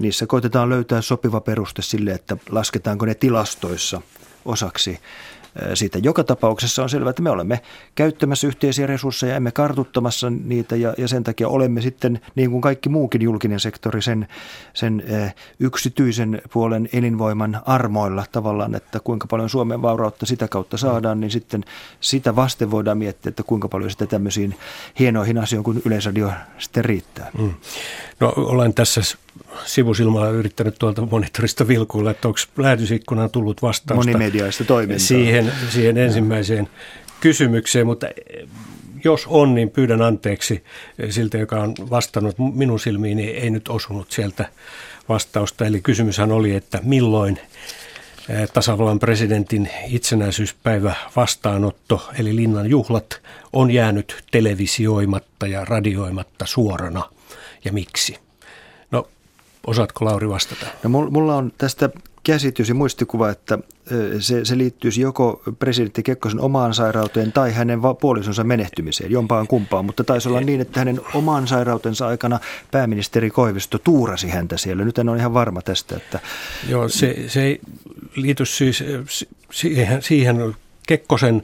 niissä 0.00 0.26
koitetaan 0.26 0.68
löytää 0.68 1.00
sopiva 1.00 1.40
peruste 1.40 1.82
sille, 1.82 2.10
että 2.10 2.36
lasketaanko 2.50 3.06
ne 3.06 3.14
tilastoissa 3.14 4.00
osaksi 4.44 5.00
siitä. 5.74 5.98
Joka 5.98 6.24
tapauksessa 6.24 6.82
on 6.82 6.90
selvää, 6.90 7.10
että 7.10 7.22
me 7.22 7.30
olemme 7.30 7.60
käyttämässä 7.94 8.46
yhteisiä 8.46 8.86
resursseja, 8.86 9.36
emme 9.36 9.52
kartuttamassa 9.52 10.30
niitä 10.30 10.76
ja, 10.76 10.94
ja 10.98 11.08
sen 11.08 11.24
takia 11.24 11.48
olemme 11.48 11.80
sitten, 11.80 12.20
niin 12.34 12.50
kuin 12.50 12.60
kaikki 12.60 12.88
muukin 12.88 13.22
julkinen 13.22 13.60
sektori, 13.60 14.02
sen, 14.02 14.28
sen 14.74 15.02
yksityisen 15.60 16.42
puolen 16.52 16.88
elinvoiman 16.92 17.60
armoilla 17.66 18.24
tavallaan, 18.32 18.74
että 18.74 19.00
kuinka 19.00 19.26
paljon 19.26 19.48
Suomen 19.48 19.82
vaurautta 19.82 20.26
sitä 20.26 20.48
kautta 20.48 20.76
saadaan, 20.76 21.20
niin 21.20 21.30
sitten 21.30 21.64
sitä 22.00 22.36
vasten 22.36 22.70
voidaan 22.70 22.98
miettiä, 22.98 23.30
että 23.30 23.42
kuinka 23.42 23.68
paljon 23.68 23.90
sitä 23.90 24.06
tämmöisiin 24.06 24.56
hienoihin 24.98 25.38
asioihin 25.38 25.64
kuin 25.64 25.82
Yleisradio 25.84 26.32
sitten 26.58 26.84
riittää. 26.84 27.30
Mm. 27.38 27.54
No 28.20 28.32
olen 28.36 28.74
tässä 28.74 29.00
sivusilmalla 29.64 30.30
yrittänyt 30.30 30.74
tuolta 30.78 31.06
monitorista 31.10 31.68
vilkuilla, 31.68 32.10
että 32.10 32.28
onko 32.28 32.40
lähetysikkunaan 32.56 33.30
tullut 33.30 33.62
vastausta 33.62 34.12
Monimediaista 34.12 34.64
toimintaa. 34.64 35.06
Siihen, 35.06 35.52
siihen 35.70 35.98
ensimmäiseen 35.98 36.68
kysymykseen, 37.20 37.86
mutta 37.86 38.06
jos 39.04 39.26
on, 39.26 39.54
niin 39.54 39.70
pyydän 39.70 40.02
anteeksi 40.02 40.64
siltä, 41.10 41.38
joka 41.38 41.60
on 41.60 41.74
vastannut 41.90 42.36
minun 42.54 42.80
silmiin, 42.80 43.16
niin 43.16 43.36
ei 43.36 43.50
nyt 43.50 43.68
osunut 43.68 44.12
sieltä 44.12 44.48
vastausta. 45.08 45.66
Eli 45.66 45.80
kysymyshän 45.80 46.32
oli, 46.32 46.54
että 46.54 46.80
milloin 46.82 47.40
eh, 48.28 48.48
tasavallan 48.52 48.98
presidentin 48.98 49.70
itsenäisyyspäivä 49.88 50.94
vastaanotto, 51.16 52.08
eli 52.18 52.36
linnan 52.36 52.66
juhlat, 52.70 53.20
on 53.52 53.70
jäänyt 53.70 54.24
televisioimatta 54.30 55.46
ja 55.46 55.64
radioimatta 55.64 56.46
suorana 56.46 57.02
ja 57.64 57.72
miksi? 57.72 58.27
Osaatko 59.68 60.04
Lauri 60.04 60.28
vastata? 60.28 60.66
No, 60.82 60.88
mulla 60.88 61.36
on 61.36 61.52
tästä 61.58 61.90
käsitys 62.22 62.68
ja 62.68 62.74
muistikuva, 62.74 63.30
että 63.30 63.58
se, 64.18 64.44
se 64.44 64.58
liittyisi 64.58 65.00
joko 65.00 65.42
presidentti 65.58 66.02
Kekkosen 66.02 66.40
omaan 66.40 66.74
sairauteen 66.74 67.32
tai 67.32 67.52
hänen 67.52 67.80
puolisonsa 68.00 68.44
menehtymiseen, 68.44 69.10
jompaan 69.10 69.46
kumpaan. 69.46 69.84
Mutta 69.84 70.04
taisi 70.04 70.28
olla 70.28 70.40
niin, 70.40 70.60
että 70.60 70.80
hänen 70.80 71.00
oman 71.14 71.48
sairautensa 71.48 72.06
aikana 72.06 72.40
pääministeri 72.70 73.30
Koivisto 73.30 73.78
tuurasi 73.78 74.28
häntä 74.28 74.56
siellä. 74.56 74.84
Nyt 74.84 74.98
en 74.98 75.08
ole 75.08 75.18
ihan 75.18 75.34
varma 75.34 75.62
tästä. 75.62 75.96
Että... 75.96 76.20
Joo, 76.68 76.88
se, 76.88 77.28
se 77.28 77.42
ei 77.42 77.60
liity 78.14 78.46
siis 78.46 78.84
siihen, 79.52 80.02
siihen 80.02 80.54
Kekkosen 80.86 81.42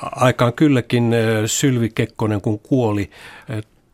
aikaan 0.00 0.52
kylläkin 0.52 1.14
Sylvi 1.46 1.90
Kekkonen, 1.94 2.40
kun 2.40 2.58
kuoli 2.58 3.10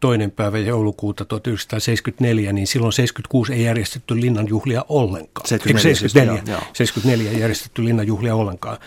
toinen 0.00 0.30
päivä 0.30 0.58
joulukuuta 0.58 1.24
1974, 1.24 2.52
niin 2.52 2.66
silloin 2.66 2.92
76 2.92 3.52
ei 3.52 3.64
järjestetty 3.64 4.20
linnanjuhlia 4.20 4.84
ollenkaan. 4.88 5.48
74, 5.48 5.94
74, 6.08 6.58
siis, 6.72 6.88
74 6.88 7.30
ei 7.30 7.40
järjestetty 7.40 7.84
linnanjuhlia 7.84 8.34
ollenkaan. 8.34 8.78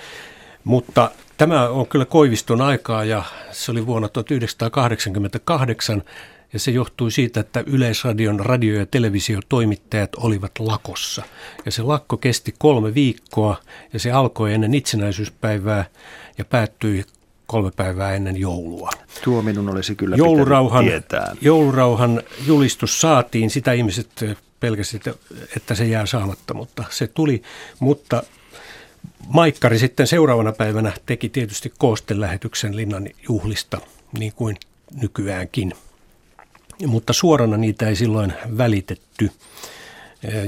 Mutta 0.63 1.11
tämä 1.37 1.69
on 1.69 1.87
kyllä 1.87 2.05
Koiviston 2.05 2.61
aikaa 2.61 3.03
ja 3.03 3.23
se 3.51 3.71
oli 3.71 3.85
vuonna 3.85 4.07
1988 4.07 6.03
ja 6.53 6.59
se 6.59 6.71
johtui 6.71 7.11
siitä, 7.11 7.39
että 7.39 7.63
Yleisradion 7.67 8.39
radio- 8.39 8.79
ja 8.79 8.85
televisiotoimittajat 8.85 10.15
olivat 10.15 10.51
lakossa. 10.59 11.23
Ja 11.65 11.71
se 11.71 11.81
lakko 11.81 12.17
kesti 12.17 12.55
kolme 12.57 12.93
viikkoa 12.93 13.57
ja 13.93 13.99
se 13.99 14.11
alkoi 14.11 14.53
ennen 14.53 14.73
itsenäisyyspäivää 14.73 15.85
ja 16.37 16.45
päättyi 16.45 17.05
kolme 17.53 17.71
päivää 17.75 18.13
ennen 18.13 18.37
joulua. 18.37 18.89
Tuo 19.23 19.41
minun 19.41 19.69
olisi 19.69 19.95
kyllä 19.95 20.15
joulurauhan, 20.15 20.85
tietää. 20.85 21.35
Joulurauhan 21.41 22.23
julistus 22.45 23.01
saatiin, 23.01 23.49
sitä 23.49 23.73
ihmiset 23.73 24.09
pelkäsivät, 24.59 25.19
että 25.57 25.75
se 25.75 25.85
jää 25.85 26.05
saamatta, 26.05 26.53
mutta 26.53 26.83
se 26.89 27.07
tuli. 27.07 27.41
Mutta 27.79 28.23
Maikkari 29.27 29.79
sitten 29.79 30.07
seuraavana 30.07 30.51
päivänä 30.51 30.91
teki 31.05 31.29
tietysti 31.29 31.73
koostelähetyksen 31.77 32.75
linnan 32.75 33.07
juhlista, 33.29 33.81
niin 34.19 34.33
kuin 34.35 34.57
nykyäänkin. 35.01 35.73
Mutta 36.87 37.13
suorana 37.13 37.57
niitä 37.57 37.87
ei 37.87 37.95
silloin 37.95 38.33
välitetty. 38.57 39.31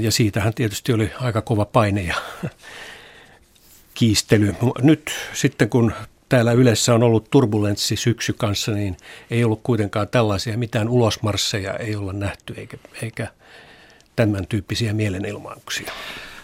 Ja 0.00 0.10
siitähän 0.10 0.54
tietysti 0.54 0.92
oli 0.92 1.10
aika 1.20 1.42
kova 1.42 1.64
paine 1.64 2.02
ja 2.02 2.14
kiistely. 3.94 4.54
Nyt 4.82 5.10
sitten 5.34 5.68
kun 5.68 5.92
täällä 6.28 6.52
yleensä 6.52 6.94
on 6.94 7.02
ollut 7.02 7.30
turbulenssi 7.30 7.96
syksy 7.96 8.32
kanssa, 8.32 8.72
niin 8.72 8.96
ei 9.30 9.44
ollut 9.44 9.60
kuitenkaan 9.62 10.08
tällaisia 10.08 10.58
mitään 10.58 10.88
ulosmarsseja 10.88 11.74
ei 11.74 11.96
olla 11.96 12.12
nähty 12.12 12.54
eikä, 12.56 12.76
eikä 13.02 13.28
tämän 14.16 14.46
tyyppisiä 14.46 14.92
mielenilmauksia. 14.92 15.92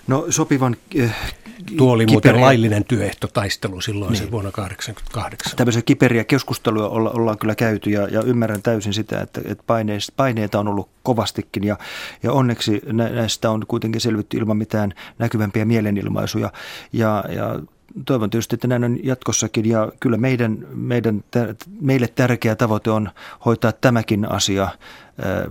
No 0.07 0.27
sopivan 0.31 0.77
äh, 1.01 1.35
Tuo 1.77 1.93
oli 1.93 2.07
muuten 2.07 2.41
laillinen 2.41 2.85
työehtotaistelu 2.85 3.81
silloin 3.81 4.13
niin. 4.13 4.25
se 4.25 4.31
vuonna 4.31 4.51
1988. 4.51 5.57
Tämmöisiä 5.57 5.83
kiperiä 5.83 6.25
keskusteluja 6.25 6.87
olla, 6.87 7.11
ollaan 7.11 7.39
kyllä 7.39 7.55
käyty 7.55 7.91
ja, 7.91 8.09
ja 8.09 8.23
ymmärrän 8.23 8.63
täysin 8.63 8.95
sitä, 8.95 9.21
että, 9.21 9.41
että 9.45 9.65
paineista, 9.67 10.13
paineita 10.17 10.61
on 10.61 10.69
ollut 10.69 10.89
kovastikin 11.03 11.65
ja, 11.65 11.79
ja 12.23 12.33
onneksi 12.33 12.81
näistä 12.93 13.51
on 13.51 13.65
kuitenkin 13.69 14.01
selvitty 14.01 14.37
ilman 14.37 14.57
mitään 14.57 14.93
näkyvämpiä 15.19 15.65
mielenilmaisuja 15.65 16.53
ja, 16.93 17.25
ja 17.29 17.61
toivon 18.07 18.31
tietysti, 18.31 18.55
että 18.55 18.69
näin 18.69 18.85
on 18.85 18.99
jatkossakin 19.03 19.69
ja 19.69 19.93
kyllä 20.01 20.17
meidän, 20.17 20.67
meidän, 20.75 21.25
meille 21.81 22.09
tärkeä 22.09 22.57
tavoite 22.57 22.91
on 22.91 23.11
hoitaa 23.45 23.73
tämäkin 23.73 24.33
asia, 24.33 24.69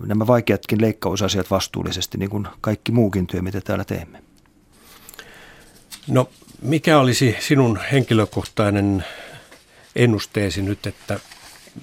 nämä 0.06 0.28
vaikeatkin 0.28 0.82
leikkausasiat 0.82 1.52
vastuullisesti, 1.52 2.18
niin 2.18 2.30
kuin 2.30 2.48
kaikki 2.62 2.92
muukin 2.92 3.28
työ, 3.28 3.42
mitä 3.42 3.62
täällä 3.62 3.84
teemme. 3.84 4.24
No 6.08 6.30
mikä 6.62 7.00
olisi 7.00 7.36
sinun 7.40 7.80
henkilökohtainen 7.92 9.06
ennusteesi 9.96 10.62
nyt, 10.62 10.88
että 10.88 11.20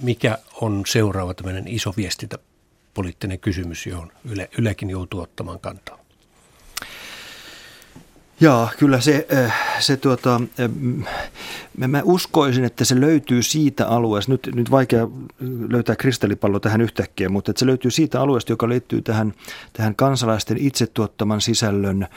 mikä 0.02 0.38
on 0.60 0.82
seuraava 0.86 1.34
tämmöinen 1.34 1.68
iso 1.68 1.94
viestintäpoliittinen 1.96 3.38
kysymys, 3.38 3.86
johon 3.86 4.12
Yle, 4.24 4.48
Ylekin 4.58 4.90
joutuu 4.90 5.20
ottamaan 5.20 5.60
kantaa? 5.60 6.07
Joo, 8.40 8.68
kyllä 8.78 9.00
se, 9.00 9.26
äh, 9.32 9.54
se 9.80 9.96
tuota, 9.96 10.40
äh, 10.60 10.70
mä 11.88 12.02
uskoisin, 12.04 12.64
että 12.64 12.84
se 12.84 13.00
löytyy 13.00 13.42
siitä 13.42 13.88
alueesta, 13.88 14.32
nyt, 14.32 14.50
nyt 14.54 14.70
vaikea 14.70 15.08
löytää 15.68 15.96
kristallipallo 15.96 16.60
tähän 16.60 16.80
yhtäkkiä, 16.80 17.28
mutta 17.28 17.50
että 17.50 17.60
se 17.60 17.66
löytyy 17.66 17.90
siitä 17.90 18.20
alueesta, 18.20 18.52
joka 18.52 18.68
liittyy 18.68 19.02
tähän, 19.02 19.34
tähän 19.72 19.94
kansalaisten 19.94 20.58
itse 20.58 20.86
tuottaman 20.86 21.40
sisällön 21.40 22.02
äh, 22.02 22.08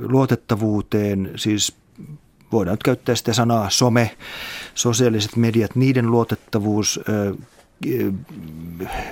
luotettavuuteen, 0.00 1.30
siis 1.36 1.76
voidaan 2.52 2.72
nyt 2.72 2.82
käyttää 2.82 3.14
sitä 3.14 3.32
sanaa 3.32 3.70
some, 3.70 4.10
sosiaaliset 4.74 5.36
mediat, 5.36 5.76
niiden 5.76 6.10
luotettavuus, 6.10 7.00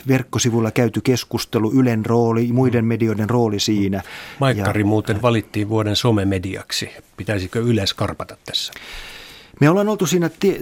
verkkosivulla 0.08 0.70
käyty 0.70 1.00
keskustelu, 1.00 1.72
Ylen 1.72 2.06
rooli, 2.06 2.52
muiden 2.52 2.84
medioiden 2.84 3.30
rooli 3.30 3.60
siinä. 3.60 4.02
Maikkari 4.40 4.80
ja, 4.80 4.86
muuten 4.86 5.22
valittiin 5.22 5.68
vuoden 5.68 5.96
somemediaksi. 5.96 6.90
Pitäisikö 7.16 7.60
Yle 7.60 7.86
skarpata 7.86 8.36
tässä? 8.46 8.72
Me 9.60 9.70
ollaan 9.70 9.88
oltu 9.88 10.06
siinä 10.06 10.30
tie, 10.40 10.60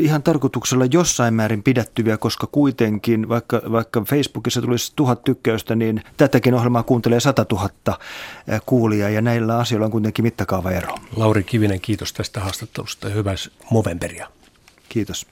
ihan 0.00 0.22
tarkoituksella 0.22 0.84
jossain 0.84 1.34
määrin 1.34 1.62
pidättyviä, 1.62 2.16
koska 2.16 2.46
kuitenkin 2.52 3.28
vaikka, 3.28 3.62
vaikka 3.72 4.00
Facebookissa 4.00 4.60
tulisi 4.60 4.92
tuhat 4.96 5.24
tykkäystä, 5.24 5.74
niin 5.74 6.02
tätäkin 6.16 6.54
ohjelmaa 6.54 6.82
kuuntelee 6.82 7.20
sata 7.20 7.44
tuhatta 7.44 7.98
kuulijaa 8.66 9.10
ja 9.10 9.22
näillä 9.22 9.58
asioilla 9.58 9.84
on 9.84 9.92
kuitenkin 9.92 10.22
mittakaava 10.22 10.70
ero. 10.70 10.94
Lauri 11.16 11.42
Kivinen, 11.42 11.80
kiitos 11.80 12.12
tästä 12.12 12.40
haastattelusta 12.40 13.08
ja 13.08 13.14
hyvää 13.14 13.34
Movemberia. 13.70 14.28
Kiitos. 14.88 15.26